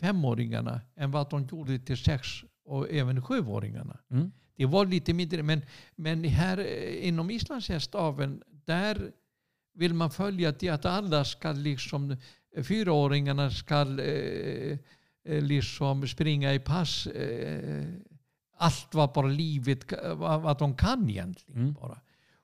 femåringarna 0.00 0.80
än 0.96 1.10
vad 1.10 1.30
de 1.30 1.46
gjorde 1.46 1.78
till 1.78 1.96
sex 1.96 2.28
och 2.64 2.90
även 2.90 3.22
sjuåringarna. 3.22 3.98
Mm. 4.10 4.32
Det 4.56 4.66
var 4.66 4.86
lite 4.86 5.12
mindre, 5.14 5.42
men, 5.42 5.62
men 5.96 6.24
här 6.24 6.58
eh, 6.58 7.08
inom 7.08 7.30
islandshästaveln, 7.30 8.42
där 8.64 9.12
vill 9.74 9.94
man 9.94 10.10
följa 10.10 10.52
det 10.52 10.68
att 10.68 10.84
alla 10.84 11.24
ska 11.24 11.52
liksom, 11.52 12.16
fyraåringarna 12.62 13.50
ska 13.50 14.00
eh, 14.00 14.78
eh, 15.24 15.42
liksom 15.42 16.08
springa 16.08 16.54
i 16.54 16.58
pass. 16.58 17.06
Eh, 17.06 17.84
allt 18.56 18.94
vad 18.94 19.12
bara 19.12 19.26
livet, 19.26 19.92
vad, 20.14 20.40
vad 20.42 20.58
de 20.58 20.74
kan 20.76 21.10
egentligen 21.10 21.60
Mm. 21.60 21.72
bara. 21.74 22.00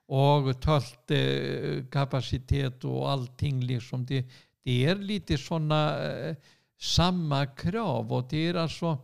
Och 0.09 0.61
tölt 0.61 1.11
eh, 1.11 1.85
kapacitet 1.91 2.83
och 2.83 3.11
allting 3.11 3.63
liksom. 3.63 4.05
Det, 4.05 4.25
det 4.63 4.85
är 4.85 4.95
lite 4.95 5.37
sådana 5.37 6.03
eh, 6.03 6.35
samma 6.77 7.45
krav 7.45 8.13
och 8.13 8.27
det 8.29 8.37
är 8.47 8.53
alltså 8.53 8.97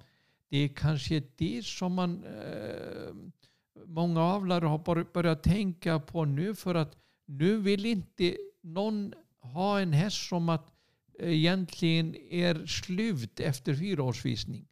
det 0.49 0.57
är 0.57 0.67
kanske 0.67 1.23
det 1.37 1.65
som 1.65 1.93
man 1.93 2.23
eh, 2.23 3.13
många 3.85 4.21
avlare 4.21 4.65
har 4.65 4.77
bör- 4.77 5.13
börjat 5.13 5.43
tänka 5.43 5.99
på 5.99 6.25
nu 6.25 6.55
för 6.55 6.75
att 6.75 6.97
nu 7.25 7.57
vill 7.57 7.85
inte 7.85 8.37
någon 8.61 9.13
ha 9.39 9.79
en 9.79 9.93
häst 9.93 10.27
som 10.27 10.49
att 10.49 10.71
egentligen 11.19 12.15
är 12.29 12.65
slut 12.65 13.39
efter 13.39 13.75
fyraårsvisning. 13.75 14.67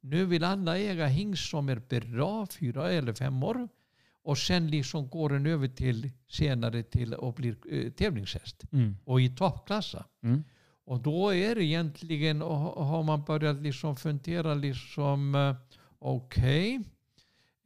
Nu 0.00 0.24
vill 0.24 0.44
alla 0.44 0.78
äga 0.78 1.06
hingst 1.06 1.50
som 1.50 1.68
är 1.68 2.00
bra 2.00 2.46
fyra 2.46 2.90
eller 2.90 3.12
fem 3.14 3.42
år 3.42 3.68
och 4.22 4.38
sen 4.38 4.70
liksom 4.70 5.08
går 5.08 5.28
den 5.30 5.46
över 5.46 5.68
till 5.68 6.10
senare 6.28 6.82
till 6.82 7.14
och 7.14 7.34
blir 7.34 7.56
eh, 7.70 7.90
tävlingshäst 7.92 8.62
Mm. 8.72 8.96
och 9.04 9.20
i 9.20 9.28
toppklassa. 9.36 10.04
Mm. 10.22 10.44
Och 10.90 11.00
då 11.00 11.34
är 11.34 11.54
det 11.54 11.64
egentligen, 11.64 12.42
och 12.42 12.56
ha- 12.56 12.84
har 12.84 13.02
man 13.02 13.24
börjat 13.24 13.62
liksom 13.62 13.96
fundera 13.96 14.54
liksom, 14.54 15.34
eh, 15.34 15.56
okej, 15.98 16.80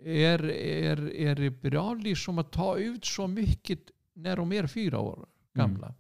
är, 0.05 0.45
är, 0.51 1.14
är 1.14 1.35
det 1.35 1.51
bra 1.51 1.95
liksom 1.95 2.39
att 2.39 2.53
ta 2.53 2.79
ut 2.79 3.05
så 3.05 3.27
mycket 3.27 3.79
när 4.14 4.37
de 4.37 4.53
är 4.53 4.66
fyra 4.66 4.99
år 4.99 5.27
gamla? 5.55 5.95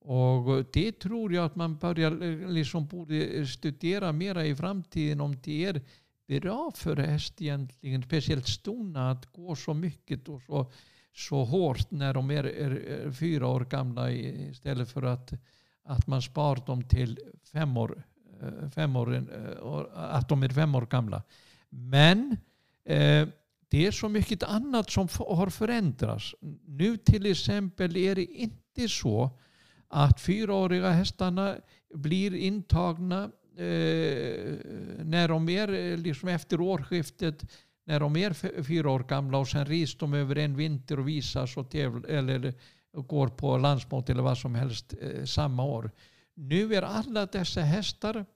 Och 0.00 0.64
det 0.72 0.92
tror 0.92 1.34
jag 1.34 1.44
att 1.44 1.56
man 1.56 1.76
börjar 1.76 2.22
eh, 2.22 2.50
liksom 2.50 2.86
borde 2.86 3.46
studera 3.46 4.12
mera 4.12 4.46
i 4.46 4.56
framtiden 4.56 5.20
om 5.20 5.36
det 5.42 5.64
är 5.64 6.40
bra 6.40 6.72
för 6.74 6.96
häst 6.96 7.42
egentligen, 7.42 8.02
speciellt 8.02 8.48
stona, 8.48 9.10
att 9.10 9.26
gå 9.32 9.56
så 9.56 9.74
mycket 9.74 10.28
och 10.28 10.42
så, 10.42 10.72
så 11.14 11.44
hårt 11.44 11.90
när 11.90 12.14
de 12.14 12.30
är, 12.30 12.44
är, 12.44 12.70
är 12.70 13.10
fyra 13.10 13.46
år 13.46 13.64
gamla 13.64 14.12
istället 14.12 14.90
för 14.90 15.02
att 15.02 15.32
att 15.84 16.06
man 16.06 16.22
spar 16.22 16.66
dem 16.66 16.82
till 16.84 17.18
fem 17.52 17.76
år, 17.76 18.02
eh, 18.42 18.70
fem 18.70 18.96
år, 18.96 19.14
eh, 19.14 19.84
att 19.94 20.28
de 20.28 20.42
är 20.42 20.48
fem 20.48 20.74
år 20.74 20.86
gamla. 20.86 21.22
Men 21.70 22.36
eh, 22.84 23.28
det 23.68 23.86
är 23.86 23.90
så 23.90 24.08
mycket 24.08 24.42
annat 24.42 24.90
som 24.90 25.08
har 25.28 25.50
förändrats. 25.50 26.34
Nu 26.66 26.96
till 26.96 27.26
exempel 27.26 27.96
är 27.96 28.14
det 28.14 28.24
inte 28.24 28.88
så 28.88 29.30
att 29.88 30.20
fyraåriga 30.20 30.90
hästarna 30.90 31.56
blir 31.94 32.34
intagna 32.34 33.22
eh, 33.56 34.54
när 35.04 35.28
de 35.28 35.48
är 35.48 35.72
eh, 35.72 35.98
liksom 35.98 36.28
efter 36.28 36.60
årsskiftet 36.60 37.44
när 37.84 38.00
de 38.00 38.16
är 38.16 38.62
fyra 38.62 38.90
år 38.90 39.04
gamla 39.08 39.38
och 39.38 39.48
sen 39.48 39.66
rids 39.66 39.96
de 39.96 40.14
över 40.14 40.38
en 40.38 40.56
vinter 40.56 40.98
och 40.98 41.08
visas 41.08 41.56
och 41.56 41.70
tävlar. 41.70 42.10
eller 42.10 42.54
går 42.92 43.28
på 43.28 43.58
landsmål 43.58 44.04
eller 44.06 44.22
vad 44.22 44.38
som 44.38 44.54
helst 44.54 44.94
eh, 45.00 45.24
samma 45.24 45.64
år. 45.64 45.90
Nu 46.34 46.74
är 46.74 46.82
alla 46.82 47.26
dessa 47.26 47.60
hästar 47.60 48.26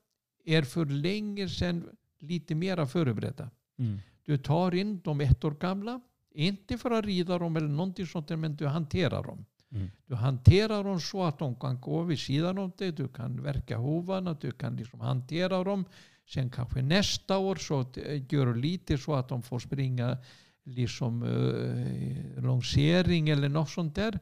är 0.44 0.62
för 0.62 0.86
länge 0.86 1.48
sedan 1.48 1.88
lite 2.20 2.54
mera 2.54 2.86
förberedda. 2.86 3.50
Mm. 3.78 3.98
Du 4.24 4.38
tar 4.38 4.74
in 4.74 5.00
de 5.04 5.20
ett 5.20 5.44
år 5.44 5.50
gamla, 5.50 6.00
inte 6.34 6.78
för 6.78 6.90
att 6.90 7.04
rida 7.04 7.38
dem 7.38 7.56
eller 7.56 7.68
någonting 7.68 8.06
sånt, 8.06 8.28
men 8.28 8.56
du 8.56 8.66
hanterar 8.66 9.22
dem. 9.22 9.44
Mm. 9.72 9.90
Du 10.06 10.14
hanterar 10.14 10.84
dem 10.84 11.00
så 11.00 11.24
att 11.24 11.38
de 11.38 11.54
kan 11.54 11.80
gå 11.80 12.02
vid 12.02 12.18
sidan 12.18 12.58
om 12.58 12.72
dig, 12.78 12.92
du 12.92 13.08
kan 13.08 13.42
verka 13.42 13.76
hovarna, 13.76 14.36
du 14.40 14.52
kan 14.52 14.76
liksom 14.76 15.00
hantera 15.00 15.64
dem. 15.64 15.84
Sen 16.28 16.50
kanske 16.50 16.82
nästa 16.82 17.38
år 17.38 17.56
så 17.56 17.80
eh, 17.80 18.22
gör 18.32 18.46
du 18.46 18.54
lite 18.54 18.98
så 18.98 19.14
att 19.14 19.28
de 19.28 19.42
får 19.42 19.58
springa 19.58 20.18
liksom 20.64 21.22
eh, 21.22 22.42
lansering 22.44 23.28
eller 23.28 23.48
något 23.48 23.70
sånt 23.70 23.94
där. 23.94 24.18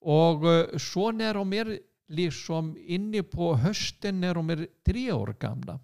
Och 0.00 0.52
eh, 0.52 0.76
så 0.76 1.12
när 1.12 1.34
de 1.34 1.52
är 1.52 1.78
liksom 2.08 2.76
inne 2.80 3.22
på 3.22 3.54
hösten 3.54 4.20
när 4.20 4.34
de 4.34 4.50
är 4.50 4.66
tre 4.86 5.12
år 5.12 5.36
gamla 5.40 5.80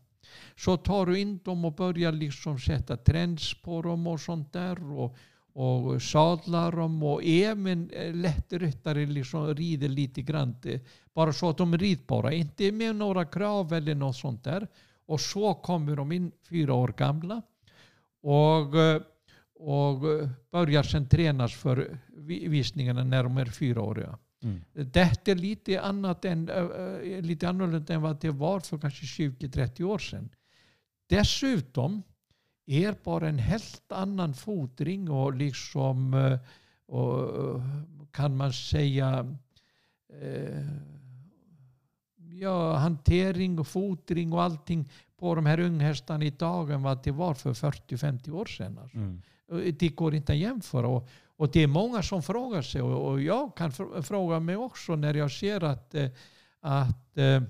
så 0.56 0.76
tar 0.76 1.06
du 1.06 1.18
in 1.18 1.40
dem 1.44 1.64
och 1.64 1.72
börjar 1.72 2.12
liksom 2.12 2.58
sätta 2.58 2.96
trends 2.96 3.62
på 3.62 3.82
dem 3.82 4.06
och 4.06 4.20
sånt 4.20 4.52
där 4.52 4.92
och, 4.92 5.16
och 5.52 6.02
sadlar 6.02 6.72
dem 6.72 7.02
och 7.02 7.24
även 7.24 7.90
eh, 7.90 8.14
lättryttare 8.14 9.06
liksom 9.06 9.54
rider 9.54 9.88
lite 9.88 10.22
grann 10.22 10.56
bara 11.14 11.32
så 11.32 11.48
att 11.48 11.58
de 11.58 11.74
är 11.74 11.78
ridbara. 11.78 12.32
inte 12.32 12.72
med 12.72 12.96
några 12.96 13.24
krav 13.24 13.72
eller 13.72 13.94
något 13.94 14.16
sånt 14.16 14.44
där. 14.44 14.68
Och 15.06 15.20
så 15.20 15.54
kommer 15.54 15.96
de 15.96 16.12
in 16.12 16.32
fyra 16.48 16.74
år 16.74 16.94
gamla 16.96 17.42
och, 18.22 18.78
eh, 18.78 19.02
och 19.58 20.12
eh, 20.20 20.28
börjar 20.50 20.82
sen 20.82 21.08
tränas 21.08 21.54
för 21.54 21.98
vi- 22.16 22.48
visningarna 22.48 23.04
när 23.04 23.22
de 23.22 23.36
är 23.36 23.46
fyraåriga. 23.46 24.18
Mm. 24.42 24.60
Detta 24.72 25.30
är 25.30 25.34
lite, 25.34 25.80
annat 25.80 26.24
än, 26.24 26.48
äh, 26.48 26.56
äh, 26.56 27.22
lite 27.22 27.48
annorlunda 27.48 27.94
än 27.94 28.02
vad 28.02 28.20
det 28.20 28.30
var 28.30 28.60
för 28.60 28.78
kanske 28.78 29.06
20-30 29.06 29.84
år 29.84 29.98
sedan. 29.98 30.28
Dessutom 31.06 32.02
är 32.66 32.94
bara 33.04 33.28
en 33.28 33.38
helt 33.38 33.92
annan 33.92 34.34
fodring 34.34 35.10
och 35.10 35.34
liksom 35.34 36.14
och, 36.86 37.30
kan 38.10 38.36
man 38.36 38.52
säga 38.52 39.36
ja, 42.16 42.76
hantering 42.76 43.58
och 43.58 43.66
fodring 43.66 44.32
och 44.32 44.42
allting 44.42 44.88
på 45.16 45.34
de 45.34 45.46
här 45.46 45.60
unghästarna 45.60 46.24
idag 46.24 46.70
än 46.70 46.82
vad 46.82 47.02
det 47.04 47.10
var 47.10 47.34
för 47.34 47.54
40-50 47.54 48.30
år 48.30 48.46
sedan. 48.46 48.78
Alltså. 48.78 48.96
Mm. 48.98 49.22
Det 49.78 49.88
går 49.88 50.14
inte 50.14 50.32
att 50.32 50.38
jämföra. 50.38 50.88
Och, 50.88 51.08
Och 51.36 51.50
det 51.50 51.62
är 51.62 51.66
många 51.66 52.02
som 52.02 52.22
frågar 52.22 52.62
sig 52.62 52.82
och, 52.82 53.10
och 53.10 53.22
jag 53.22 53.56
kan 53.56 53.70
fr- 53.70 54.02
fråga 54.02 54.40
mig 54.40 54.56
också 54.56 54.96
när 54.96 55.14
jag 55.14 55.30
ser 55.30 55.64
att, 55.64 55.94
eh, 55.94 56.10
att 56.60 57.18
eh, 57.18 57.42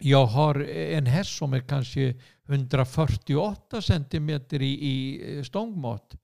jag 0.00 0.26
har 0.26 0.54
en 0.70 1.06
häst 1.06 1.36
som 1.36 1.52
är 1.52 1.60
kanske 1.60 2.14
148 2.48 3.82
centimeter 3.82 4.62
i, 4.62 4.72
i 5.38 5.44
stångmått 5.44 6.14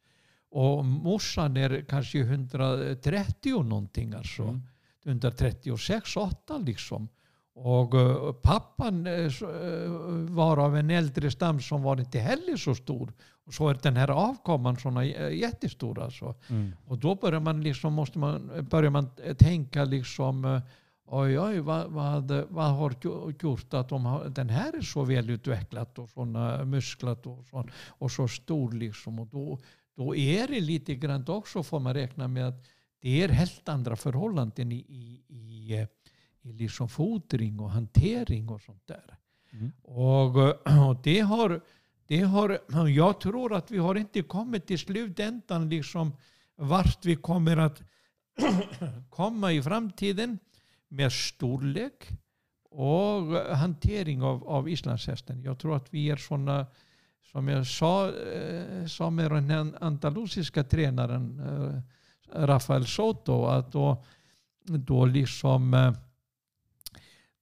och 0.50 0.84
morsan 0.84 1.56
är 1.56 1.84
kanske 1.88 2.18
130 2.18 3.62
någonting 3.62 4.12
alltså. 4.14 4.42
Mm. 4.42 4.62
136, 5.04 6.16
8 6.16 6.58
liksom. 6.58 7.08
Och 7.54 7.94
eh, 7.94 8.32
pappan 8.32 9.06
eh, 9.06 9.42
eh, 9.42 9.90
var 10.28 10.56
av 10.56 10.76
en 10.76 10.90
äldre 10.90 11.30
stam 11.30 11.60
som 11.60 11.82
var 11.82 12.00
inte 12.00 12.18
heller 12.18 12.56
så 12.56 12.74
stor. 12.74 13.12
Och 13.46 13.54
så 13.54 13.68
är 13.68 13.78
den 13.82 13.96
här 13.96 14.10
avkomman 14.10 14.76
såna 14.76 15.04
j- 15.04 15.38
jättestor 15.40 16.02
alltså. 16.02 16.34
Mm. 16.48 16.72
Och 16.86 16.98
då 16.98 17.14
börjar 17.14 17.40
man 17.40 17.62
liksom, 17.62 17.92
måste 17.92 18.18
man, 18.18 18.66
börjar 18.70 18.90
man 18.90 19.10
tänka 19.38 19.84
liksom 19.84 20.44
eh, 20.44 20.60
oj 21.06 21.40
oj 21.40 21.60
vad, 21.60 21.90
vad, 21.90 22.30
vad 22.48 22.70
har 22.70 22.90
gjo- 22.90 23.34
gjort 23.42 23.74
att 23.74 23.88
de 23.88 24.04
har, 24.04 24.28
den 24.28 24.48
här 24.48 24.76
är 24.76 24.80
så 24.82 25.04
välutvecklad 25.04 25.98
och 25.98 26.08
såna 26.08 26.64
musklat 26.64 27.26
och, 27.26 27.44
så, 27.50 27.68
och 27.88 28.10
så 28.10 28.28
stor 28.28 28.72
liksom. 28.72 29.18
Och 29.18 29.26
då, 29.26 29.58
då 29.96 30.16
är 30.16 30.48
det 30.48 30.60
lite 30.60 30.94
grann 30.94 31.24
också 31.28 31.62
får 31.62 31.80
man 31.80 31.94
räkna 31.94 32.28
med 32.28 32.48
att 32.48 32.64
det 33.00 33.22
är 33.22 33.28
helt 33.28 33.68
andra 33.68 33.96
förhållanden 33.96 34.72
i, 34.72 34.76
i, 34.76 35.22
i, 35.28 35.86
i 36.42 36.52
liksom 36.52 36.88
fodring 36.88 37.60
och 37.60 37.70
hantering 37.70 38.48
och 38.48 38.60
sånt 38.60 38.86
där. 38.86 39.18
Mm. 39.52 39.72
Och, 39.82 40.36
och 40.88 40.96
det 41.02 41.20
har, 41.20 41.60
det 42.06 42.20
har, 42.20 42.60
jag 42.88 43.20
tror 43.20 43.54
att 43.54 43.70
vi 43.70 43.78
har 43.78 43.94
inte 43.94 44.22
kommit 44.22 44.66
till 44.66 44.78
slutändan 44.78 45.68
liksom 45.68 46.12
vart 46.56 47.04
vi 47.04 47.16
kommer 47.16 47.56
att 47.56 47.82
komma 49.10 49.52
i 49.52 49.62
framtiden 49.62 50.38
med 50.88 51.12
storlek 51.12 52.08
och 52.70 53.56
hantering 53.56 54.22
av, 54.22 54.48
av 54.48 54.68
islandshästen. 54.68 55.42
Jag 55.42 55.58
tror 55.58 55.76
att 55.76 55.94
vi 55.94 56.10
är 56.10 56.16
sådana, 56.16 56.66
som 57.32 57.48
jag 57.48 57.66
sa, 57.66 58.08
eh, 58.08 58.86
som 58.86 59.18
är 59.18 59.30
med 59.30 59.56
den 59.56 59.76
andalusiska 59.80 60.64
tränaren 60.64 61.40
eh, 61.40 61.80
Rafael 62.46 62.86
Soto, 62.86 63.44
att 63.44 63.72
då, 63.72 64.04
då 64.64 65.04
liksom 65.04 65.74
eh, 65.74 65.92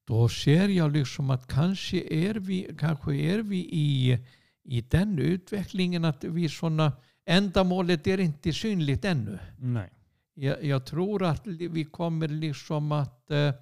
då 0.04 0.28
ser 0.28 0.68
jag 0.68 0.92
liksom 0.92 1.30
att 1.30 1.46
kanske 1.46 2.00
är 2.14 2.34
vi, 2.34 2.76
kanske 2.78 3.14
är 3.14 3.38
vi 3.38 3.56
i, 3.56 4.18
i 4.64 4.80
den 4.80 5.18
utvecklingen 5.18 6.04
att 6.04 6.24
vi 6.24 6.48
sådana 6.48 6.92
ändamålet 7.26 8.06
är 8.06 8.20
inte 8.20 8.52
synligt 8.52 9.04
ännu. 9.04 9.38
Nej. 9.58 9.90
Jag, 10.34 10.64
jag 10.64 10.84
tror 10.86 11.22
att 11.22 11.46
vi 11.46 11.84
kommer 11.84 12.28
liksom 12.28 12.92
att, 12.92 13.30
eh, 13.30 13.52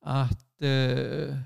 att 0.00 0.62
eh, 0.62 1.36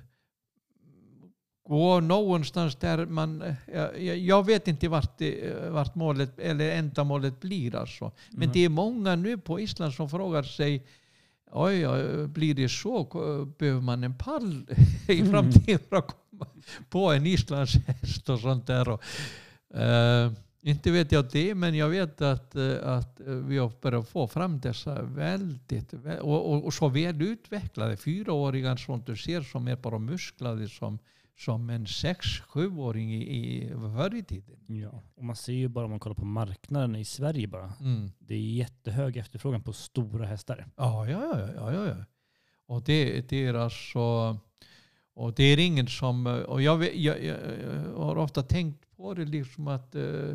gå 1.68 2.00
någonstans 2.00 2.76
där 2.76 3.06
man... 3.06 3.42
eh, 3.42 3.54
Jag, 3.98 4.18
jag 4.18 4.46
vet 4.46 4.68
inte 4.68 4.88
vart, 4.88 5.18
det, 5.18 5.54
vart 5.70 5.94
målet 5.94 6.38
eller 6.38 6.70
ändamålet 6.70 7.40
blir 7.40 7.74
alltså. 7.74 8.12
Men 8.30 8.42
Mm. 8.42 8.52
det 8.52 8.64
är 8.64 8.68
många 8.68 9.16
nu 9.16 9.38
på 9.38 9.60
Island 9.60 9.94
som 9.94 10.10
frågar 10.10 10.42
sig 10.42 10.86
Oj, 11.52 11.86
blir 12.28 12.54
det 12.54 12.68
så? 12.68 13.04
Behöver 13.58 13.80
man 13.80 14.04
en 14.04 14.14
pall 14.18 14.66
i 15.08 15.20
Mm. 15.20 15.32
framtiden 15.32 15.78
för 15.88 15.96
att 15.96 16.16
på 16.88 17.12
en 17.12 17.26
islandshäst 17.26 18.28
och 18.28 18.40
sånt 18.40 18.66
där? 18.66 18.88
Och, 18.88 19.02
eh, 19.80 20.32
inte 20.66 20.90
vet 20.90 21.12
jag 21.12 21.30
det, 21.32 21.54
men 21.54 21.74
jag 21.74 21.88
vet 21.88 22.20
att, 22.20 22.56
eh, 22.56 22.88
att 22.88 23.20
vi 23.24 23.58
har 23.58 23.72
börjat 23.82 24.08
få 24.08 24.28
fram 24.28 24.60
dessa 24.60 25.02
väldigt 25.02 25.92
väl, 25.92 26.20
och, 26.20 26.52
och, 26.52 26.64
och 26.64 26.74
så 26.74 26.88
välutvecklade 26.88 27.96
fyraåringar 27.96 28.76
som 28.76 29.02
du 29.06 29.16
ser 29.16 29.42
som 29.42 29.68
är 29.68 29.76
bara 29.76 29.98
musklade 29.98 30.68
som, 30.68 30.98
som 31.38 31.70
en 31.70 31.86
sex 31.86 32.26
sjuåring 32.40 33.14
i, 33.14 33.22
i 33.22 33.70
förr 33.70 34.14
i 34.14 34.22
tiden. 34.22 34.56
Ja. 34.66 35.02
Och 35.16 35.24
man 35.24 35.36
ser 35.36 35.52
ju 35.52 35.68
bara 35.68 35.84
om 35.84 35.90
man 35.90 36.00
kollar 36.00 36.14
på 36.14 36.24
marknaden 36.24 36.96
i 36.96 37.04
Sverige 37.04 37.46
bara. 37.46 37.72
Mm. 37.80 38.10
Det 38.18 38.34
är 38.34 38.40
jättehög 38.40 39.16
efterfrågan 39.16 39.62
på 39.62 39.72
stora 39.72 40.26
hästar. 40.26 40.66
Ja, 40.76 41.08
ja, 41.08 41.20
ja, 41.32 41.48
ja, 41.56 41.72
ja, 41.72 41.86
ja. 41.86 42.04
Och 42.66 42.82
det, 42.82 43.28
det 43.28 43.46
är 43.46 43.54
alltså, 43.54 44.36
och 45.16 45.34
det 45.34 45.44
är 45.44 45.58
ingen 45.58 45.86
som, 45.86 46.26
och 46.26 46.62
jag, 46.62 46.96
jag, 46.96 47.24
jag, 47.24 47.36
har 47.96 48.16
ofta 48.16 48.42
tänkt 48.42 48.96
på 48.96 49.14
det 49.14 49.24
liksom 49.24 49.68
att 49.68 49.94
eh, 49.94 50.30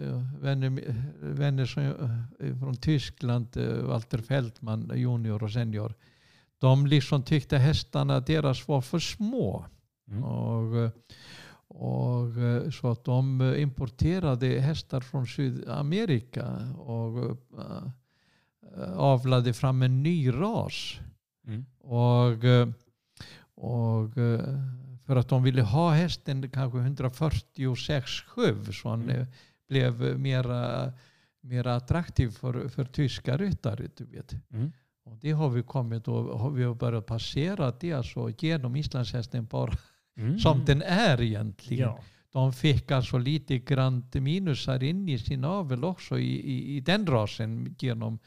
eh, 0.00 0.22
vänner, 0.40 0.94
vänner 1.20 1.66
som, 1.66 1.82
eh, 1.82 2.58
från 2.58 2.76
Tyskland, 2.76 3.56
eh, 3.56 3.84
Walter 3.84 4.18
Fältman 4.18 4.92
junior 4.94 5.42
och 5.42 5.52
senior, 5.52 5.94
de 6.58 6.86
liksom 6.86 7.22
tyckte 7.22 7.58
hästarna 7.58 8.20
deras 8.20 8.68
var 8.68 8.80
för 8.80 8.98
små. 8.98 9.66
Mm. 10.10 10.24
Och, 10.24 10.76
eh, 10.76 10.90
och 11.68 12.36
eh, 12.36 12.70
så 12.70 12.90
att 12.90 13.04
de 13.04 13.40
eh, 13.40 13.62
importerade 13.62 14.46
hästar 14.46 15.00
från 15.00 15.26
Sydamerika 15.26 16.46
och 16.78 17.38
eh, 17.58 18.92
avlade 18.96 19.52
fram 19.52 19.82
en 19.82 20.02
ny 20.02 20.32
ras. 20.32 21.00
Mm. 21.46 21.64
Och, 21.78 22.44
eh, 22.44 22.68
och 23.60 24.18
eh, 24.18 24.40
för 25.06 25.16
att 25.16 25.28
de 25.28 25.42
ville 25.42 25.62
ha 25.62 25.90
hästen 25.90 26.50
kanske 26.50 26.78
146-7 26.78 28.72
så 28.72 28.88
han 28.88 29.02
Mm. 29.10 29.26
blev 29.68 30.18
mera, 30.18 30.92
mera 31.40 31.74
attraktiv 31.76 32.28
för, 32.30 32.68
för 32.68 32.84
tyska 32.84 33.36
ryttare. 33.36 33.88
Du 33.96 34.04
vet. 34.04 34.34
Mm. 34.52 34.72
Och 35.04 35.16
det 35.20 35.30
har 35.32 35.48
vi 35.50 35.62
kommit 35.62 36.08
och 36.08 36.38
har 36.38 36.50
vi 36.50 36.64
har 36.64 36.74
börjat 36.74 37.06
passera 37.06 37.72
det 37.80 37.92
alltså 37.92 38.30
genom 38.38 38.76
islandshästen 38.76 39.44
bara 39.46 39.72
Mm. 40.16 40.38
som 40.38 40.64
den 40.64 40.82
är 40.82 41.20
egentligen. 41.20 41.88
Ja. 41.88 42.00
De 42.32 42.52
fick 42.52 42.90
alltså 42.90 43.18
lite 43.18 43.58
grann 43.58 44.04
minusar 44.12 44.82
in 44.82 45.08
i 45.08 45.18
sin 45.18 45.44
avel 45.44 45.84
också 45.84 46.18
i, 46.18 46.40
i, 46.40 46.76
i 46.76 46.80
den 46.80 47.06
rasen 47.06 47.76
genom 47.78 48.18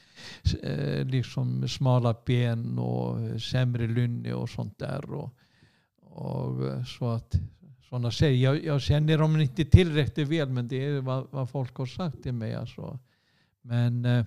eh, 0.64 1.06
liksom 1.06 1.68
smala 1.68 2.16
ben 2.26 2.80
och 2.80 3.42
sämre 3.42 3.88
lynne 3.88 4.34
och 4.34 4.50
sånt 4.50 4.80
där. 4.80 5.12
Och, 5.14 5.36
och 6.02 6.68
eh, 6.68 6.84
så 6.84 7.10
att 7.10 7.36
sådana 7.90 8.12
säger 8.12 8.44
jag, 8.44 8.66
jag 8.66 8.82
känner 8.82 9.18
dem 9.18 9.42
inte 9.42 9.66
tillräckligt 9.66 10.28
väl 10.28 10.50
men 10.50 10.68
det 10.68 10.86
är 10.86 11.02
vad, 11.02 11.28
vad 11.32 11.50
folk 11.50 11.76
har 11.76 11.86
sagt 11.86 12.24
till 12.24 12.34
mig. 12.34 12.56
Alltså. 12.56 13.00
Men 13.62 14.06
eh, 14.06 14.26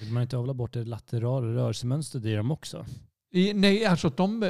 Vill 0.00 0.12
man 0.12 0.22
inte 0.22 0.36
avla 0.36 0.54
bort 0.54 0.72
det 0.72 0.84
laterala 0.84 1.46
rörelsemönstret 1.46 2.24
i 2.24 2.34
dem 2.34 2.50
också? 2.50 2.86
I, 3.34 3.54
nej, 3.54 3.84
alltså 3.84 4.08
de, 4.08 4.40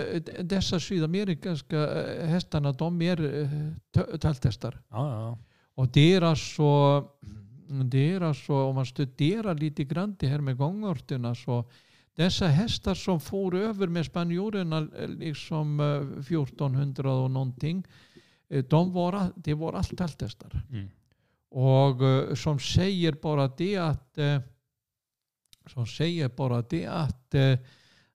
dessa 0.40 0.80
sydamerikanska 0.80 1.76
eh, 1.76 2.26
hästarna 2.26 2.72
de 2.72 3.02
är 3.02 3.40
eh, 3.42 3.48
tö- 3.92 4.18
tälthästar. 4.18 4.82
Ja, 4.88 5.10
ja. 5.10 5.38
Och 5.74 5.88
det 5.88 6.14
är 6.14 6.22
alltså, 6.22 7.00
det 7.84 8.12
är 8.12 8.20
alltså 8.20 8.52
om 8.52 8.74
man 8.74 8.86
studerar 8.86 9.54
lite 9.54 9.84
grann 9.84 10.16
det 10.18 10.26
här 10.26 10.40
med 10.40 10.56
gångorterna 10.56 11.34
så 11.34 11.64
dessa 12.14 12.46
hästar 12.46 12.94
som 12.94 13.20
for 13.20 13.54
över 13.54 13.86
med 13.86 14.06
spanjorerna 14.06 14.88
eh, 14.98 15.08
liksom 15.08 15.80
eh, 15.80 16.20
1400 16.20 17.12
och 17.12 17.30
någonting 17.30 17.84
eh, 18.48 18.64
de 18.64 18.92
var, 18.92 19.32
det 19.36 19.54
var 19.54 19.72
allt 19.72 19.98
tälthästar. 19.98 20.62
Mm. 20.70 20.88
Och 21.50 22.04
eh, 22.04 22.34
som 22.34 22.58
säger 22.58 23.12
bara 23.12 23.48
det 23.48 23.76
att 23.76 24.18
eh, 24.18 24.40
som 25.66 25.86
säger 25.86 26.28
bara 26.28 26.62
det 26.62 26.86
att 26.86 27.34
eh, 27.34 27.58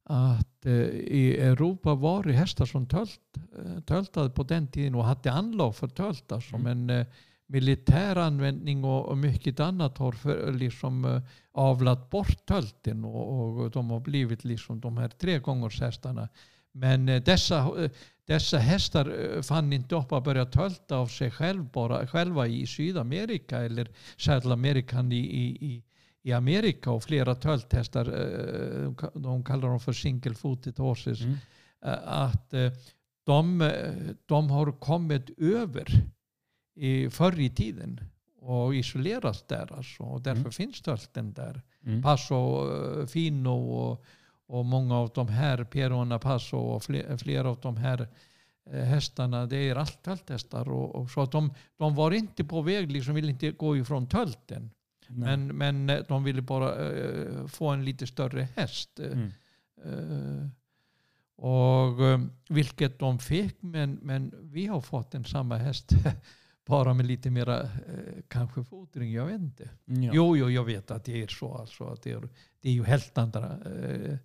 att 0.10 0.66
eh, 0.66 0.74
i 0.74 1.38
Europa 1.38 1.96
var 1.96 2.24
hästar 2.24 2.66
som 2.66 2.86
tölt, 2.86 3.20
eh, 3.58 3.80
töltade 3.82 4.30
på 4.30 4.44
den 4.44 4.68
tiden 4.68 4.96
och 4.96 5.06
hade 5.06 5.32
anlag 5.32 5.76
för 5.76 5.88
tölt. 5.88 6.32
Alltså, 6.32 6.56
Mm. 6.56 6.86
Men 6.86 7.00
eh, 7.00 7.08
militär 7.48 8.16
användning 8.16 8.84
och, 8.84 9.06
och 9.06 9.18
mycket 9.18 9.60
annat 9.60 9.98
har 9.98 10.12
för, 10.12 10.52
liksom, 10.52 11.06
eh, 11.06 11.22
avlat 11.52 12.10
bort 12.10 12.46
tölten 12.46 13.06
och, 13.06 13.58
och 13.60 13.72
de 13.72 13.90
har 13.90 14.00
blivit 14.00 14.44
liksom 14.44 14.80
de 14.80 14.98
här 14.98 15.08
tre 15.08 15.40
gångers 15.40 15.82
hästarna. 15.82 16.30
Men 16.72 17.10
eh, 17.10 17.24
dessa, 17.24 17.84
eh, 17.84 17.92
dessa 18.26 18.58
hästar 18.58 19.36
eh, 19.36 19.42
fann 19.42 19.74
inte 19.74 19.96
upp 19.96 20.12
att 20.12 20.24
börja 20.24 20.46
tölta 20.46 20.98
av 20.98 21.08
sig 21.08 21.32
själv 21.32 21.64
bara, 21.72 22.08
själva 22.08 22.48
i 22.48 22.68
Sydamerika 22.68 23.58
eller 23.58 23.90
Sydamerika 24.18 25.00
i, 25.02 25.16
i, 25.16 25.66
i, 25.66 25.84
i 26.24 26.32
Amerika 26.34 26.92
och 26.92 27.04
flera 27.04 27.36
tölthästar, 27.36 28.06
eh, 28.06 28.92
de 29.14 29.44
kallar 29.44 29.68
dem 29.70 29.80
för 29.80 29.94
single 29.94 30.34
footed 30.34 30.80
horses, 30.80 31.22
Mm. 31.22 31.36
eh, 31.86 31.98
att 32.06 32.54
eh, 32.54 32.72
de, 33.26 33.72
de 34.26 34.50
har 34.50 34.72
kommit 34.72 35.30
över 35.40 35.86
i, 36.76 37.10
förr 37.10 37.40
i 37.40 37.50
tiden 37.50 38.00
och 38.42 38.76
isoleras 38.76 39.44
där 39.48 39.74
alltså. 39.78 40.04
Och 40.04 40.22
därför 40.22 40.40
Mm. 40.40 40.52
finns 40.52 40.82
tölten 40.82 41.34
där. 41.34 41.62
Mm. 41.86 42.02
Paso, 42.02 42.68
eh, 43.00 43.06
Fino 43.06 43.50
och, 43.50 44.04
och 44.48 44.66
många 44.66 44.96
av 44.98 45.12
de 45.16 45.28
här, 45.28 45.64
Perona 45.64 46.20
Paso 46.20 46.58
och 46.58 46.84
fler, 46.84 47.18
flera 47.18 47.50
av 47.50 47.60
de 47.62 47.78
här 47.78 48.08
hästarna, 48.72 49.46
det 49.46 49.58
är 49.70 49.76
allt 49.76 50.04
tölthästar. 50.04 50.70
Och, 50.70 50.96
och 50.96 51.10
så 51.10 51.22
att 51.22 51.32
de, 51.32 51.54
de 51.78 51.96
var 51.96 52.12
inte 52.12 52.44
på 52.44 52.62
väg, 52.62 52.92
liksom 52.92 53.16
ville 53.16 53.30
inte 53.32 53.52
gå 53.52 53.78
ifrån 53.78 54.08
tölten. 54.08 54.72
Men, 55.10 55.48
men 55.48 55.90
eh, 55.90 56.00
de 56.08 56.24
ville 56.24 56.42
bara 56.42 56.92
eh, 56.92 57.48
få 57.48 57.68
en 57.68 57.86
lite 57.86 58.08
större 58.08 58.48
häst. 58.56 59.00
Eh, 59.00 59.12
Mm. 59.12 59.32
Eh, 59.86 60.48
och, 61.46 62.06
eh, 62.06 62.20
vilket 62.50 63.00
de 63.00 63.20
fick, 63.20 63.62
men, 63.62 64.00
men 64.02 64.34
vi 64.42 64.68
har 64.68 64.82
fått 64.82 65.16
en 65.16 65.24
samma 65.24 65.58
häst. 65.58 65.92
bara 66.70 66.94
med 66.94 67.06
lite 67.06 67.30
mera 67.30 67.62
eh, 67.62 67.70
kanske 68.28 68.64
fodring, 68.64 69.14
jag 69.14 69.26
vet 69.26 69.42
inte. 69.42 69.70
Ja. 69.86 70.12
Jo, 70.14 70.38
jo, 70.38 70.50
jag 70.50 70.64
vet 70.64 70.92
att 70.92 71.06
det 71.06 71.24
är 71.24 71.28
så. 71.28 71.54
Alltså, 71.54 71.84
att 71.84 72.02
det, 72.02 72.12
är, 72.12 72.30
det 72.62 72.70
är 72.70 72.74
ju 72.74 72.84
helt 72.84 73.18
andra 73.18 73.58
eh, 73.66 74.18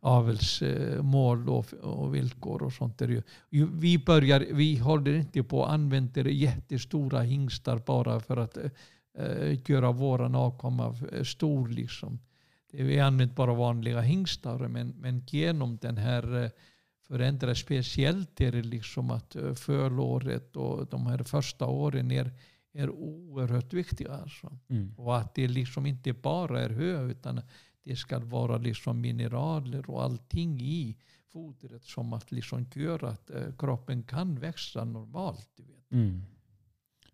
avelsmål 0.00 1.48
och, 1.48 1.74
och 1.74 2.14
villkor 2.14 2.62
och 2.62 2.72
sånt. 2.72 3.02
Är 3.02 3.06
det 3.06 3.12
ju. 3.12 3.22
Ju, 3.50 3.68
Vi, 3.72 3.98
börjar, 3.98 4.46
vi 4.52 4.76
håller 4.76 5.14
inte 5.14 5.42
på 5.42 5.64
att 5.64 5.72
använda 5.72 6.20
jättestora 6.20 7.20
hingstar 7.20 7.78
bara 7.86 8.20
för 8.20 8.36
att 8.36 8.58
göra 9.66 9.92
våran 9.92 10.34
avkomma 10.34 10.96
eh, 11.12 11.22
stor. 11.22 11.68
Liksom. 11.68 12.18
Det- 12.70 12.82
Vi 12.82 13.00
använder 13.00 13.34
bara 13.34 13.54
vanliga 13.54 14.00
hingstar 14.00 14.68
men, 14.68 14.88
men 14.88 15.24
genom 15.26 15.76
den 15.76 15.96
här 15.96 16.44
eh, 16.44 16.50
förändrade 17.06 17.54
speciellt 17.54 18.40
är 18.40 18.52
det 18.52 18.62
liksom 18.62 19.10
att 19.10 19.36
eh, 19.36 19.54
förlåret 19.54 20.56
och 20.56 20.86
de 20.86 21.06
här 21.06 21.18
första 21.18 21.66
åren 21.66 22.10
är, 22.10 22.32
är 22.72 22.90
oerhört 22.90 23.72
viktiga. 23.72 24.12
Alltså. 24.12 24.58
Mm. 24.68 24.94
Och 24.96 25.16
att 25.16 25.34
det 25.34 25.48
liksom 25.48 25.86
inte 25.86 26.12
bara 26.12 26.60
är 26.60 26.70
hö 26.70 27.02
utan 27.10 27.40
det 27.84 27.96
ska 27.96 28.18
vara 28.18 28.56
liksom 28.56 29.00
mineraler 29.00 29.90
och 29.90 30.02
allting 30.02 30.60
i 30.60 30.96
fodret 31.32 31.84
som 31.84 32.12
att 32.12 32.32
liksom 32.32 32.66
gör 32.74 33.04
att 33.04 33.30
eh, 33.30 33.42
kroppen 33.58 34.02
kan 34.02 34.34
växa 34.38 34.84
normalt. 34.84 35.48
Du 35.56 35.62
vet. 35.62 35.92
Mm. 35.92 36.22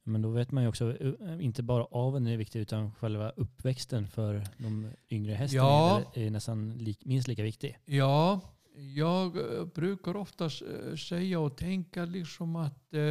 Men 0.06 0.22
då 0.22 0.28
vet 0.30 0.52
man 0.52 0.62
ju 0.62 0.68
också, 0.68 0.96
eh, 1.02 1.44
inte 1.44 1.62
bara 1.62 1.84
aveln 1.84 2.26
är 2.26 2.36
viktig 2.36 2.60
utan 2.60 2.94
själva 2.94 3.30
uppväxten 3.30 4.08
för 4.08 4.44
de 4.58 4.90
yngre 5.10 5.32
hästarna 5.34 5.62
Ja. 5.64 6.02
är, 6.14 6.30
nästan 6.30 6.70
lik, 6.78 7.04
minst 7.04 7.28
lika 7.28 7.42
viktig. 7.42 7.78
Ja, 7.84 8.40
jag 8.94 9.36
eh, 9.36 9.64
brukar 9.64 10.16
ofta 10.16 10.44
eh, 10.44 10.96
säga 10.96 11.40
och 11.40 11.56
tänka 11.56 12.04
liksom 12.04 12.56
att 12.56 12.94
eh, 12.94 13.02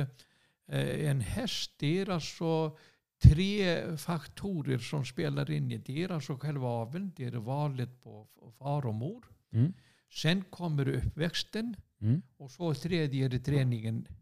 eh, 0.67 1.09
en 1.09 1.21
häst 1.21 1.71
det 1.79 1.99
är 1.99 2.09
alltså 2.09 2.77
tre 3.23 3.97
faktorer 3.97 4.77
som 4.77 5.05
spelar 5.05 5.51
in 5.51 5.71
i 5.71 5.77
det. 5.77 6.03
Är 6.03 6.11
alltså 6.11 6.37
själva 6.37 6.67
aveln, 6.67 7.11
det 7.15 7.25
är 7.25 7.31
valet 7.31 8.03
på 8.03 8.27
far 8.59 8.85
och 8.85 8.93
mor. 8.93 9.25
Mm. 9.51 9.73
Sen 10.13 10.43
kommer 10.49 10.87
uppväxten 10.87 11.75
Mm. 12.01 12.21
och 12.37 12.51
så 12.51 12.73
tredje 12.73 13.25
är 13.25 13.29
det 13.29 13.39
träningen, 13.39 14.07
eh, 14.09 14.15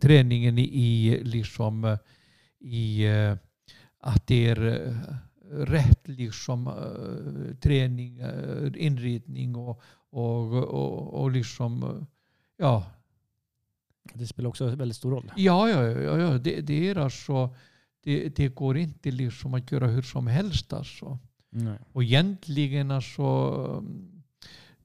träningen 0.00 0.58
i, 0.58 1.20
liksom 1.24 1.84
eh, 1.84 1.98
i 2.60 3.04
eh, 3.06 3.36
att 3.98 4.26
det 4.26 4.48
är 4.48 4.66
eh, 4.66 5.16
rätt 5.50 6.08
liksom 6.08 6.66
eh, 6.66 7.56
träning, 7.56 8.18
eh, 8.20 8.72
inridning 8.76 9.56
och, 9.56 9.82
och, 10.10 10.52
och, 10.52 11.22
och 11.22 11.30
liksom 11.30 11.82
eh, 11.82 12.04
ja, 12.56 12.86
Det 14.14 14.26
spelar 14.26 14.48
också 14.48 14.66
väldigt 14.66 14.96
stor 14.96 15.10
roll. 15.10 15.32
ja, 15.36 15.68
ja, 15.68 15.82
ja, 15.82 16.18
ja 16.18 16.38
det, 16.38 16.60
det 16.60 16.88
är 16.88 16.96
alltså 16.96 17.54
det, 18.04 18.36
det 18.36 18.48
går 18.48 18.76
inte 18.76 19.10
liksom 19.10 19.54
att 19.54 19.72
göra 19.72 19.86
hur 19.86 20.02
som 20.02 20.26
helst 20.26 20.72
alltså. 20.72 21.18
Nej. 21.50 21.78
Och 21.92 22.02
egentligen 22.02 22.90
alltså 22.90 23.84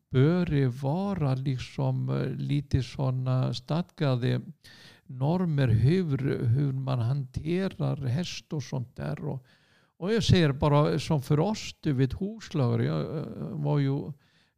bör 0.10 0.46
det 0.46 0.68
vara 0.68 1.36
liksom 1.36 2.10
eh, 2.10 2.30
lite 2.30 2.84
sådana 2.84 3.54
stadgade 3.54 4.42
normer 5.06 5.68
hur, 5.68 6.46
hur 6.46 6.72
man 6.74 7.00
hanterar 7.00 7.96
häst 7.96 8.54
och 8.54 8.64
sånt 8.64 8.96
där. 8.96 9.26
Och, 9.26 9.46
och 9.98 10.14
jag 10.14 10.24
ser 10.24 10.52
bara 10.52 11.00
som 11.00 11.22
för 11.22 11.40
oss, 11.40 11.76
du 11.80 11.94
vet 11.94 12.14
hovslagare, 12.14 12.86
jag 12.86 13.18
eh, 13.18 13.24
var 13.52 13.80
ju 13.80 14.12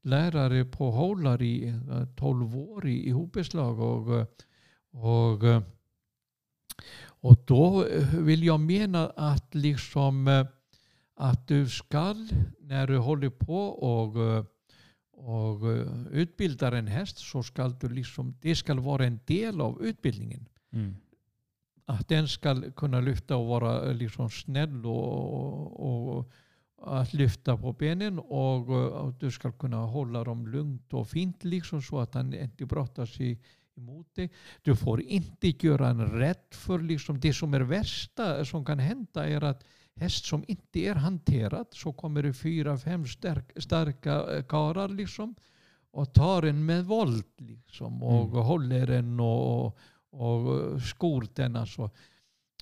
lärare 0.04 0.66
på 0.66 0.91
hållar 0.91 1.41
i 1.41 1.74
12 2.16 2.54
eh, 2.54 2.58
år 2.58 2.88
i, 2.88 3.08
i 3.08 3.12
hovbeslag 3.12 3.80
och, 3.80 4.28
och, 4.91 5.43
och 7.02 7.38
då 7.45 7.86
vill 8.14 8.43
jag 8.43 8.60
mena 8.60 9.10
att 9.10 9.56
liksom 9.56 10.45
att 11.16 11.47
du 11.47 11.70
skall 11.70 12.30
när 12.60 12.88
du 12.88 12.97
håller 12.97 13.30
på 13.30 13.66
och, 13.66 14.16
eh, 15.20 15.26
och 15.26 15.72
eh, 15.72 16.07
utbildar 16.11 16.72
en 16.72 16.88
häst 16.88 17.17
så 17.17 17.43
ska 17.43 17.67
du 17.67 17.89
liksom, 17.89 18.36
det 18.41 18.55
ska 18.55 18.74
vara 18.74 19.05
en 19.05 19.20
del 19.26 19.61
av 19.61 19.82
utbildningen. 19.82 20.49
Mm. 20.72 20.95
Att 21.86 22.07
den 22.07 22.28
ska 22.28 22.72
kunna 22.72 23.01
lyfta 23.01 23.36
och 23.36 23.47
vara 23.47 23.89
eh, 23.89 23.93
liksom 23.93 24.30
snäll 24.30 24.86
och, 24.86 25.80
och, 25.80 26.32
och 26.76 27.01
att 27.01 27.13
lyfta 27.13 27.57
på 27.57 27.74
benen 27.74 28.20
och, 28.20 28.74
eh, 28.74 29.07
att 29.07 29.20
du 29.20 29.32
ska 29.32 29.51
kunna 29.51 29.78
hålla 29.78 30.24
dem 30.24 30.47
lugnt 30.47 30.93
och 30.93 31.07
fint 31.07 31.43
liksom 31.43 31.82
så 31.82 31.99
att 31.99 32.13
han 32.13 32.34
inte 32.34 32.65
brottas 32.65 33.20
i, 33.20 33.39
emot 33.78 34.15
dig. 34.15 34.32
Du 34.61 34.76
får 34.76 35.01
inte 35.01 35.53
göra 35.59 35.88
en 35.88 36.07
rätt 36.07 36.55
för 36.55 36.80
liksom 36.80 37.20
det 37.20 37.34
som 37.34 37.53
är 37.53 37.61
värsta 37.61 38.45
som 38.45 38.65
kan 38.65 38.80
hända 38.80 39.28
är 39.28 39.43
att 39.43 39.63
häst 40.00 40.26
som 40.26 40.43
inte 40.47 40.80
är 40.80 40.95
hanterad 40.95 41.68
så 41.72 41.93
kommer 41.93 42.24
det 42.24 42.34
fyra, 42.34 42.78
fem 42.78 43.08
stark, 43.08 43.52
starka 43.56 44.36
eh, 44.36 44.43
karlar 44.43 44.88
liksom 44.89 45.36
och 45.91 46.14
tar 46.14 46.43
en 46.43 46.66
med 46.66 46.86
våld 46.86 47.26
liksom 47.38 48.04
och 48.04 48.30
Mm. 48.30 48.45
håller 48.45 48.88
den 48.88 49.20
och, 49.20 49.66
och, 49.66 50.47
och 50.47 50.82
skor 50.82 51.28
den 51.36 51.56
alltså. 51.56 51.89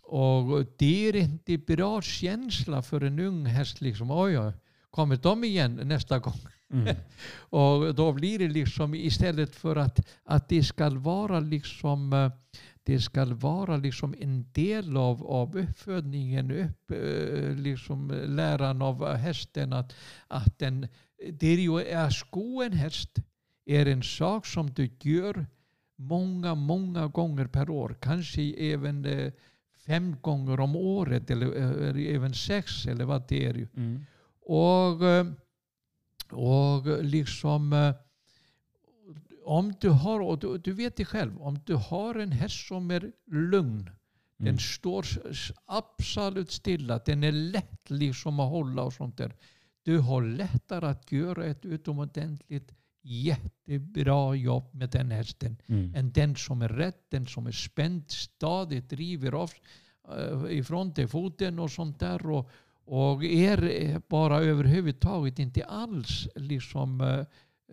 Och 0.03 0.65
det 0.77 1.07
är 1.09 1.15
inte 1.15 1.57
bra 1.57 2.01
känsla 2.01 2.81
för 2.81 3.01
en 3.03 3.19
ung 3.19 3.45
häst 3.45 3.81
liksom. 3.81 4.11
Oj, 4.11 4.39
oj, 4.39 4.53
kommer 4.89 5.15
de 5.15 5.43
igen 5.43 5.75
nästa 5.83 6.19
gång? 6.19 6.39
Mm. 6.73 6.95
Och 7.49 7.95
då 7.95 8.13
blir 8.13 8.39
det 8.39 8.47
liksom 8.47 8.95
istället 8.95 9.55
för 9.55 9.75
att, 9.75 9.99
att 10.23 10.49
det 10.49 10.63
ska 10.63 10.89
vara 10.89 11.39
liksom 11.39 12.13
eh, 12.13 12.31
det 12.87 13.01
ska 13.01 13.25
vara 13.25 13.77
liksom 13.77 14.15
en 14.19 14.45
del 14.51 14.97
av, 14.97 15.27
av 15.27 15.57
uppfödningen, 15.57 16.51
upp, 16.51 16.91
eh, 16.91 17.55
liksom 17.55 18.11
läran 18.25 18.81
av 18.81 19.15
hästen 19.15 19.73
att, 19.73 19.93
att 20.27 20.59
den, 20.59 20.87
det 21.31 21.47
är 21.47 21.57
ju 21.57 21.79
är 21.79 22.09
sko 22.09 22.61
en 22.61 22.73
häst 22.73 23.19
är 23.65 23.85
en 23.85 24.03
sak 24.03 24.45
som 24.45 24.73
du 24.73 24.89
gör 25.01 25.45
många, 25.97 26.55
många 26.55 27.07
gånger 27.07 27.47
per 27.47 27.69
år. 27.69 27.95
Kanske 27.99 28.41
även 28.73 29.05
eh, 29.05 29.31
fem 29.85 30.15
gånger 30.21 30.59
om 30.59 30.75
året 30.75 31.31
eller, 31.31 31.47
även 32.15 32.33
sex 32.33 32.85
eller 32.85 33.05
vad 33.05 33.27
det 33.27 33.45
är. 33.45 33.67
Mm. 33.75 34.05
Och, 34.41 35.05
eh, 35.05 35.25
och 36.31 37.03
liksom 37.03 37.93
om 39.47 39.73
du 39.79 39.89
har, 39.89 40.19
och 40.19 40.39
du, 40.39 40.57
du 40.57 40.73
vet 40.73 40.95
det 40.95 41.05
själv, 41.05 41.41
om 41.41 41.59
du 41.65 41.75
har 41.75 42.15
en 42.15 42.31
häst 42.31 42.67
som 42.67 42.91
är 42.91 43.11
lugn, 43.31 43.89
den 44.37 44.47
Mm. 44.47 44.59
står 44.59 45.05
absolut 45.65 46.51
stilla, 46.51 46.99
den 47.05 47.23
är 47.23 47.31
lätt 47.31 47.89
liksom 47.89 48.39
att 48.39 48.49
hålla 48.49 48.83
och 48.83 48.93
sånt 48.93 49.17
där. 49.17 49.35
Du 49.83 49.97
har 49.99 50.21
lättare 50.21 50.85
att 50.87 51.11
göra 51.11 51.45
ett 51.45 51.65
utomordentligt 51.65 52.71
jättebra 53.03 54.35
jobb 54.35 54.73
med 54.73 54.89
den 54.89 55.11
hästen 55.11 55.57
Mm. 55.67 55.95
än 55.95 56.11
den 56.11 56.35
som 56.35 56.61
är 56.61 56.69
rädd, 56.69 56.93
den 57.09 57.27
som 57.27 57.47
är 57.47 57.51
spänd, 57.51 58.03
stadigt 58.11 58.89
driver 58.89 59.31
av 59.31 59.51
eh, 60.17 60.57
ifrån 60.57 60.93
dig 60.93 61.07
foten 61.07 61.59
och 61.59 61.71
sånt 61.71 61.99
där. 61.99 62.29
Och, 62.29 62.49
och 62.85 63.23
är 63.23 63.63
eh, 63.83 63.99
bara 64.07 64.37
överhuvudtaget 64.39 65.39
inte 65.39 65.63
alls 65.65 66.27
liksom 66.35 67.01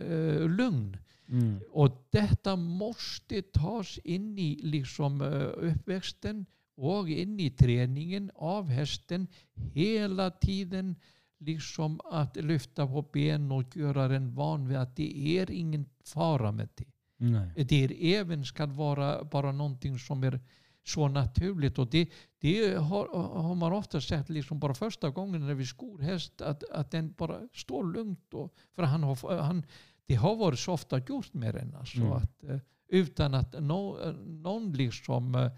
eh, 0.00 0.48
lugn. 0.48 0.96
Mm. 1.28 1.60
Och 1.70 2.06
detta 2.10 2.56
måste 2.56 3.42
tas 3.42 3.98
in 3.98 4.38
i 4.38 4.60
liksom 4.62 5.20
eh, 5.20 5.70
uppväxten 5.70 6.46
och 6.76 7.08
in 7.08 7.40
i 7.40 7.50
träningen 7.50 8.30
av 8.34 8.68
hästen 8.68 9.26
hela 9.54 10.30
tiden. 10.30 10.96
Liksom 11.38 12.00
att 12.04 12.36
lyfta 12.36 12.86
på 12.86 13.02
ben 13.02 13.52
och 13.52 13.76
göra 13.76 14.08
den 14.08 14.34
van 14.34 14.68
vid 14.68 14.76
att 14.76 14.96
det 14.96 15.38
är 15.38 15.50
ingen 15.50 15.86
fara 16.04 16.52
med 16.52 16.68
det. 16.74 16.84
Nej. 17.16 17.66
Det 17.68 17.84
är 17.84 18.20
även 18.20 18.44
ska 18.44 18.66
vara 18.66 19.24
bara 19.24 19.52
någonting 19.52 19.98
som 19.98 20.24
är 20.24 20.40
så 20.84 21.08
naturligt. 21.08 21.78
Och 21.78 21.90
det, 21.90 22.08
det 22.38 22.74
har, 22.74 23.08
har 23.38 23.54
man 23.54 23.72
ofta 23.72 24.00
sett 24.00 24.30
liksom 24.30 24.58
bara 24.58 24.74
första 24.74 25.10
gången 25.10 25.46
när 25.46 25.54
vi 25.54 25.66
skor 25.66 25.98
häst 25.98 26.40
att, 26.40 26.64
att 26.70 26.90
den 26.90 27.12
bara 27.12 27.40
står 27.52 27.92
lugnt. 27.92 28.34
Och, 28.34 28.54
för 28.74 28.82
han 28.82 29.02
har, 29.02 29.38
han, 29.38 29.64
det 30.06 30.14
har 30.14 30.36
varit 30.36 30.58
så 30.58 30.72
ofta 30.72 30.98
gjort 30.98 31.34
med 31.34 31.54
den. 31.54 31.74
Alltså, 31.74 31.98
Mm. 32.00 32.12
att, 32.12 32.44
eh, 32.44 32.58
utan 32.88 33.34
att 33.34 33.62
no, 33.62 34.12
någon 34.26 34.72
liksom 34.72 35.34
eh, 35.34 35.50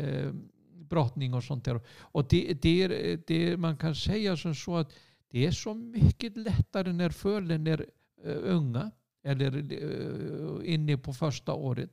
eh, 0.00 0.32
brottning 0.74 1.34
och 1.34 1.44
sånt 1.44 1.64
där. 1.64 1.80
Och 1.98 2.26
det, 2.28 2.62
det 2.62 2.82
är, 2.82 3.18
det, 3.26 3.56
man 3.56 3.76
kan 3.76 3.94
säga 3.94 4.36
som 4.36 4.54
så 4.54 4.76
att 4.76 4.92
det 5.30 5.46
är 5.46 5.50
så 5.50 5.74
mycket 5.74 6.36
lättare 6.36 6.92
när 6.92 7.10
fölen 7.10 7.66
är 7.66 7.86
eh, 8.24 8.36
unga 8.42 8.90
eller 9.24 9.56
eh, 9.56 10.74
inne 10.74 10.96
på 10.96 11.12
första 11.12 11.52
året 11.52 11.90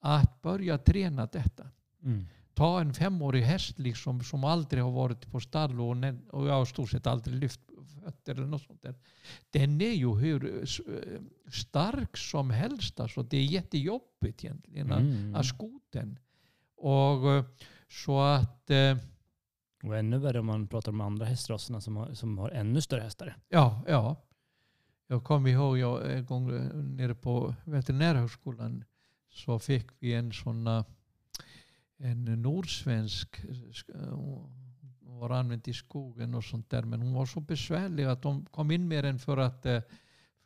att 0.00 0.42
börja 0.42 0.78
träna 0.78 1.26
detta. 1.26 1.68
Mm. 2.04 2.24
ta 2.54 2.80
en 2.80 2.94
femårig 2.94 3.42
häst 3.42 3.78
liksom, 3.78 4.20
som 4.20 4.44
aldrig 4.44 4.82
har 4.82 4.90
varit 4.90 5.30
på 5.30 5.40
stall 5.40 5.80
och, 5.80 5.96
och 6.30 6.48
jag 6.48 6.52
har 6.54 6.64
stort 6.64 6.90
sett 6.90 7.06
aldrig 7.06 7.36
lyft 7.36 7.60
fötter 7.84 8.34
eller 8.34 8.46
något 8.46 8.62
sånt 8.62 8.82
där. 8.82 8.94
Den 9.50 9.80
är 9.80 9.92
ju 9.92 10.14
hur 10.14 10.62
eh, 10.62 11.20
stark 11.50 12.16
som 12.16 12.50
helst. 12.50 13.00
Alltså. 13.00 13.22
Det 13.22 13.36
är 13.36 13.44
jättejobbigt 13.44 14.44
egentligen 14.44 14.92
mm. 14.92 15.34
att 15.34 15.46
sko 15.46 15.80
den. 15.90 16.18
Och 16.76 17.30
eh, 17.30 17.44
så 17.88 18.20
att... 18.20 18.70
Eh, 18.70 18.96
och 19.82 19.96
ännu 19.96 20.18
värre 20.18 20.40
om 20.40 20.46
man 20.46 20.68
pratar 20.68 20.92
om 20.92 21.00
andra 21.00 21.26
hästraserna 21.26 21.80
som 21.80 21.96
har, 21.96 22.14
som 22.14 22.38
har 22.38 22.50
ännu 22.50 22.80
större 22.80 23.00
hästar. 23.00 23.36
Ja, 23.48 23.84
ja. 23.86 24.16
Jag 25.06 25.24
kommer 25.24 25.50
ihåg 25.50 25.78
jag 25.78 26.12
en 26.12 26.24
gång 26.24 26.46
nere 26.96 27.14
på 27.14 27.54
veterinärhögskolan 27.64 28.84
så 29.30 29.58
fick 29.58 29.86
vi 29.98 30.14
en 30.14 30.32
sån 30.32 30.66
en 32.02 32.24
nordsvensk 32.24 33.40
var 35.22 35.30
använt 35.30 35.68
i 35.68 35.72
skogen 35.72 36.34
och 36.34 36.44
sånt 36.44 36.70
där. 36.70 36.82
Men 36.82 37.00
hon 37.00 37.12
var 37.12 37.26
så 37.26 37.40
besvärlig 37.40 38.04
att 38.04 38.22
de 38.22 38.46
kom 38.46 38.70
in 38.70 38.88
med 38.88 39.04
den 39.04 39.18
för 39.18 39.36
att, 39.36 39.66
eh, 39.66 39.80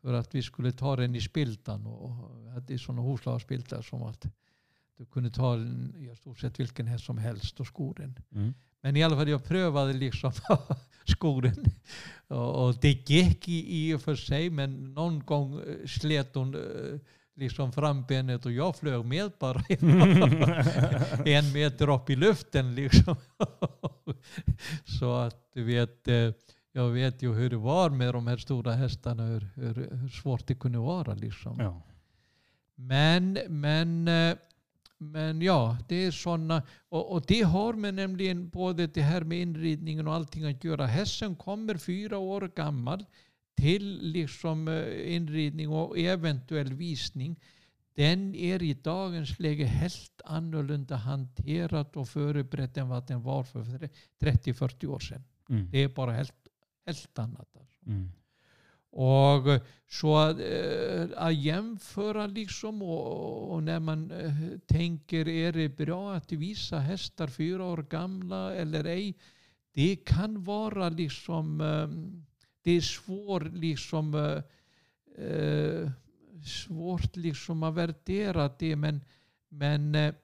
för 0.03 0.13
att 0.13 0.35
vi 0.35 0.43
skulle 0.43 0.73
ta 0.73 0.97
den 0.97 1.15
i 1.15 1.21
spiltan. 1.21 1.87
Och 1.87 2.11
hade 2.53 2.79
sådana 2.79 3.03
hovslagsspiltar 3.03 3.83
som 3.83 4.03
att 4.03 4.27
du 4.99 5.05
kunde 5.07 5.31
ta 5.31 5.55
en, 5.55 5.95
i 5.99 6.17
stort 6.17 6.39
sett 6.39 6.61
vilken 6.61 6.87
häst 6.87 7.05
som 7.05 7.19
helst 7.19 7.61
och 7.61 7.67
sko 7.67 7.93
den. 7.93 8.19
Mm. 8.35 8.55
Men 8.81 8.97
i 8.97 9.03
alla 9.03 9.17
fall 9.17 9.29
jag 9.29 9.45
prövade 9.45 9.93
liksom 9.93 10.33
sko 11.05 11.41
den. 11.41 11.65
Och, 12.39 12.75
det 12.81 13.11
gick 13.11 13.49
i, 13.49 13.89
i 13.89 13.95
och 13.95 14.03
för 14.03 14.17
sig 14.17 14.51
men 14.51 14.95
någon 14.95 15.21
gång 15.21 15.61
eh, 15.61 15.87
slet 15.87 16.35
hon 16.35 16.55
eh, 16.55 17.01
liksom 17.37 17.73
frambenet 17.73 18.47
och 18.47 18.53
jag 18.53 18.77
flög 18.77 19.05
med 19.05 19.33
bara 19.39 19.63
en 21.25 21.53
meter 21.53 21.89
upp 21.89 22.11
i 22.11 22.17
luften. 22.17 22.75
Liksom. 22.75 23.17
Så 24.99 25.15
att 25.15 25.51
du 25.53 25.65
vet, 25.65 26.09
eh, 26.09 26.31
jag 26.73 26.91
vet 26.91 27.23
ju 27.23 27.35
hur 27.35 27.51
det 27.51 27.57
var 27.57 27.91
med 27.91 28.15
de 28.15 28.27
här 28.27 28.37
stora 28.37 28.73
hästarna, 28.73 29.27
hur, 29.27 29.49
hur, 29.55 29.89
hur 29.97 30.09
svårt 30.09 30.47
det 30.47 30.55
kunde 30.55 30.79
vara. 30.79 31.15
Liksom. 31.15 31.57
Ja. 31.59 31.83
Men, 32.75 33.39
men, 33.49 34.09
eh, 34.09 34.37
men 34.99 35.43
ja, 35.43 35.79
det 35.89 35.97
är 35.97 36.11
sådana, 36.11 36.63
och, 36.89 37.13
och 37.13 37.25
det 37.27 37.43
har 37.43 37.73
med 37.73 37.95
nämligen 37.95 38.49
både 38.49 38.87
det 38.87 39.03
här 39.03 39.21
med 39.21 39.41
inridningen 39.41 40.09
och 40.09 40.15
allting 40.15 40.45
att 40.45 40.65
göra. 40.65 40.87
Hästen 40.87 41.37
kommer 41.37 41.77
fyra 41.77 42.19
år 42.19 42.51
gammal 42.57 43.05
till 43.57 43.99
liksom 44.03 44.69
eh, 44.69 45.15
inridning 45.15 45.69
och 45.69 45.99
eventuell 45.99 46.73
visning 46.73 47.37
den 47.97 48.35
är 48.35 48.63
i 48.63 48.75
dagens 48.75 49.39
läge 49.39 49.65
helt 49.65 50.21
annorlunda 50.25 50.97
hanterad 50.97 51.97
och 51.97 52.09
förberedd 52.09 52.79
än 52.79 52.89
vad 52.89 53.07
den 53.07 53.23
var 53.23 53.45
för 53.45 53.89
30-40 54.21 54.87
år 54.87 54.99
sedan. 54.99 55.25
Mm. 55.49 55.71
Det 55.71 55.79
är 55.79 55.89
bara 55.89 56.13
helt, 56.13 56.49
helt 56.87 57.19
annat. 57.19 57.57
Alltså. 57.57 57.77
Mm. 57.87 58.11
Och 58.91 59.53
eh, 59.53 59.61
så 59.91 60.31
äh, 60.31 61.09
att 61.17 61.35
jämföra 61.35 62.27
liksom 62.27 62.83
och, 62.83 63.53
och, 63.53 63.63
när 63.63 63.81
man 63.81 64.11
äh, 64.11 64.59
tänker 64.67 65.29
är 65.29 65.53
det 65.53 65.69
bra 65.69 66.15
att 66.15 66.33
visa 66.33 66.79
hästar 66.79 67.27
fyra 67.27 67.65
år 67.65 67.83
gamla 67.83 68.55
eller 68.55 68.85
ej. 68.85 69.15
Det 69.73 69.97
kan 69.97 70.45
vara 70.45 70.89
liksom 70.89 71.61
äh, 71.61 71.89
det 72.63 72.71
är 72.71 72.81
svårt 72.81 73.53
liksom 73.53 74.15
svårt 76.47 77.17
liksom 77.17 77.63
att 77.63 77.75
värdera 77.75 78.51
det 78.59 78.77
men, 78.77 79.01
men 79.49 79.95
uh, 79.95 80.15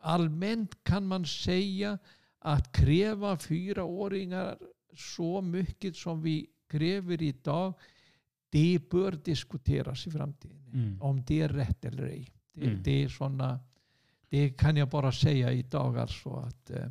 allmänt 0.00 0.84
kan 0.84 1.06
man 1.06 1.26
säga 1.26 1.98
att 2.38 2.72
kräva 2.72 3.38
fyraåringar 3.38 4.58
så 4.96 5.40
mycket 5.40 5.96
som 5.96 6.22
vi 6.22 6.46
kräver 6.68 7.22
idag 7.22 7.74
det 8.50 8.78
bör 8.90 9.12
diskuteras 9.12 10.06
i 10.06 10.10
framtiden. 10.10 10.70
Mm. 10.72 11.02
Om 11.02 11.24
det 11.24 11.40
är 11.40 11.48
rätt 11.48 11.84
eller 11.84 12.06
ej. 12.06 12.28
Det, 12.52 12.66
mm. 12.66 12.82
det, 12.82 13.04
är 13.04 13.08
såna, 13.08 13.60
det 14.28 14.50
kan 14.50 14.76
jag 14.76 14.88
bara 14.88 15.12
säga 15.12 15.52
idag 15.52 15.98
alltså 15.98 16.30
att 16.30 16.70
uh, 16.70 16.90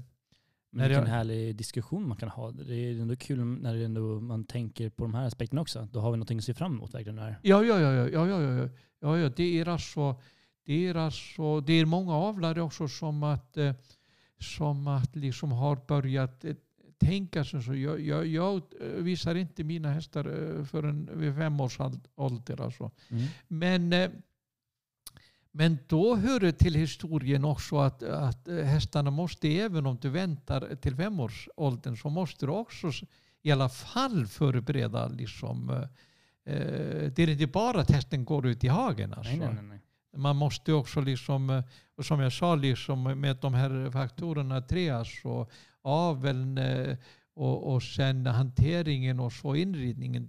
men 0.72 0.88
vilken 0.88 1.06
jag... 1.06 1.12
härlig 1.12 1.56
diskussion 1.56 2.08
man 2.08 2.18
kan 2.18 2.30
ha. 2.30 2.52
Det 2.52 2.76
är 2.76 3.02
ändå 3.02 3.16
kul 3.16 3.46
när 3.46 3.74
det 3.74 3.86
ändå 3.86 4.02
man 4.02 4.44
tänker 4.44 4.90
på 4.90 5.04
de 5.04 5.14
här 5.14 5.28
aspekterna 5.28 5.62
också. 5.62 5.88
Då 5.92 6.00
har 6.00 6.12
vi 6.12 6.18
någonting 6.18 6.38
att 6.38 6.44
se 6.44 6.54
fram 6.54 6.74
emot 6.74 6.94
verkligen. 6.94 7.20
Här. 7.20 7.40
Ja, 7.42 7.64
ja, 7.64 7.80
ja, 7.80 7.92
ja, 7.92 8.10
ja, 8.10 8.28
ja, 8.28 8.42
ja, 8.42 8.70
ja, 9.00 9.18
ja. 9.18 9.30
Det 9.36 9.60
är 9.60 9.68
alltså, 9.68 10.22
det 10.66 10.88
är 10.88 10.96
alltså, 10.96 11.62
det 11.62 11.74
är 11.74 11.86
många 11.86 12.14
avlare 12.14 12.62
också 12.62 12.88
som 12.88 13.24
att, 13.24 13.58
eh, 13.58 13.74
som 14.40 14.88
att 14.88 15.16
liksom 15.16 15.52
har 15.52 15.80
börjat 15.88 16.46
eh, 16.46 16.56
tänka 17.00 17.44
sig 17.44 17.64
så. 17.64 17.76
Jag, 17.76 18.00
jag, 18.00 18.28
jag 18.28 18.62
eh, 18.82 18.88
visar 18.88 19.36
inte 19.36 19.64
mina 19.64 19.92
hästar 19.92 20.24
förrän 20.66 21.10
vid 21.14 21.36
fem 21.36 21.62
års 21.62 21.78
ålder. 22.16 22.62
Alltså. 22.62 22.92
Mm. 23.10 23.24
Men 23.48 24.12
men 25.52 25.78
då 25.88 26.16
hör 26.16 26.40
det 26.40 26.52
till 26.52 26.76
historien 26.76 27.46
också 27.46 27.78
att, 27.78 28.04
att 28.04 28.48
hästarna 28.48 29.12
måste, 29.12 29.48
även 29.48 29.86
om 29.86 29.98
du 30.02 30.10
väntar 30.10 30.76
till 30.76 30.96
femårsåldern, 30.96 31.98
så 31.98 32.10
måste 32.10 32.46
du 32.46 32.52
också 32.52 32.92
i 33.42 33.52
alla 33.52 33.70
fall 33.70 34.28
förbereda. 34.28 35.08
Liksom, 35.08 35.70
eh, 36.46 37.12
det 37.16 37.20
är 37.20 37.30
inte 37.30 37.48
bara 37.48 37.82
att 37.82 37.92
hästen 37.92 38.26
går 38.26 38.48
ut 38.48 38.64
i 38.64 38.68
hagen. 38.68 39.14
Alltså. 39.14 39.36
Nej, 39.36 39.54
nej, 39.54 39.64
nej. 39.64 39.80
Man 40.16 40.36
måste 40.36 40.74
också, 40.74 41.02
liksom, 41.02 41.50
eh, 41.50 41.64
som 42.02 42.20
jag 42.20 42.34
sa, 42.34 42.56
liksom, 42.56 43.04
med 43.04 43.38
de 43.38 43.54
här 43.54 43.92
faktorerna 43.92 44.62
tre, 44.62 44.90
alltså 44.90 45.48
aveln 45.82 46.58
eh, 46.58 46.98
och, 47.34 47.74
och 47.74 47.84
sen 47.84 48.26
hanteringen 48.26 49.20
och 49.20 49.34
så 49.34 49.56
inridningen, 49.56 50.28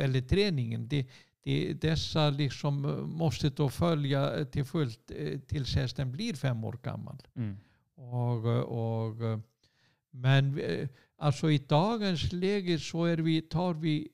eller 0.00 0.20
träningen. 0.20 0.88
Det, 0.88 1.06
det, 1.42 1.74
dessa 1.74 2.30
liksom 2.30 2.84
eh, 2.84 3.06
måste 3.06 3.50
då 3.50 3.68
följa 3.68 4.44
till 4.44 4.64
fullt 4.64 5.10
eh, 5.10 5.38
tills 5.38 5.74
hästen 5.74 6.12
blir 6.12 6.34
fem 6.34 6.64
år 6.64 6.78
gammal. 6.82 7.18
Mm. 7.36 7.56
Och, 7.94 8.46
och, 8.46 9.16
men 10.10 10.58
eh, 10.58 10.88
alltså 11.16 11.50
i 11.50 11.58
dagens 11.58 12.32
läge 12.32 12.78
så 12.78 13.04
är 13.04 13.16
vi, 13.16 13.42
tar 13.42 13.74
vi 13.74 14.08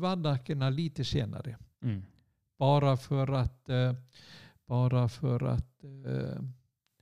vallackerna 0.00 0.70
lite 0.70 1.04
senare. 1.04 1.58
Mm. 1.82 2.02
Bara 2.58 2.96
för 2.96 3.32
att 3.32 3.68
bara 4.66 5.08
för 5.08 5.44
att... 5.44 5.80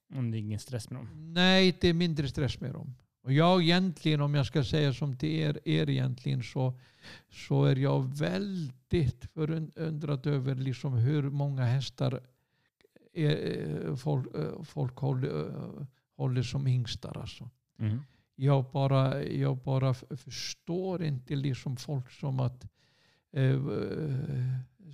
det 0.08 0.16
är 0.16 0.34
ingen 0.34 0.58
stress 0.58 0.90
med 0.90 1.00
dem? 1.00 1.32
Nej, 1.32 1.78
det 1.80 1.88
är 1.88 1.94
mindre 1.94 2.28
stress 2.28 2.60
med 2.60 2.72
dem. 2.72 2.94
Och 3.22 3.32
jag 3.32 3.62
egentligen, 3.62 4.20
om 4.20 4.34
jag 4.34 4.46
ska 4.46 4.64
säga 4.64 4.92
som 4.92 5.16
till 5.16 5.28
er, 5.28 5.60
er 5.64 5.90
egentligen, 5.90 6.42
så, 6.42 6.78
så 7.30 7.64
är 7.64 7.76
jag 7.76 8.18
väldigt 8.18 9.24
förundrad 9.24 10.26
över 10.26 10.54
liksom 10.54 10.92
hur 10.92 11.30
många 11.30 11.64
hästar 11.64 12.20
är, 13.12 13.96
folk, 13.96 14.26
folk 14.64 14.96
håller, 14.96 15.52
håller 16.16 16.42
som 16.42 16.66
hingstar. 16.66 17.18
Alltså. 17.18 17.50
Mm. 17.78 18.00
Jag, 18.36 18.64
bara, 18.72 19.24
jag 19.24 19.56
bara 19.56 19.94
förstår 19.94 21.02
inte 21.02 21.36
liksom 21.36 21.76
folk 21.76 22.10
som 22.10 22.40
att 22.40 22.66
eh, 23.32 23.60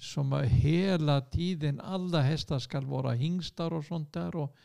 som 0.01 0.33
hela 0.43 1.21
tiden, 1.21 1.81
alla 1.81 2.21
hästar 2.21 2.59
ska 2.59 2.81
vara 2.81 3.13
hingstar 3.13 3.73
och 3.73 3.85
sånt 3.85 4.13
där. 4.13 4.37
Och, 4.37 4.57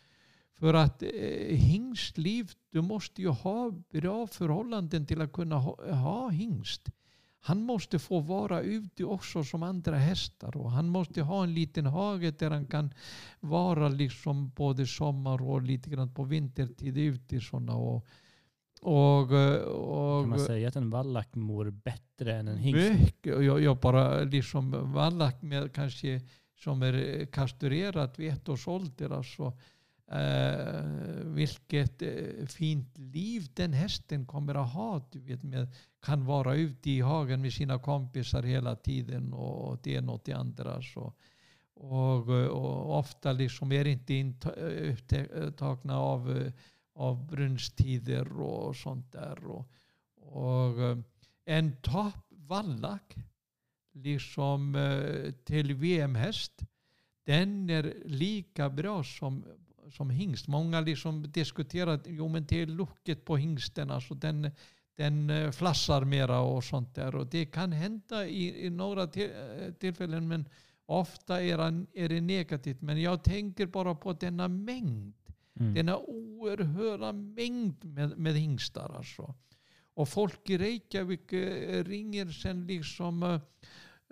för 0.60 0.74
att 0.74 1.04
eh, 1.04 1.10
hingstliv, 1.56 2.52
du 2.70 2.82
måste 2.82 3.22
ju 3.22 3.28
ha 3.28 3.72
bra 3.72 4.28
förhållanden 4.28 5.06
till 5.06 5.22
att 5.22 5.34
kunna 5.34 5.56
ha, 5.56 5.94
ha 5.94 6.30
hingst. 6.30 6.90
Han 7.46 7.62
måste 7.64 8.00
få 8.00 8.20
vara 8.20 8.62
ute 8.62 9.04
också 9.04 9.44
som 9.44 9.64
andra 9.64 9.96
hästar 9.96 10.58
och 10.58 10.72
han 10.72 10.90
måste 10.90 11.22
ha 11.22 11.44
en 11.44 11.54
liten 11.54 11.86
hage 11.86 12.32
där 12.32 12.52
han 12.52 12.66
kan 12.66 12.94
vara 13.40 13.90
liksom 13.90 14.50
både 14.50 14.88
sommar 14.88 15.42
och 15.42 15.62
lite 15.62 15.90
grann 15.90 16.14
på 16.14 16.24
vintertid 16.24 16.98
ute. 16.98 17.42
Såna 17.42 17.76
och, 17.76 18.06
och, 18.82 19.22
och, 19.22 20.24
kan 20.24 20.30
man 20.30 20.40
säga 20.40 20.68
att 20.68 20.76
en 20.76 20.90
vallack 20.90 21.36
mår 21.36 21.70
bättre 21.70 22.34
än 22.34 22.48
en 22.48 22.58
hingst? 22.58 23.02
Mycket. 23.02 23.44
Jag, 23.44 23.62
jag 23.62 23.78
bara 23.78 24.20
liksom 24.20 24.94
vallack 24.94 25.42
med 25.42 25.74
kanske 25.74 26.22
som 26.64 26.82
är 26.82 27.26
kastruerat 27.26 28.20
vid 28.20 28.34
ett 28.34 28.50
års 28.50 28.68
ålder. 28.68 29.10
Alltså, 29.10 29.54
Uh, 30.14 31.34
vilket 31.34 32.02
uh, 32.02 32.46
fint 32.46 32.98
liv 32.98 33.48
den 33.54 33.74
hästen 33.74 34.26
kommer 34.26 34.56
att 34.56 34.74
ha. 34.74 35.02
Du 35.12 35.20
vet, 35.20 35.44
med, 35.44 35.68
kan 36.02 36.26
vara 36.26 36.56
ute 36.56 36.90
i 36.90 37.02
hagen 37.02 37.42
med 37.42 37.54
sina 37.54 37.80
kompisar 37.80 38.44
hela 38.44 38.76
tiden 38.76 39.34
och 39.34 39.80
det 39.84 39.92
ena 39.92 40.12
och 40.12 40.22
det 40.26 40.34
andra. 40.34 40.82
Så. 40.82 41.14
Och, 41.74 42.30
och 42.30 42.98
ofta 42.98 43.32
liksom 43.32 43.72
är 43.72 43.86
inte 43.88 44.14
intagna 44.14 45.94
eh, 45.94 46.00
av, 46.00 46.52
av 46.96 47.28
brunsttider 47.28 48.42
och 48.42 48.76
sånt 48.76 49.12
där. 49.12 49.46
Och, 49.46 49.70
och 50.16 50.98
en 51.46 51.76
toppvallack 51.82 53.16
liksom 53.94 54.78
till 55.46 55.74
VM-häst 55.76 56.64
den 57.26 57.70
är 57.70 57.94
lika 58.06 58.70
bra 58.70 59.04
som 59.04 59.46
som 59.94 60.10
hingst. 60.10 60.48
Många 60.48 60.82
liksom 60.82 61.32
diskuterar 61.32 62.00
jo, 62.06 62.28
men 62.28 62.46
det 62.46 62.62
är 62.62 62.66
locket 62.68 63.26
på 63.26 63.38
hingsten, 63.38 63.92
alltså 63.92 64.14
den, 64.14 64.52
den 64.96 65.30
eh, 65.30 65.52
flassar 65.52 66.06
mera 66.06 66.40
och 66.40 66.64
sånt 66.64 66.96
där. 66.96 67.16
Och 67.16 67.28
det 67.28 67.46
kan 67.46 67.72
hända 67.72 68.28
i, 68.28 68.66
i 68.66 68.70
några 68.70 69.08
till, 69.08 69.30
eh, 69.32 69.74
tillfällen 69.74 70.28
men 70.28 70.50
ofta 70.86 71.42
är, 71.42 71.58
han- 71.58 71.88
är 71.94 72.10
det 72.10 72.22
negativt. 72.22 72.82
Men 72.82 73.02
jag 73.02 73.24
tänker 73.24 73.66
bara 73.66 73.96
på 73.96 74.14
denna 74.14 74.48
mängd. 74.48 75.14
Mm. 75.60 75.74
Denna 75.74 75.98
oerhörda 75.98 77.12
mängd 77.12 77.86
med, 77.86 78.18
med 78.18 78.34
hingstar 78.36 78.96
alltså. 78.98 79.34
Och 79.96 80.10
folk 80.10 80.50
i 80.50 80.58
Reykjavik 80.58 81.34
eh, 81.34 81.84
ringer 81.84 82.26
sen 82.28 82.68
liksom 82.68 83.40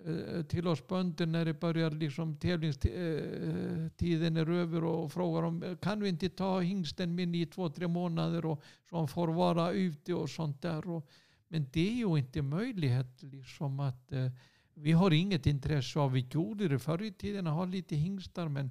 Eh, 0.06 0.42
till 0.42 0.68
oss 0.68 0.86
bönder 0.86 1.26
när 1.26 1.44
det 1.44 1.60
börjar 1.60 1.90
liksom 1.90 2.36
tävlingstiden 2.36 4.36
eh, 4.36 4.42
är 4.42 4.50
över 4.50 4.84
och 4.84 5.12
frågar 5.12 5.42
om 5.42 5.76
kan 5.82 6.02
vi 6.02 6.08
inte 6.08 6.28
ta 6.28 6.60
hingsten 6.60 7.14
min 7.14 7.34
i 7.34 7.46
två, 7.46 7.68
tre 7.68 7.88
månader 7.88 8.46
och 8.46 8.62
så 8.90 8.96
han 8.96 9.08
får 9.08 9.28
vara 9.28 9.72
ute 9.72 10.14
och 10.14 10.30
sånt 10.30 10.62
där. 10.62 10.90
Och, 10.90 11.08
men 11.48 11.66
det 11.72 11.88
är 11.88 11.94
ju 11.94 12.18
inte 12.18 12.42
möjlighet 12.42 13.22
liksom 13.22 13.80
att 13.80 14.12
eh, 14.12 14.30
vi 14.74 14.92
har 14.92 15.10
inget 15.10 15.46
intresse 15.46 15.98
av, 15.98 16.12
vi 16.12 16.26
gjorde 16.30 16.68
det 16.68 16.78
förr 16.78 17.02
i 17.02 17.12
tiden, 17.12 17.46
ha 17.46 17.64
lite 17.64 17.96
hingstar 17.96 18.48
men 18.48 18.70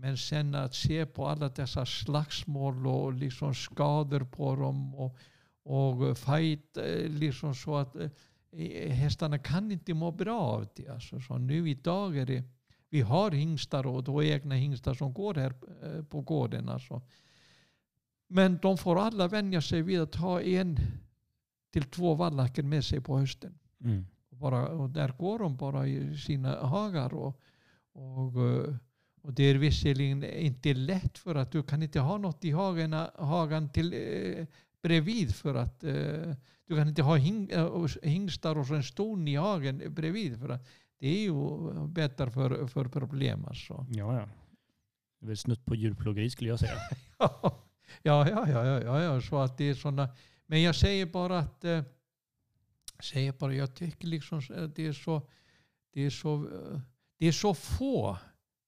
men 0.00 0.16
sen 0.16 0.54
att 0.54 0.74
se 0.74 1.06
på 1.06 1.26
alla 1.26 1.48
dessa 1.48 1.86
slagsmål 1.86 2.86
och 2.86 3.12
liksom 3.12 3.54
skador 3.54 4.20
på 4.20 4.56
dem 4.56 4.94
och, 4.94 5.16
och 5.62 6.18
fight 6.18 6.76
eh, 6.76 7.08
liksom 7.08 7.54
så 7.54 7.76
att 7.76 7.96
eh, 7.96 8.10
hästarna 8.90 9.38
kan 9.38 9.72
inte 9.72 9.94
må 9.94 10.10
bra 10.10 10.40
av 10.40 10.66
det. 10.74 10.88
Alltså, 10.88 11.20
så 11.20 11.38
nu 11.38 11.70
idag 11.70 12.16
är 12.16 12.26
det, 12.26 12.44
vi 12.90 13.00
har 13.00 13.30
hingstar 13.30 13.86
och 13.86 14.04
då 14.04 14.22
egna 14.22 14.54
hingstar 14.54 14.94
som 14.94 15.12
går 15.12 15.34
här 15.34 15.54
eh, 15.82 16.04
på 16.04 16.20
gården. 16.20 16.68
Alltså. 16.68 17.02
Men 18.28 18.58
de 18.62 18.78
får 18.78 18.98
alla 18.98 19.28
vänja 19.28 19.62
sig 19.62 19.82
vid 19.82 20.00
att 20.00 20.14
ha 20.14 20.42
en 20.42 20.78
till 21.72 21.82
två 21.82 22.14
vallacker 22.14 22.62
med 22.62 22.84
sig 22.84 23.00
på 23.00 23.18
hösten. 23.18 23.58
Mm. 23.84 24.06
Bara, 24.30 24.68
och 24.68 24.90
där 24.90 25.08
går 25.08 25.38
de 25.38 25.56
bara 25.56 25.86
i 25.86 26.18
sina 26.18 26.66
hagar. 26.66 27.14
Och, 27.14 27.40
och, 27.92 28.48
eh, 28.48 28.74
och 29.22 29.32
det 29.32 29.42
är 29.42 29.54
visserligen 29.54 30.24
inte 30.24 30.74
lätt 30.74 31.18
för 31.18 31.34
att 31.34 31.52
du 31.52 31.62
kan 31.62 31.82
inte 31.82 32.00
ha 32.00 32.18
något 32.18 32.44
i 32.44 32.50
hagen, 32.50 32.92
hagan 33.14 33.72
till, 33.72 33.92
eh, 33.92 34.46
bredvid 34.82 35.34
för 35.34 35.54
att 35.54 35.84
eh, 35.84 36.34
du 36.68 36.76
kan 36.76 36.88
inte 36.88 37.02
ha 37.02 37.16
hing, 37.16 37.50
eh, 37.50 37.86
hingstar 38.02 38.58
och 38.58 38.70
en 38.70 38.82
ston 38.82 39.28
i 39.28 39.36
hagen 39.36 39.82
bredvid 39.94 40.38
för 40.38 40.58
det 40.98 41.08
är 41.08 41.20
ju 41.20 41.32
bättre 41.88 42.30
för, 42.30 42.66
för 42.66 42.84
problem 42.84 43.44
alltså. 43.44 43.86
Ja, 43.90 44.14
ja. 44.14 44.28
Det 45.20 45.26
är 45.26 45.28
väl 45.28 45.36
snutt 45.36 45.64
på 45.64 45.74
djurplågeri 45.74 46.30
skulle 46.30 46.50
jag 46.50 46.58
säga. 46.58 46.72
ja, 47.18 47.60
ja, 48.02 48.28
ja, 48.28 48.48
ja, 48.48 48.82
ja, 48.82 49.02
ja, 49.02 49.20
så 49.20 49.38
att 49.38 49.58
det 49.58 49.64
är 49.64 49.74
sådana. 49.74 50.08
Men 50.46 50.62
jag 50.62 50.74
säger 50.74 51.06
bara 51.06 51.38
att 51.38 51.64
eh, 51.64 51.82
säger 53.02 53.32
bara, 53.32 53.54
jag 53.54 53.74
tycker 53.74 54.06
liksom 54.06 54.38
att 54.38 54.76
det 54.76 54.86
är 54.86 54.92
så, 54.92 55.28
det 55.92 56.00
är 56.00 56.10
så, 56.10 56.34
eh, 56.34 56.80
det 57.18 57.26
är 57.26 57.32
så 57.32 57.54
få 57.54 58.18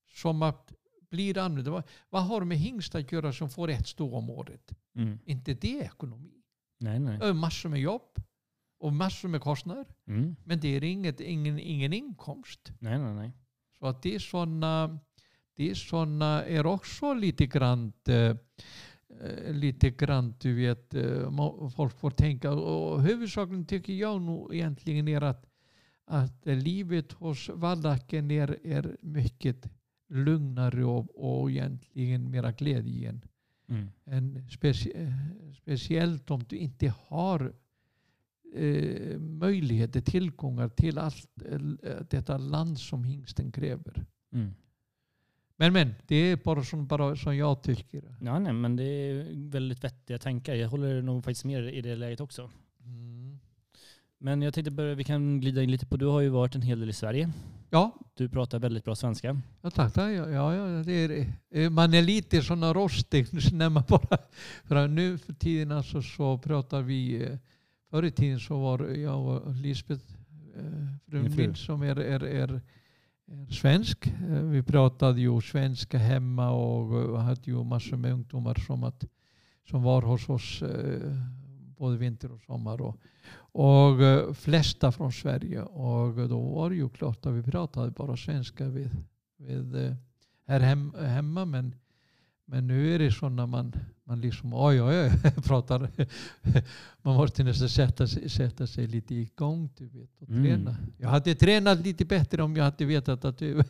som 0.07 0.42
att 0.42 0.72
blir 1.11 1.38
använda. 1.38 1.70
Vad, 1.70 1.82
vad 2.11 2.24
har 2.24 2.44
med 2.44 2.59
hingst 2.59 2.94
att 2.94 3.12
göra 3.12 3.32
som 3.32 3.51
får 3.51 3.70
ett 3.70 3.88
stå 3.88 4.16
om 4.16 4.30
året? 4.30 4.72
Mm. 4.94 5.18
Inte 5.24 5.55
det 5.55 5.78
ekonomi. 5.78 6.39
Nej, 6.81 6.99
nej. 6.99 7.18
Det 7.18 7.26
är 7.26 7.33
massor 7.33 7.68
med 7.68 7.81
jobb 7.81 8.22
och 8.78 8.93
massor 8.93 9.28
med 9.28 9.41
kostnader. 9.41 9.87
Mm. 10.07 10.37
Men 10.45 10.61
det 10.61 10.68
är 10.68 10.85
inget, 10.85 11.20
ingen, 11.20 11.59
ingen 11.59 11.93
inkomst. 11.93 12.72
Nej, 12.78 12.99
nej, 12.99 13.14
nej. 13.14 13.33
Så 13.78 13.87
att 13.87 14.03
det 14.03 14.14
är 14.14 14.18
sådana, 14.18 14.99
det 15.57 15.70
är 15.70 15.74
såna 15.74 16.45
är 16.45 16.66
också 16.66 17.14
lite 17.14 17.47
grann, 17.47 17.93
eh, 18.09 18.37
eh, 19.20 19.55
lite 19.55 19.91
grann 19.91 20.35
du 20.41 20.55
vet, 20.55 20.95
eh, 20.95 21.68
folk 21.76 21.99
får 21.99 22.11
tänka. 22.11 22.51
Och 22.51 23.03
huvudsakligen 23.03 23.66
tycker 23.66 23.93
jag 23.93 24.22
nog 24.22 24.55
egentligen 24.55 25.09
är 25.09 25.20
att, 25.20 25.47
att 26.05 26.47
livet 26.47 27.12
hos 27.12 27.49
vallacken 27.49 28.31
är, 28.31 28.66
är 28.66 28.97
mycket 29.01 29.70
lugnare 30.09 30.85
och, 30.85 31.41
och 31.41 31.51
egentligen 31.51 32.31
mera 32.31 32.53
glädje 32.53 32.93
igen. 32.93 33.24
Mm. 33.71 33.89
En 34.05 34.49
specie, 34.51 35.03
eh, 35.03 35.12
speciellt 35.53 36.31
om 36.31 36.45
du 36.49 36.57
inte 36.57 36.95
har 37.07 37.53
eh, 38.55 39.18
möjligheter, 39.18 40.01
tillgångar 40.01 40.68
till 40.68 40.99
allt 40.99 41.43
eh, 41.45 41.59
detta 42.11 42.39
land 42.39 42.79
som 42.79 43.05
hingsten 43.05 43.53
kräver. 43.53 44.05
Mm. 44.33 44.55
Men 45.57 45.73
men, 45.73 45.95
det 46.07 46.16
är 46.16 46.37
bara 46.37 46.64
som, 46.64 46.87
bara 46.87 47.16
som 47.16 47.37
jag 47.37 47.62
tycker. 47.62 48.16
Ja, 48.21 48.39
nej, 48.39 48.53
men 48.53 48.77
det 48.77 48.85
är 48.85 49.27
väldigt 49.51 49.85
vettiga 49.85 50.18
tankar. 50.18 50.55
Jag 50.55 50.68
håller 50.68 51.03
nog 51.03 51.25
faktiskt 51.25 51.45
med 51.45 51.75
i 51.75 51.81
det 51.81 51.97
läget 51.97 52.21
också. 52.21 52.51
Mm. 52.85 53.20
Men 54.23 54.43
jag 54.43 54.55
tänkte 54.55 54.71
börja, 54.71 54.95
vi 54.95 55.05
kan 55.05 55.41
glida 55.41 55.62
in 55.62 55.71
lite 55.71 55.87
på, 55.87 55.97
du 55.97 56.07
har 56.07 56.21
ju 56.21 56.29
varit 56.29 56.55
en 56.55 56.62
hel 56.62 56.81
del 56.81 56.91
i 56.91 56.93
Sverige. 56.93 57.31
Ja, 57.71 57.95
Du 58.14 58.29
pratar 58.29 58.59
väldigt 58.59 58.85
bra 58.85 58.95
svenska. 58.95 59.41
ja, 59.62 59.71
tack. 59.71 59.93
tack. 59.93 60.11
Ja, 60.12 60.55
ja, 60.55 60.83
det 60.85 61.27
är, 61.51 61.71
man 61.71 61.95
är 61.95 62.03
lite 62.03 62.43
såna 62.43 62.73
rostig 62.73 63.27
när 63.53 63.68
man 63.68 63.83
bara... 63.89 64.18
För 64.64 64.77
att 64.77 64.91
nu 64.91 65.18
för 65.18 65.33
tiden 65.33 65.73
alltså 65.73 66.03
så 66.03 66.39
pratar 66.39 66.83
vi... 66.83 67.23
eh, 67.23 67.39
Förr 67.91 68.05
i 68.05 68.11
tiden 68.11 68.41
så 68.41 68.61
var 68.61 68.85
jag 68.89 69.27
och 69.27 69.55
Lisbeth, 69.55 70.05
eh, 70.57 70.64
frun 71.07 71.35
min, 71.37 71.55
som 71.55 71.83
är, 71.83 71.97
är, 71.97 72.21
är, 72.25 72.53
är 72.53 72.61
svensk. 73.51 74.07
Eh, 74.07 74.43
Vi 74.43 74.62
pratade 74.62 75.21
ju 75.21 75.41
svenska 75.41 75.99
hemma 75.99 76.51
och 76.51 77.21
hade 77.23 77.41
ju 77.51 77.64
massor 77.64 77.97
med 77.97 78.12
ungdomar 78.12 78.55
som, 78.66 78.85
att, 78.85 79.05
som 79.71 79.83
var 79.83 80.03
hos 80.03 80.29
oss 80.29 80.62
både 81.81 81.97
vinter 81.97 82.33
och 82.33 82.41
sommar. 82.43 82.81
Och, 82.81 82.97
och 83.53 84.03
eh, 84.03 84.33
flesta 84.33 84.93
från 84.93 85.12
Sverige. 85.12 85.62
Och 85.62 86.28
då 86.28 86.41
var 86.41 86.70
det 86.70 86.76
ju 86.76 86.89
klart 86.89 87.26
att 87.26 87.33
vi 87.35 87.43
pratade 87.43 87.91
bara 87.91 88.16
svenska 88.16 88.68
vid, 88.68 88.91
vid, 89.39 89.74
eh, 89.74 89.95
här 90.47 90.61
hem, 90.61 90.95
hemma. 91.01 91.45
Men, 91.45 91.74
men 92.45 92.66
nu 92.66 92.95
är 92.95 92.99
det 92.99 93.12
så 93.12 93.28
när 93.28 93.47
man, 93.47 93.72
man 94.05 94.20
liksom, 94.20 94.55
oj 94.55 94.83
oj 94.83 95.01
oj, 95.01 95.11
pratar. 95.45 95.91
Man 97.03 97.16
måste 97.16 97.45
nästan 97.45 97.68
sätta 97.68 98.07
sig, 98.07 98.28
sätta 98.31 98.66
sig 98.66 98.87
lite 98.87 99.14
igång 99.14 99.68
du 99.76 99.87
vet, 99.89 100.22
och 100.22 100.28
Mm. 100.31 100.45
träna. 100.45 100.76
Jag 100.99 101.09
hade 101.09 101.35
tränat 101.35 101.81
lite 101.81 102.05
bättre 102.05 102.43
om 102.43 102.57
jag 102.57 102.64
hade 102.64 102.85
vetat 102.85 103.24
att 103.24 103.39
du... 103.39 103.55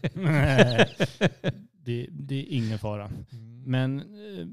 det, 1.84 2.06
det 2.10 2.34
är 2.34 2.46
ingen 2.48 2.78
fara. 2.78 3.10
Men 3.64 4.00
eh, 4.00 4.46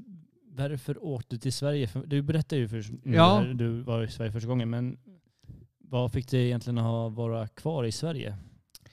varför 0.58 1.04
åkte 1.04 1.34
du 1.36 1.38
till 1.38 1.52
Sverige? 1.52 1.88
Du 2.06 2.22
berättade 2.22 2.60
ju 2.60 2.68
för 2.68 2.84
nu 3.02 3.16
Ja. 3.16 3.40
när 3.40 3.54
du 3.54 3.80
var 3.80 4.02
i 4.02 4.08
Sverige 4.08 4.32
första 4.32 4.48
gången, 4.48 4.70
men 4.70 4.98
vad 5.78 6.12
fick 6.12 6.30
dig 6.30 6.46
egentligen 6.46 6.78
att 6.78 6.84
ha, 6.84 7.08
vara 7.08 7.48
kvar 7.48 7.84
i 7.84 7.92
Sverige? 7.92 8.36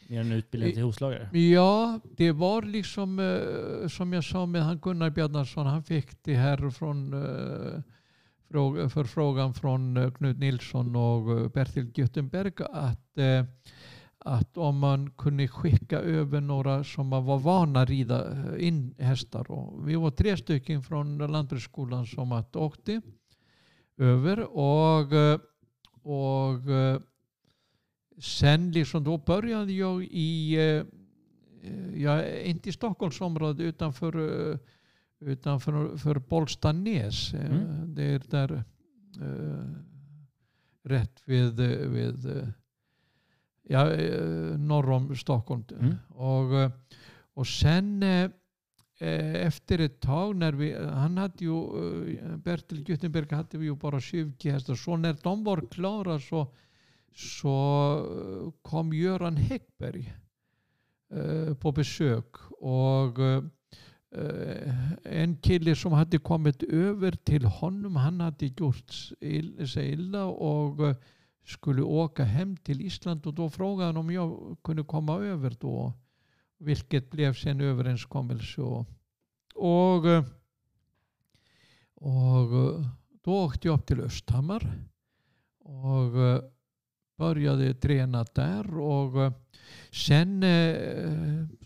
Mer 0.07 0.21
än 0.21 0.31
utbildning 0.31 0.73
till 0.73 0.83
hovslagare? 0.83 1.37
Ja, 1.39 1.99
det 2.17 2.31
var 2.31 2.61
liksom 2.61 3.19
eh, 3.19 3.87
som 3.87 4.13
jag 4.13 4.23
sa 4.23 4.45
med 4.45 4.63
han 4.63 4.77
Gunnar 4.79 5.09
Bjarnason. 5.09 5.65
Han 5.65 5.83
fick 5.83 6.23
det 6.23 6.35
här 6.35 6.69
från 6.69 7.13
eh, 7.13 7.81
fråga, 8.51 8.89
förfrågan 8.89 9.53
från 9.53 9.97
eh, 9.97 10.11
Knut 10.11 10.37
Nilsson 10.37 10.95
och 10.95 11.51
Bertil 11.51 11.83
Gutenberg 11.91 12.51
att, 12.73 13.17
eh, 13.17 13.43
att 14.25 14.57
om 14.57 14.79
man 14.79 15.09
kunde 15.09 15.47
skicka 15.47 15.99
över 15.99 16.41
några 16.41 16.83
som 16.83 17.09
var 17.09 17.39
vana 17.39 17.81
att 17.81 17.89
rida 17.89 18.31
eh, 18.31 18.67
in 18.67 18.95
hästar. 18.97 19.51
Och 19.51 19.89
vi 19.89 19.95
var 19.95 20.11
tre 20.11 20.37
stycken 20.37 20.83
från 20.83 21.17
Lantbruksskolan 21.17 22.05
som 22.05 22.31
att 22.31 22.55
åkte 22.55 23.01
över 23.97 24.39
och, 24.39 25.13
eh, 25.13 25.39
och 26.01 26.71
eh, 26.71 26.99
sen 28.17 28.71
liksom 28.71 29.03
då 29.03 29.17
började 29.17 29.71
jag 29.71 30.03
i, 30.03 30.55
ja, 31.95 32.25
inte 32.27 32.69
i 32.69 32.71
Stockholmsområdet 32.71 33.59
utanför, 33.59 34.15
utanför 35.19 35.97
för 35.97 36.19
Bollstanäs. 36.19 37.33
Mm. 37.33 37.95
Det 37.95 38.03
är 38.03 38.21
där 38.29 38.63
rätt 40.83 41.21
vid, 41.25 41.59
vid 41.89 42.53
ja, 43.67 43.91
eh, 43.91 44.57
norr 44.57 44.89
om 44.89 45.15
Stockholm. 45.15 45.63
Mm. 45.79 45.95
Och, 46.07 46.59
eh, 46.59 46.71
och 47.33 47.47
sen 47.47 48.03
eh, 48.03 48.29
efter 49.47 49.79
ett 49.79 49.99
tag 49.99 50.35
när 50.35 50.51
vi, 50.51 50.85
han 50.85 51.17
hade 51.17 51.45
ju, 51.45 51.57
Bertil 52.37 52.83
Gutenberg 52.83 53.35
hade 53.35 53.57
vi 53.57 53.65
ju 53.65 53.75
bara 53.75 53.99
20 53.99 54.51
hästar. 54.51 54.75
Så 54.75 54.97
när 54.97 55.17
de 55.23 55.43
var 55.43 55.61
klara 55.71 56.19
så 56.19 56.47
så 57.15 58.53
kom 58.61 58.93
Göran 58.93 59.37
Häckberg 59.37 60.13
eh, 61.13 61.53
på 61.53 61.71
besök. 61.71 62.35
Och 62.51 63.19
eh, 63.19 63.43
en 65.03 65.37
kille 65.37 65.75
som 65.75 65.91
hade 65.91 66.17
kommit 66.17 66.63
över 66.63 67.11
till 67.11 67.45
honom, 67.45 67.95
han 67.95 68.21
hade 68.21 68.45
gjort 68.45 68.91
sig 69.69 69.91
illa 69.91 70.25
och 70.25 70.95
skulle 71.45 71.81
åka 71.81 72.23
hem 72.23 72.57
till 72.57 72.81
Island 72.81 73.27
och 73.27 73.33
då 73.33 73.49
frågade 73.49 73.85
han 73.87 73.97
om 73.97 74.11
jag 74.11 74.57
kunde 74.63 74.83
komma 74.83 75.15
över 75.15 75.55
då. 75.59 75.93
Vilket 76.57 77.11
blev 77.11 77.33
sen 77.33 77.61
överenskommelse. 77.61 78.61
Och, 78.61 78.85
och, 79.55 80.05
Och 81.95 82.83
då 83.23 83.43
åkte 83.43 83.67
jag 83.67 83.79
upp 83.79 83.85
till 83.85 84.01
Östhammar 84.01 84.73
och 85.59 86.11
började 87.17 87.73
träna 87.73 88.25
där. 88.35 88.77
Och 88.77 89.33
sen 89.91 90.43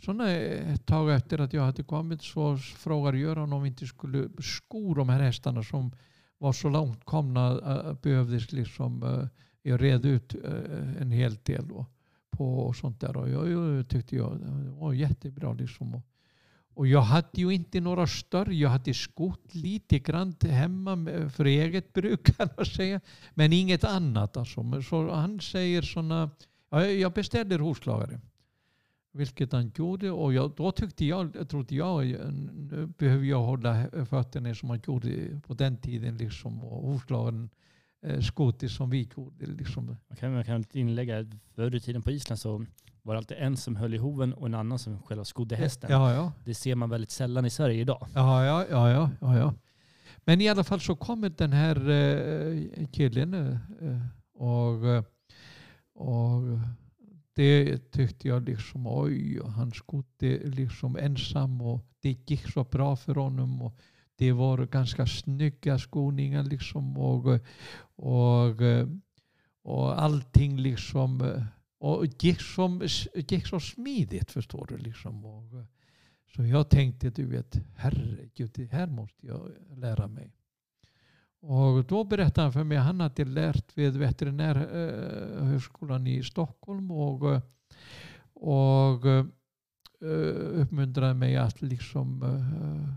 såna, 0.02 0.30
ett 0.30 0.86
tag 0.86 1.14
efter 1.14 1.40
att 1.40 1.54
jag 1.54 1.62
hade 1.62 1.84
kommit 1.84 2.22
så 2.22 2.58
frågade 2.58 3.18
Göran 3.18 3.54
om 3.54 3.62
vi 3.62 3.70
inte 3.70 3.88
skulle 3.88 4.30
sko 4.40 4.94
de 4.94 5.10
här 5.10 5.22
hästarna 5.22 5.64
som 5.64 5.92
var 6.38 6.54
så 6.54 6.70
långt 6.70 7.06
komna 7.06 7.60
behövdes 8.02 8.52
liksom 8.52 9.30
jag 9.70 9.82
red 9.82 10.06
ut 10.06 10.36
eh, 10.36 11.02
en 11.02 11.12
hel 11.12 11.36
del 11.44 11.68
då, 11.68 11.86
på 12.32 12.60
och 12.60 12.76
sånt 12.76 13.00
där. 13.00 13.18
Och 13.18 13.30
jag, 13.30 13.50
jag 13.50 13.88
tyckte 13.88 14.16
jag 14.16 14.40
det 14.40 14.70
var 14.70 14.94
jättebra 14.94 15.54
liksom. 15.54 16.02
Och, 16.74 16.88
jag 16.88 17.02
hade 17.02 17.28
ju 17.34 17.52
inte 17.52 17.82
några 17.82 18.08
större, 18.08 18.56
jag 18.56 18.70
hade 18.70 18.94
skott 18.94 19.56
lite 19.56 20.00
grann 20.00 20.36
hemma 20.42 21.30
för 21.30 21.46
eget 21.46 21.94
bruk 21.94 22.24
kan 22.38 22.50
man 22.58 22.66
säga. 22.66 23.02
Men 23.34 23.54
inget 23.54 23.84
annat 23.84 24.38
alltså. 24.38 24.82
Så 24.82 25.12
han 25.12 25.40
säger 25.40 25.82
sådana, 25.82 26.30
jag 27.00 27.14
beställer 27.14 27.60
hovslagare. 27.60 28.20
Vilket 29.12 29.52
han 29.52 29.72
gjorde 29.76 30.12
och 30.12 30.34
jag, 30.34 30.52
då 30.58 30.72
tyckte 30.72 31.06
jag, 31.06 31.50
trodde 31.50 31.76
jag, 31.76 32.06
nu 32.06 32.94
behöver 32.98 33.26
jag 33.26 33.42
hålla 33.42 33.88
fötterna 34.10 34.56
som 34.56 34.68
man 34.68 34.82
gjorde 34.88 35.42
på 35.48 35.54
den 35.54 35.78
tiden. 35.78 36.18
Liksom, 36.18 36.64
och 36.64 36.92
hovslagaren 36.92 37.50
skotis 38.22 38.76
som 38.76 38.90
vi 38.90 39.10
gjorde. 39.16 39.46
Liksom. 39.46 39.98
Okay, 40.10 40.30
man 40.30 40.44
kan 40.44 40.64
inlägga, 40.74 41.26
förr 41.56 41.76
i 41.76 41.80
tiden 41.80 42.02
på 42.02 42.12
Island 42.12 42.40
så 42.40 42.66
var 43.02 43.14
det 43.14 43.18
alltid 43.18 43.38
en 43.38 43.58
som 43.58 43.76
höll 43.76 43.94
i 43.94 43.98
hoven 43.98 44.34
och 44.34 44.46
en 44.46 44.54
annan 44.54 44.80
som 44.80 45.02
själva 45.02 45.26
skodde 45.26 45.56
hästen. 45.56 45.92
Ja, 45.92 46.14
ja. 46.14 46.34
Det 46.46 46.54
ser 46.54 46.76
man 46.76 46.90
väldigt 46.90 47.12
sällan 47.12 47.46
i 47.46 47.50
Sverige 47.50 47.82
idag. 47.82 48.08
Ja, 48.14 48.46
ja, 48.46 48.66
ja, 48.70 48.90
ja, 48.90 49.12
ja, 49.22 49.38
ja. 49.38 49.54
Men 50.26 50.42
i 50.42 50.50
alla 50.50 50.64
fall 50.64 50.80
så 50.80 50.96
kommer 50.96 51.30
den 51.30 51.54
här 51.54 51.90
eh, 51.90 52.88
killen 52.92 53.34
eh, 53.34 54.00
och, 54.34 54.88
eh, 54.88 55.04
och 55.94 56.42
det 57.36 57.78
tyckte 57.92 58.28
jag 58.28 58.50
liksom, 58.50 58.88
oj, 58.88 59.40
han 59.56 59.72
skodde 59.72 60.40
liksom 60.50 60.98
ensam 60.98 61.62
och 61.62 61.86
det 62.02 62.30
gick 62.30 62.52
så 62.52 62.64
bra 62.64 62.96
för 62.96 63.16
honom. 63.16 63.62
Och 63.62 63.80
det 64.20 64.32
var 64.32 64.66
ganska 64.66 65.06
snygga 65.06 65.80
skoningar 65.80 66.44
liksom 66.44 66.98
och, 66.98 67.26
och, 67.96 68.62
och 69.64 70.02
allting 70.02 70.58
liksom 70.58 71.42
och 71.80 72.06
gick, 72.20 72.42
som, 72.42 72.88
gick 73.14 73.48
så 73.48 73.60
smidigt 73.60 74.32
förstår 74.32 74.66
du. 74.70 74.78
Liksom. 74.78 75.26
Och, 75.26 75.44
så 76.36 76.46
jag 76.46 76.70
tänkte, 76.70 77.10
du 77.10 77.26
vet, 77.26 77.62
herregud, 77.76 78.52
det 78.54 78.72
här 78.72 78.88
måste 78.88 79.28
jag 79.28 79.52
lära 79.76 80.08
mig. 80.08 80.34
Och 81.42 81.86
då 81.86 82.04
berättade 82.04 82.42
han 82.42 82.54
för 82.54 82.64
mig 82.64 82.78
han 82.78 83.00
hade 83.00 83.26
lärt 83.26 83.78
vid 83.78 83.98
veterinärhögskolan 83.98 86.08
i 86.08 86.24
Stockholm 86.24 86.92
och, 86.92 87.24
och 88.34 89.06
eh, 89.06 89.26
uppmuntrade 90.62 91.14
mig 91.14 91.38
att 91.38 91.62
liksom 91.62 92.24
eh, 92.24 92.94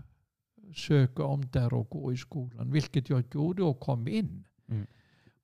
söka 0.75 1.23
om 1.23 1.45
där 1.51 1.73
och 1.73 1.89
gå 1.89 2.13
i 2.13 2.17
skolan. 2.17 2.71
Vilket 2.71 3.09
jag 3.09 3.23
gjorde 3.33 3.63
och 3.63 3.79
kom 3.79 4.07
in. 4.07 4.43
Mm. 4.69 4.87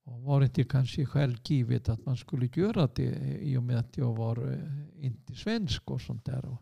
Och 0.04 0.22
var 0.22 0.42
inte 0.42 0.64
kanske 0.64 1.06
självgivet 1.06 1.88
att 1.88 2.06
man 2.06 2.16
skulle 2.16 2.48
göra 2.54 2.88
det 2.94 3.38
i 3.40 3.56
och 3.56 3.62
med 3.62 3.78
att 3.78 3.96
jag 3.96 4.16
var 4.16 4.52
eh, 4.52 5.04
inte 5.04 5.34
svensk 5.34 5.90
och 5.90 6.00
sånt 6.00 6.24
där. 6.24 6.56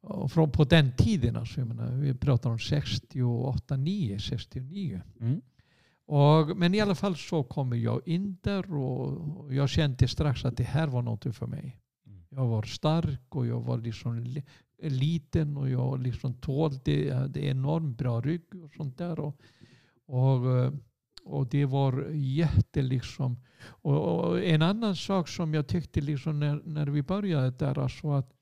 Och 0.00 0.32
från 0.32 0.50
på 0.50 0.64
den 0.64 0.92
tiden, 0.92 1.36
alltså, 1.36 1.60
jag 1.60 1.68
menar, 1.68 1.92
vi 1.92 2.14
pratar 2.14 2.50
om 2.50 2.58
68, 2.58 3.76
9, 3.76 4.18
69. 4.18 5.02
Mm. 5.20 5.40
Och, 6.06 6.56
men 6.56 6.74
i 6.74 6.80
alla 6.80 6.94
fall 6.94 7.16
så 7.16 7.42
kommer 7.42 7.76
jag 7.76 8.08
in 8.08 8.36
där 8.42 8.74
och 8.74 9.54
jag 9.54 9.68
kände 9.68 10.08
strax 10.08 10.44
att 10.44 10.56
det 10.56 10.64
här 10.64 10.88
var 10.88 11.02
något 11.02 11.36
för 11.36 11.46
mig. 11.46 11.80
Mm. 12.06 12.22
Jag 12.28 12.46
var 12.46 12.62
stark 12.62 13.36
och 13.36 13.46
jag 13.46 13.60
var 13.60 13.78
liksom 13.78 14.42
liten 14.82 15.56
och 15.56 15.70
jag 15.70 16.02
liksom 16.02 16.34
tålde, 16.34 17.04
jag 17.04 17.16
hade 17.16 17.44
enormt 17.44 17.98
bra 17.98 18.20
rygg 18.20 18.54
och 18.64 18.72
sånt 18.76 18.98
där. 18.98 19.20
Och, 19.20 19.40
och, 20.06 20.58
eh, 20.58 20.72
och 21.24 21.46
det 21.46 21.64
var 21.64 22.10
jätte 22.12 22.82
liksom. 22.82 23.36
Och, 23.62 24.28
och, 24.28 24.44
en 24.44 24.62
annan 24.62 24.96
sak 24.96 25.28
som 25.28 25.54
jag 25.54 25.66
tyckte 25.66 26.00
liksom 26.00 26.40
när, 26.40 26.62
när 26.64 26.86
vi 26.86 27.02
började 27.02 27.50
där, 27.50 27.78
alltså 27.78 28.12
att 28.12 28.32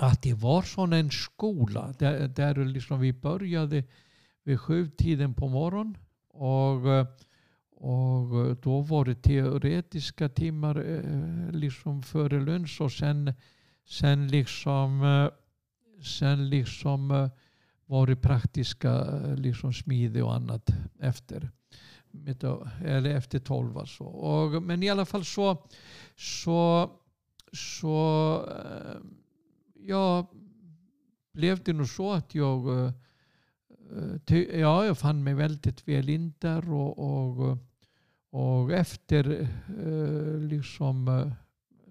att 0.00 0.22
det 0.22 0.34
var 0.34 0.62
sån 0.62 0.92
en 0.92 1.10
skola 1.10 1.94
där, 1.98 2.28
där 2.28 2.64
liksom 2.64 3.00
vi 3.00 3.12
började 3.12 3.84
vid 4.44 4.60
sjutiden 4.60 5.34
på 5.34 5.48
morgonen. 5.48 5.96
Och, 6.28 7.06
och 7.76 8.56
då 8.56 8.80
var 8.80 9.04
det 9.04 9.22
teoretiska 9.22 10.28
timmar 10.28 10.76
eh, 10.76 11.50
liksom 11.52 12.02
före 12.02 12.40
lunch 12.40 12.80
och 12.80 12.92
sen, 12.92 13.32
sen, 13.88 14.28
liksom, 14.28 15.02
eh, 15.02 15.30
sen 16.02 16.50
liksom 16.50 17.10
eh, 17.10 17.28
var 17.86 18.06
det 18.06 18.16
praktiska 18.16 18.90
eh, 18.90 19.36
liksom 19.36 19.72
smide 19.72 20.22
och 20.22 20.34
annat 20.34 20.70
efter. 21.00 21.50
Eller 22.84 23.10
efter 23.14 23.38
tolv 23.38 23.78
alltså. 23.78 24.04
Och, 24.04 24.62
men 24.62 24.82
i 24.82 24.88
alla 24.90 25.06
fall 25.06 25.24
så, 25.24 25.66
så, 26.16 26.90
så 27.52 28.44
ja, 29.74 30.30
blev 31.32 31.62
det 31.64 31.72
nog 31.72 31.88
så 31.88 32.12
att 32.12 32.34
jag, 32.34 32.92
ja, 34.52 34.84
jag 34.84 34.98
fann 34.98 35.24
mig 35.24 35.34
väldigt 35.34 35.88
väl 35.88 36.08
in 36.08 36.34
där 36.38 36.72
och, 36.72 36.98
och, 36.98 37.58
och 38.30 38.72
efter 38.72 39.48
liksom 40.48 41.30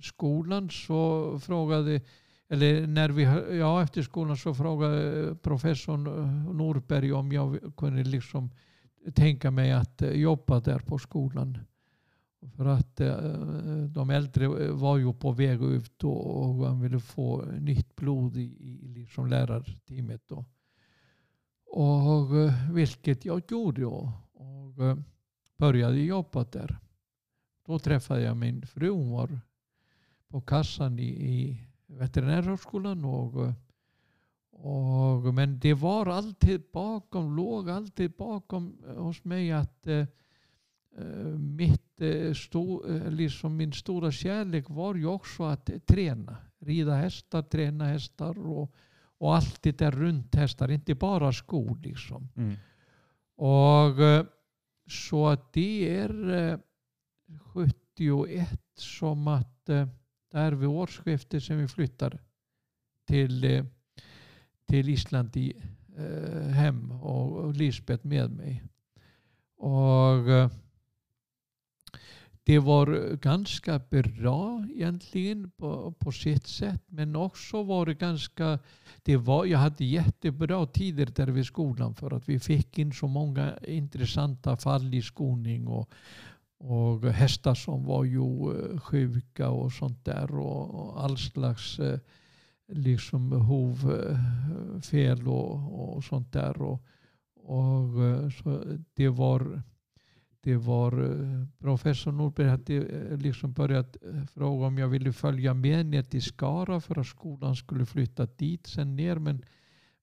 skolan 0.01 0.69
så 0.69 1.39
frågade 1.39 2.01
eller 2.49 2.87
när 2.87 3.09
vi, 3.09 3.23
ja, 3.57 3.83
efter 3.83 4.01
skolan 4.01 4.37
så 4.37 4.53
frågade 4.53 5.35
professorn 5.35 6.03
Norberg 6.57 7.13
om 7.13 7.31
jag 7.31 7.73
kunde 7.77 8.03
liksom 8.03 8.51
tänka 9.15 9.51
mig 9.51 9.71
att 9.71 10.01
eh, 10.01 10.11
jobba 10.11 10.59
där 10.59 10.79
på 10.79 10.97
skolan. 10.97 11.57
För 12.55 12.65
att 12.65 12.99
eh, 12.99 13.17
de 13.89 14.09
äldre 14.09 14.47
var 14.71 14.97
ju 14.97 15.13
på 15.13 15.31
väg 15.31 15.63
ut 15.63 16.03
och 16.03 16.65
han 16.65 16.81
ville 16.81 16.99
få 16.99 17.45
nytt 17.45 17.95
blod 17.95 18.37
i, 18.37 18.41
i 18.59 18.87
liksom 18.87 19.27
lärarteamet. 19.27 20.21
Då. 20.27 20.45
Och, 21.65 22.37
eh, 22.37 22.71
vilket 22.71 23.25
jag 23.25 23.41
gjorde 23.51 23.85
och, 23.85 24.09
och 24.33 24.97
började 25.57 25.99
jobba 25.99 26.43
där. 26.43 26.77
Då 27.65 27.79
träffade 27.79 28.21
jag 28.21 28.37
min 28.37 28.65
fru. 28.65 28.89
Hon 28.89 29.11
var 29.11 29.39
på 30.29 30.41
kassan 30.41 30.99
i, 30.99 31.07
i 31.07 31.67
veterinärhögskolan. 31.87 33.05
Och, 33.05 33.53
och, 34.51 35.33
men 35.33 35.59
det 35.59 35.73
var 35.73 36.05
alltid 36.05 36.63
bakom, 36.73 37.35
låg 37.35 37.69
alltid 37.69 38.11
bakom 38.11 38.77
hos 38.97 39.23
mig 39.23 39.51
att 39.51 39.87
Eh, 40.97 41.37
mitt, 41.37 42.01
eh, 42.01 42.33
sto, 42.33 42.87
eh, 42.87 43.11
liksom 43.11 43.57
min 43.57 43.73
stora 43.73 44.11
kärlek 44.11 44.65
var 44.69 44.95
ju 44.95 45.05
också 45.05 45.43
att 45.43 45.69
träna. 45.85 46.37
Rida 46.59 46.95
hästar, 46.95 47.41
träna 47.41 47.85
hästar 47.85 48.47
och, 48.47 48.73
och 49.17 49.35
allt 49.35 49.61
det 49.61 49.77
där 49.77 49.91
runt 49.91 50.35
hästar. 50.35 50.71
Inte 50.71 50.95
bara 50.95 51.33
skor 51.33 51.79
liksom. 51.83 52.29
Mm. 52.35 52.55
Och 53.35 54.25
så 54.89 55.27
att 55.27 55.53
det 55.53 55.97
är 55.97 56.59
71 57.53 58.61
som 58.75 59.27
att 59.27 59.69
är 60.37 60.51
vid 60.51 60.69
årsskiftet 60.69 61.43
som 61.43 61.57
vi 61.57 61.67
flyttar 61.67 62.19
till, 63.07 63.43
eh, 63.43 63.65
till 64.65 64.89
Island 64.89 65.37
i, 65.37 65.53
eh, 65.97 66.47
hem 66.47 66.91
och 66.91 67.53
Lisbeth 67.53 68.07
med 68.07 68.31
mig. 68.31 68.63
Och 69.57 70.29
eh, 70.29 70.51
det 72.43 72.59
var 72.59 73.15
ganska 73.15 73.79
bra 73.79 74.65
egentligen 74.69 75.51
på, 75.57 75.91
på 75.99 76.11
sitt 76.11 76.47
sätt. 76.47 76.83
Men 76.87 77.15
också 77.15 77.63
var 77.63 77.85
det 77.85 77.93
ganska... 77.93 78.59
Det 79.03 79.17
var, 79.17 79.45
jag 79.45 79.59
hade 79.59 79.85
jättebra 79.85 80.65
tider 80.65 81.05
där 81.05 81.27
vid 81.27 81.45
skolan 81.45 81.95
för 81.95 82.13
att 82.13 82.29
vi 82.29 82.39
fick 82.39 82.77
in 82.77 82.93
så 82.93 83.07
många 83.07 83.57
intressanta 83.67 84.57
fall 84.57 84.93
i 84.93 85.01
skoning 85.01 85.67
och, 85.67 85.89
och 86.59 87.03
hästar 87.03 87.55
som 87.55 87.83
var 87.83 88.03
ju 88.03 88.51
eh, 88.51 88.79
sjuka 88.79 89.49
och 89.49 89.71
sånt 89.71 90.05
där 90.05 90.35
och, 90.35 91.03
all 91.03 91.17
slags 91.17 91.79
eh, 91.79 91.99
liksom 92.67 93.31
hovfel 93.31 95.21
eh, 95.21 95.27
och, 95.27 95.95
och 95.97 96.03
sånt 96.03 96.33
där. 96.33 96.61
Och, 96.61 96.83
och 97.35 97.89
så 98.33 98.63
det 98.93 99.09
var 99.09 99.61
det 100.41 100.55
var 100.55 100.91
professor 101.59 102.11
Norberg 102.11 102.47
hade 102.47 103.17
liksom 103.17 103.53
börjat 103.53 103.97
fråga 104.33 104.67
om 104.67 104.77
jag 104.77 104.87
ville 104.87 105.13
följa 105.13 105.53
med 105.53 105.85
ner 105.85 106.03
till 106.03 106.21
Skara 106.21 106.81
för 106.81 106.99
att 106.99 107.07
skolan 107.07 107.55
skulle 107.55 107.85
flytta 107.85 108.25
dit 108.25 108.67
sen 108.67 108.95
ner. 108.95 109.15
Men, 109.15 109.43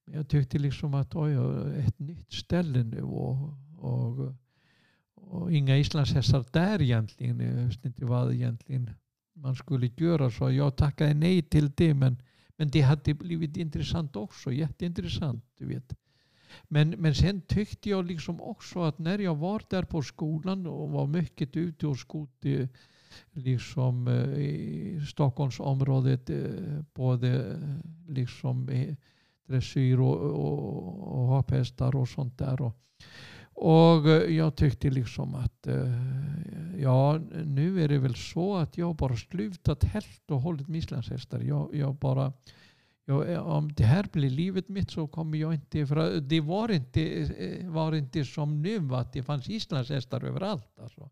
jag 0.07 0.29
tyckte 0.29 0.59
liksom 0.59 0.95
att 0.95 1.15
oj, 1.15 1.33
ett 1.79 1.99
nytt 1.99 2.33
ställe 2.33 2.83
nu 2.83 3.03
och, 3.03 3.37
och, 3.79 4.35
och 5.27 5.53
inga 5.53 5.79
islandshästar 5.79 6.45
där 6.53 6.83
egentligen. 6.83 7.41
Jag 7.41 7.67
visste 7.67 7.89
inte 7.89 8.05
vad 8.05 8.35
egentligen 8.35 8.91
man 9.35 9.57
skulle 9.57 9.91
göra 9.97 10.31
så 10.31 10.51
jag 10.51 10.77
tackade 10.77 11.15
nej 11.15 11.43
till 11.43 11.71
det 11.77 11.95
men, 11.95 12.17
men 12.57 12.69
det 12.69 12.81
hade 12.81 13.15
blivit 13.15 13.57
intressant 13.57 14.17
också, 14.17 14.53
jätteintressant. 14.53 15.45
Du 15.59 15.67
vet. 15.67 15.95
Men, 16.69 16.91
men 16.91 17.15
sen 17.15 17.41
tyckte 17.41 17.91
jag 17.91 18.07
liksom 18.07 18.41
också 18.41 18.83
att 18.83 18.99
när 18.99 19.19
jag 19.19 19.37
var 19.37 19.63
där 19.71 19.83
på 19.83 20.03
skolan 20.03 20.67
och 20.67 20.91
var 20.91 21.07
mycket 21.07 21.57
ute 21.57 21.87
och 21.87 21.99
skott 21.99 22.45
liksom 23.33 24.09
eh, 24.09 24.39
i 24.39 25.07
Stockholmsområdet 25.09 26.31
eh, 26.31 26.81
både 26.95 27.61
liksom 28.09 28.71
dressyr 29.47 30.01
och, 30.01 30.21
och, 30.21 31.19
och 31.19 31.27
hopphästar 31.27 31.97
och 31.97 32.09
sånt 32.09 32.39
där. 32.39 32.61
Och, 32.61 32.77
och 33.55 34.09
eh, 34.09 34.37
jag 34.37 34.57
tyckte 34.57 34.91
liksom 34.91 35.35
att 35.35 35.67
eh, 35.67 35.93
ja, 36.79 37.19
nu 37.45 37.85
är 37.85 37.89
det 37.89 37.99
väl 37.99 38.15
så 38.15 38.57
att 38.57 38.79
jag 38.79 38.97
bara 38.97 39.17
slutat 39.17 39.85
helt 39.85 40.31
och 40.31 40.41
hållet 40.41 40.69
med 40.69 40.79
islandshästar. 40.79 41.41
Jag, 41.41 41.75
jag 41.75 41.95
bara 41.95 42.33
jag, 43.05 43.33
eh, 43.33 43.39
om 43.39 43.73
det 43.73 43.85
här 43.85 44.07
blir 44.13 44.31
livet 44.31 44.69
mitt 44.69 44.91
så 44.91 45.07
kommer 45.07 45.39
jag 45.39 45.55
inte... 45.55 45.87
För 45.87 46.21
det 46.21 46.41
var 46.41 46.71
inte, 46.71 47.31
var 47.65 47.95
inte 47.95 48.25
som 48.25 48.63
nu 48.63 48.95
att 48.95 49.13
det 49.13 49.23
fanns 49.23 49.49
islandshästar 49.49 50.25
överallt. 50.25 50.79
Alltså. 50.79 51.11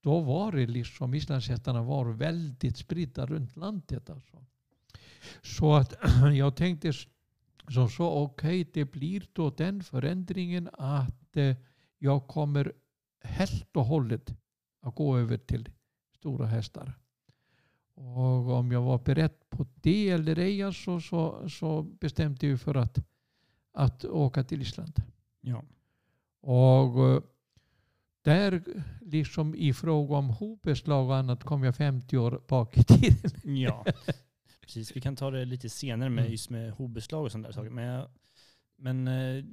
Då 0.00 0.20
var 0.20 0.52
det 0.52 0.66
liksom, 0.66 1.14
islandshästarna 1.14 1.82
var 1.82 2.04
väldigt 2.04 2.76
spridda 2.76 3.26
runt 3.26 3.56
landet. 3.56 4.10
Alltså. 4.10 4.44
Så 5.42 5.74
att 5.74 5.94
jag 6.34 6.56
tänkte 6.56 6.92
som 7.68 7.88
så, 7.90 8.08
okej 8.08 8.60
okay, 8.60 8.70
det 8.72 8.92
blir 8.92 9.26
då 9.32 9.50
den 9.50 9.82
förändringen 9.82 10.68
att 10.72 11.36
eh, 11.36 11.56
jag 12.04 12.26
kommer 12.26 12.72
helt 13.20 13.76
och 13.76 13.84
hållet 13.84 14.36
att 14.80 14.94
gå 14.94 15.18
över 15.18 15.36
till 15.36 15.68
stora 16.14 16.46
hästar. 16.46 16.92
Och 17.94 18.50
om 18.50 18.72
jag 18.72 18.82
var 18.82 18.98
beredd 18.98 19.50
på 19.50 19.66
det 19.74 20.08
eller 20.08 20.38
ej 20.38 20.62
alltså, 20.62 21.00
så, 21.00 21.48
så 21.48 21.82
bestämde 21.82 22.46
jag 22.46 22.60
för 22.60 22.74
att, 22.74 22.98
att 23.72 24.04
åka 24.04 24.44
till 24.44 24.62
Island. 24.62 25.02
Ja. 25.40 25.64
Och 26.40 27.10
eh, 27.10 27.22
där, 28.22 28.62
liksom 29.00 29.54
i 29.54 29.72
fråga 29.72 30.16
om 30.16 30.30
hobeslag 30.30 31.08
och 31.08 31.16
annat, 31.16 31.44
kom 31.44 31.64
jag 31.64 31.76
50 31.76 32.18
år 32.18 32.42
bak 32.48 32.78
i 32.78 32.84
tiden. 32.84 33.56
Ja, 33.56 33.84
precis. 34.60 34.96
Vi 34.96 35.00
kan 35.00 35.16
ta 35.16 35.30
det 35.30 35.44
lite 35.44 35.68
senare 35.68 36.10
med 36.10 36.22
mm. 36.22 36.32
just 36.32 36.50
med 36.50 36.72
hobeslag 36.72 37.24
och 37.24 37.32
sådana 37.32 37.52
saker. 37.52 37.70
Men, 37.70 38.08
men 38.76 39.08
eh, 39.08 39.44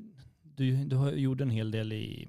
du, 0.62 0.86
du 0.86 0.96
har 0.96 1.12
gjort 1.12 1.42
en 1.42 1.50
hel 1.50 1.72
del 1.72 1.94
i, 1.94 2.28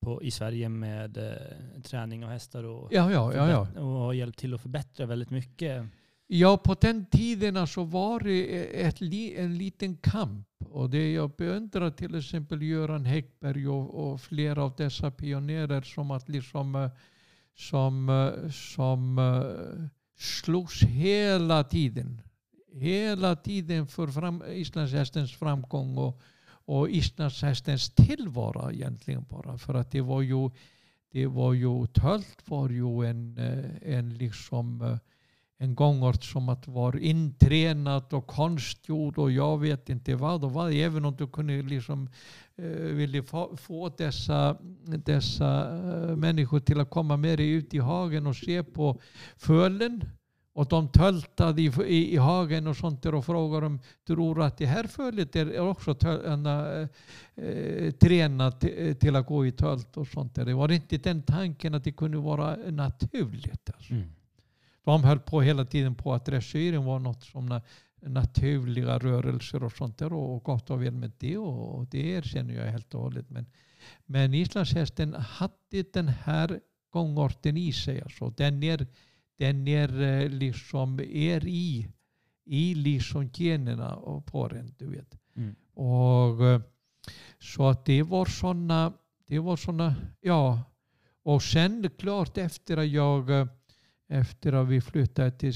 på, 0.00 0.22
i 0.22 0.30
Sverige 0.30 0.68
med 0.68 1.16
eh, 1.16 1.82
träning 1.82 2.24
av 2.24 2.30
hästar 2.30 2.64
och, 2.64 2.88
ja, 2.92 3.12
ja, 3.12 3.34
ja, 3.34 3.48
ja. 3.50 3.80
och 3.80 3.86
har 3.86 4.12
hjälpt 4.12 4.38
till 4.38 4.54
att 4.54 4.60
förbättra 4.60 5.06
väldigt 5.06 5.30
mycket. 5.30 5.86
Ja, 6.26 6.56
på 6.56 6.74
den 6.80 7.06
tiden 7.06 7.66
så 7.66 7.84
var 7.84 8.20
det 8.20 8.82
ett, 8.86 9.00
en 9.38 9.58
liten 9.58 9.96
kamp. 9.96 10.48
Och 10.70 10.90
det 10.90 11.12
jag 11.12 11.30
beundrar 11.30 11.90
till 11.90 12.14
exempel 12.14 12.62
Göran 12.62 13.04
Häckberg 13.04 13.68
och, 13.68 14.12
och, 14.12 14.20
flera 14.20 14.64
av 14.64 14.74
dessa 14.76 15.10
pionjärer 15.10 15.82
som 15.82 16.10
att 16.10 16.28
liksom 16.28 16.74
eh, 16.74 16.90
som, 17.56 18.08
eh, 18.08 18.50
som 18.50 19.20
slogs 20.18 20.82
hela 20.82 21.64
tiden. 21.64 22.20
Hela 22.72 23.36
tiden 23.36 23.86
för 23.86 24.06
fram, 24.06 24.42
islandshästens 24.48 25.32
framgång 25.32 25.98
och, 25.98 26.20
och 26.66 26.90
islandshästens 26.90 27.90
tillvaro 27.90 28.72
egentligen 28.72 29.24
bara. 29.28 29.58
För 29.58 29.74
att 29.74 29.90
det 29.90 30.00
var 30.00 30.22
ju, 30.22 30.50
det 31.12 31.26
var 31.26 31.52
ju 31.52 31.86
tölt 31.86 32.42
var 32.44 32.68
ju 32.68 33.06
en, 33.06 33.38
eh, 33.38 33.94
en 33.94 34.14
liksom 34.14 34.82
eh, 34.82 34.96
en 35.58 35.74
gångart 35.74 36.24
som 36.24 36.48
att 36.48 36.68
var 36.68 36.96
intränat 36.96 38.12
och 38.12 38.26
konstgjord 38.26 39.18
och 39.18 39.30
jag 39.30 39.58
vet 39.58 39.88
inte 39.88 40.14
vad 40.14 40.44
och 40.44 40.52
vad. 40.52 40.72
Även 40.72 41.04
om 41.04 41.16
du 41.16 41.26
kunde 41.26 41.62
liksom 41.62 42.08
eh, 42.56 42.64
ville 42.68 43.22
få, 43.22 43.56
få 43.56 43.88
dessa, 43.88 44.56
dessa 44.84 45.76
eh, 45.76 46.16
människor 46.16 46.60
till 46.60 46.80
att 46.80 46.90
komma 46.90 47.16
med 47.16 47.38
dig 47.38 47.50
ut 47.50 47.74
i 47.74 47.78
hagen 47.78 48.26
och 48.26 48.36
se 48.36 48.64
på 48.64 49.00
fölen. 49.36 50.04
Och 50.56 50.68
de 50.68 50.88
töltade 50.88 51.62
i, 51.62 51.72
i, 51.86 52.14
i 52.14 52.16
hagen 52.16 52.66
och 52.66 52.76
sånt 52.76 53.02
där 53.02 53.14
och 53.14 53.24
frågade 53.24 53.66
om 53.66 53.80
tror 54.06 54.42
att 54.42 54.58
det 54.58 54.66
här 54.66 54.84
fölet 54.84 55.36
är 55.36 55.60
också 55.60 55.94
töl, 55.94 56.46
äh, 56.46 56.88
äh, 57.46 57.90
tränat 57.90 58.60
till 59.00 59.16
att 59.16 59.26
gå 59.26 59.46
i 59.46 59.52
tölt 59.52 59.96
och 59.96 60.08
sånt 60.08 60.34
där. 60.34 60.44
Det 60.44 60.54
var 60.54 60.72
inte 60.72 60.96
den 60.96 61.22
tanken 61.22 61.74
att 61.74 61.84
det 61.84 61.92
kunde 61.92 62.18
vara 62.18 62.56
naturligt. 62.56 63.70
Alltså. 63.74 63.92
Mm 63.92 64.10
de 64.84 65.04
höll 65.04 65.20
på 65.20 65.40
hela 65.40 65.64
tiden 65.64 65.94
på 65.94 66.14
att 66.14 66.24
dressyren 66.24 66.84
var 66.84 66.98
något 66.98 67.24
som 67.24 67.60
naturliga 68.00 68.98
rörelser 68.98 69.64
och 69.64 69.72
sånt 69.72 69.98
där 69.98 70.12
och 70.12 70.42
gott 70.44 70.70
och 70.70 70.82
väl 70.82 70.94
med 70.94 71.12
det 71.18 71.38
och 71.38 71.86
det 71.86 71.98
erkänner 71.98 72.54
jag 72.54 72.72
helt 72.72 72.94
och 72.94 73.00
hållet. 73.00 73.30
Men, 73.30 73.46
men 74.06 74.34
islandshästen 74.34 75.14
hade 75.14 75.82
den 75.92 76.08
här 76.08 76.60
gångarten 76.90 77.56
i 77.56 77.72
sig. 77.72 78.02
Alltså. 78.02 78.30
Den 78.30 78.62
är, 78.62 78.86
den 79.36 79.68
är 79.68 80.02
eh, 80.02 80.28
liksom 80.28 81.00
är 81.00 81.46
i, 81.46 81.88
i 82.44 82.74
liksom 82.74 83.30
generna 83.34 84.20
på 84.26 84.48
den. 84.48 84.74
Du 84.78 84.86
vet. 84.86 85.18
Mm. 85.36 85.54
Och, 85.74 86.46
eh, 86.46 86.60
så 87.38 87.68
att 87.68 87.84
det 87.84 88.02
var 88.02 88.24
sådana, 88.24 88.92
det 89.26 89.38
var 89.38 89.56
såna, 89.56 89.94
ja. 90.20 90.62
Och 91.22 91.42
sen 91.42 91.90
klart 91.98 92.38
efter 92.38 92.76
att 92.76 92.88
jag 92.88 93.30
eh, 93.30 93.46
efter 94.08 94.52
att 94.52 94.68
vi 94.68 94.80
flyttade 94.80 95.30
till, 95.30 95.54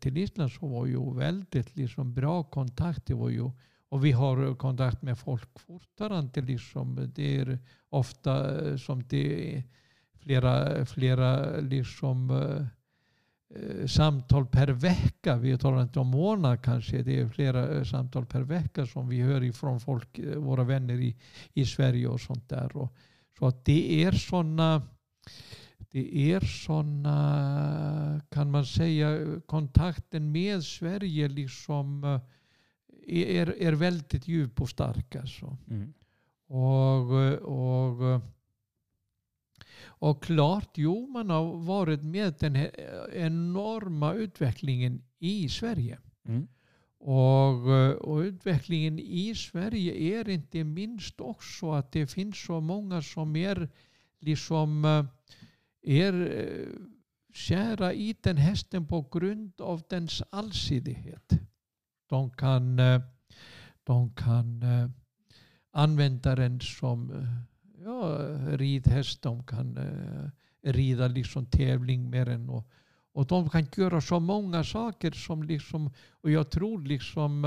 till 0.00 0.18
Island 0.18 0.52
så 0.52 0.66
var 0.66 0.86
ju 0.86 1.14
väldigt 1.14 1.76
liksom 1.76 2.14
bra 2.14 2.42
kontakt. 2.42 3.06
Det 3.06 3.14
var 3.14 3.28
ju, 3.28 3.50
och 3.88 4.04
vi 4.04 4.12
har 4.12 4.54
kontakt 4.54 5.02
med 5.02 5.18
folk 5.18 5.58
fortfarande. 5.58 6.40
Liksom. 6.40 7.12
Det 7.14 7.36
är 7.36 7.58
ofta 7.88 8.78
som 8.78 9.02
det 9.08 9.56
är 9.56 9.62
flera, 10.18 10.86
flera 10.86 11.56
liksom, 11.60 12.30
samtal 13.86 14.46
per 14.46 14.68
vecka. 14.68 15.36
Vi 15.36 15.58
talar 15.58 15.82
inte 15.82 16.00
om 16.00 16.06
månad 16.06 16.62
kanske. 16.62 17.02
Det 17.02 17.20
är 17.20 17.28
flera 17.28 17.84
samtal 17.84 18.26
per 18.26 18.42
vecka 18.42 18.86
som 18.86 19.08
vi 19.08 19.20
hör 19.20 19.42
ifrån 19.42 19.80
folk, 19.80 20.20
våra 20.36 20.64
vänner 20.64 20.94
i, 20.94 21.16
i 21.54 21.66
Sverige 21.66 22.08
och 22.08 22.20
sånt 22.20 22.48
där. 22.48 22.76
Och, 22.76 22.94
så 23.38 23.46
att 23.46 23.64
det 23.64 24.04
är 24.04 24.12
sådana 24.12 24.82
det 25.94 26.32
är 26.32 26.40
sådana, 26.40 28.20
kan 28.30 28.50
man 28.50 28.66
säga, 28.66 29.40
kontakten 29.46 30.32
med 30.32 30.64
Sverige 30.64 31.28
liksom 31.28 32.04
eh, 32.04 32.20
är, 33.06 33.62
är 33.62 33.72
väldigt 33.72 34.28
djup 34.28 34.60
och 34.60 34.68
stark. 34.68 35.16
Alltså. 35.16 35.56
Mm. 35.70 35.92
Och, 36.48 37.12
och, 37.42 38.20
och 39.82 40.22
klart, 40.22 40.70
jo, 40.74 41.06
man 41.06 41.30
har 41.30 41.56
varit 41.56 42.02
med 42.02 42.34
den 42.40 42.54
här 42.54 42.70
enorma 43.12 44.12
utvecklingen 44.12 45.02
i 45.18 45.48
Sverige. 45.48 45.98
Mm. 46.28 46.48
Och, 46.98 47.68
och, 48.08 48.18
utvecklingen 48.18 48.98
i 48.98 49.34
Sverige 49.34 50.20
är 50.20 50.28
inte 50.28 50.64
minst 50.64 51.20
också 51.20 51.72
att 51.72 51.92
det 51.92 52.06
finns 52.06 52.44
så 52.44 52.60
många 52.60 53.02
som 53.02 53.36
är 53.36 53.68
liksom 54.20 54.84
eh, 54.84 55.04
är 55.84 56.12
eh, 56.12 56.68
kära 57.34 57.92
i 57.92 58.16
den 58.20 58.36
hästen 58.36 58.86
på 58.86 59.08
grund 59.12 59.60
av 59.60 59.82
dens 59.88 60.22
allsidighet. 60.30 61.32
De 62.08 62.30
kan, 62.30 62.78
eh, 62.78 63.00
de 63.84 64.14
kan 64.14 64.62
eh, 64.62 64.90
använda 65.70 66.34
den 66.34 66.60
som 66.60 67.26
ja, 67.84 68.18
ridhäst, 68.56 69.22
de 69.22 69.42
kan 69.44 69.78
rida 70.62 71.08
liksom 71.08 71.46
tävling 71.46 72.10
med 72.10 72.26
den. 72.26 72.48
Och, 72.48 72.68
och 73.12 73.26
de 73.26 73.48
kan 73.48 73.66
göra 73.76 74.00
så 74.00 74.20
många 74.20 74.64
saker 74.64 75.10
som 75.10 75.42
liksom, 75.42 75.90
och 76.10 76.30
jag 76.30 76.50
tror 76.50 76.82
liksom 76.82 77.44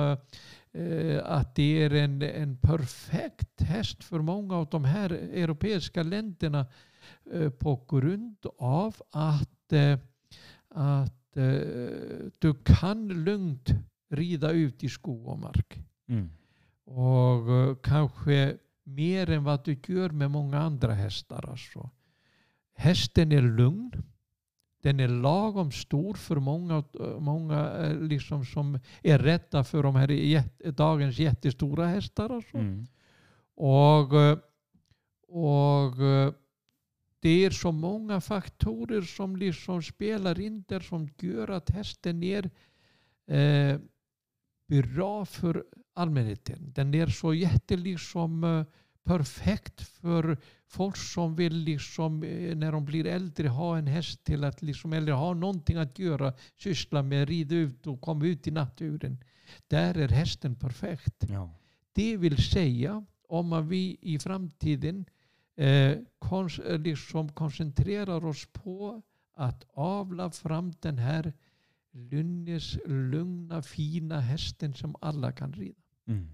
eh, 0.72 1.19
att 1.23 1.55
det 1.55 1.84
är 1.84 1.93
en, 1.93 2.22
en 2.22 2.57
perfekt 2.57 3.61
häst 3.61 4.03
för 4.03 4.19
många 4.19 4.55
av 4.55 4.68
de 4.69 4.84
här 4.84 5.11
europeiska 5.11 6.03
länderna 6.03 6.65
Eh, 7.34 7.49
på 7.49 7.85
grund 7.89 8.45
av 8.57 8.95
att, 9.11 9.73
eh, 9.73 9.99
att 10.69 11.38
eh, 11.38 12.30
du 12.39 12.53
kan 12.65 13.07
lugnt 13.07 13.69
rida 14.09 14.51
ut 14.51 14.84
i 14.84 14.89
skog 14.89 15.27
och 15.27 15.39
mark. 15.39 15.80
Mm. 16.07 16.30
Och 16.85 17.84
kanske 17.84 18.57
mer 18.88 19.30
än 19.30 19.43
vad 19.43 19.65
du 19.65 19.77
gör 19.88 20.09
med 20.09 20.31
många 20.31 20.59
andra 20.59 20.93
hästar. 20.93 21.49
Alltså. 21.49 21.89
Hästen 22.76 23.31
är 23.31 23.41
lugn. 23.41 23.91
Den 24.81 24.99
är 24.99 25.07
lagom 25.07 25.72
stor 25.72 26.14
för 26.14 26.35
många, 26.35 26.84
många 27.19 27.72
eh, 27.72 27.99
liksom 28.01 28.45
som 28.45 28.80
är 29.03 29.19
rädda 29.19 29.64
för 29.64 29.84
de 29.84 29.95
här 29.95 30.72
dagens 30.72 31.19
jättestora 31.19 31.88
hästar. 31.88 32.30
Alltså. 32.30 32.57
Mm. 32.57 32.88
Och, 33.55 34.22
eh, 34.22 34.38
och 35.27 36.01
eh, 36.01 36.34
det 37.19 37.45
är 37.45 37.49
så 37.49 37.72
många 37.72 38.22
faktorer 38.22 39.01
som 39.01 39.35
liksom 39.35 39.84
spelar 39.84 40.39
in 40.39 40.64
där 40.68 40.80
som 40.80 41.09
gör 41.19 41.49
att 41.49 41.69
hästen 41.69 42.23
är 42.23 42.49
eh, 43.27 43.80
bra 44.68 45.26
för 45.26 45.65
allmänheten. 45.98 46.72
Den 46.76 46.94
är 46.94 47.07
så 47.07 47.34
jätte 47.34 47.76
liksom 47.76 48.44
eh, 48.44 48.64
perfekt 49.03 49.82
för 49.82 50.38
folk 50.68 50.98
som 50.98 51.36
vill 51.36 51.53
liksom, 51.53 52.24
eh, 52.24 52.56
när 52.56 52.72
de 52.72 52.86
blir 52.86 53.06
äldre 53.06 53.48
ha 53.48 53.78
en 53.78 53.88
häst 53.88 54.24
till 54.24 54.44
att 54.44 54.61
liksom, 54.61 54.94
eller 54.94 55.11
ha 55.11 55.34
någonting 55.34 55.78
att 55.78 55.99
göra, 55.99 56.34
syssla 56.56 57.03
med, 57.03 57.28
rida 57.28 57.56
ut 57.56 57.88
och 57.88 58.02
komma 58.02 58.26
ut 58.26 58.48
i 58.48 58.52
naturen. 58.52 59.18
Där 59.68 59.98
är 59.98 60.07
hästen 60.07 60.56
perfekt. 60.56 61.26
Ja. 61.30 61.53
Det 61.94 62.18
vill 62.18 62.38
säga 62.38 63.06
om 63.28 63.68
vi 63.68 63.98
i 64.02 64.19
framtiden 64.19 65.06
eh, 65.56 65.98
kons 66.19 66.60
eh, 66.60 66.80
liksom 66.80 67.30
koncentrerar 67.30 68.26
oss 68.26 68.48
på 68.53 69.02
att 69.34 69.65
avla 69.74 70.32
fram 70.32 70.74
den 70.80 70.98
här 70.98 71.34
lynnes, 71.91 72.78
lugna, 72.86 73.61
fina 73.61 74.19
hästen 74.19 74.74
som 74.74 74.95
alla 75.02 75.32
kan 75.32 75.53
rida. 75.53 75.86
Mm. 76.07 76.29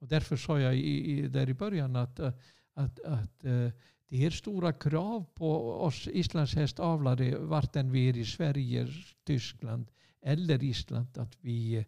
Och 0.00 0.08
därför 0.08 0.36
sa 0.36 0.60
jag 0.60 0.76
i, 0.76 1.18
i, 1.18 1.28
där 1.28 1.48
i 1.48 1.54
början 1.54 1.96
att, 1.96 2.18
eh, 2.18 2.32
att, 2.74 3.00
att 3.00 3.44
eh, 3.44 3.68
det 4.08 4.24
är 4.24 4.30
stora 4.30 4.72
krav 4.72 5.24
på 5.34 5.72
oss 5.72 6.08
islandshästavlare 6.08 7.38
vart 7.38 7.76
än 7.76 7.90
vi 7.92 8.08
är 8.08 8.16
i 8.16 8.24
Sverige, 8.24 8.88
Tyskland 9.24 9.90
eller 10.20 10.64
Island 10.64 11.18
att 11.18 11.36
vi 11.40 11.86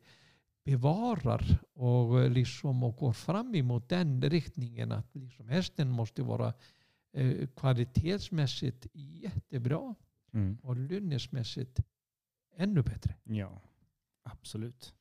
bevarar 0.65 1.59
och, 1.73 2.23
eh, 2.23 2.31
liksom, 2.31 2.83
och 2.83 2.97
går 2.97 3.13
fram 3.13 3.55
emot 3.55 3.89
den 3.89 4.23
riktningen 4.23 4.93
att 4.93 5.15
liksom 5.15 5.49
hästen 5.49 5.91
måste 5.91 6.23
vara 6.23 6.53
eh, 7.13 7.47
kvalitetsmässigt 7.57 8.87
jättebra 8.93 9.95
Mm. 10.35 10.59
och 10.63 10.77
lynnesmässigt 10.77 11.81
ännu 12.57 12.83
bättre. 12.83 13.15
Ja, 13.25 13.61
absolut. 14.23 14.95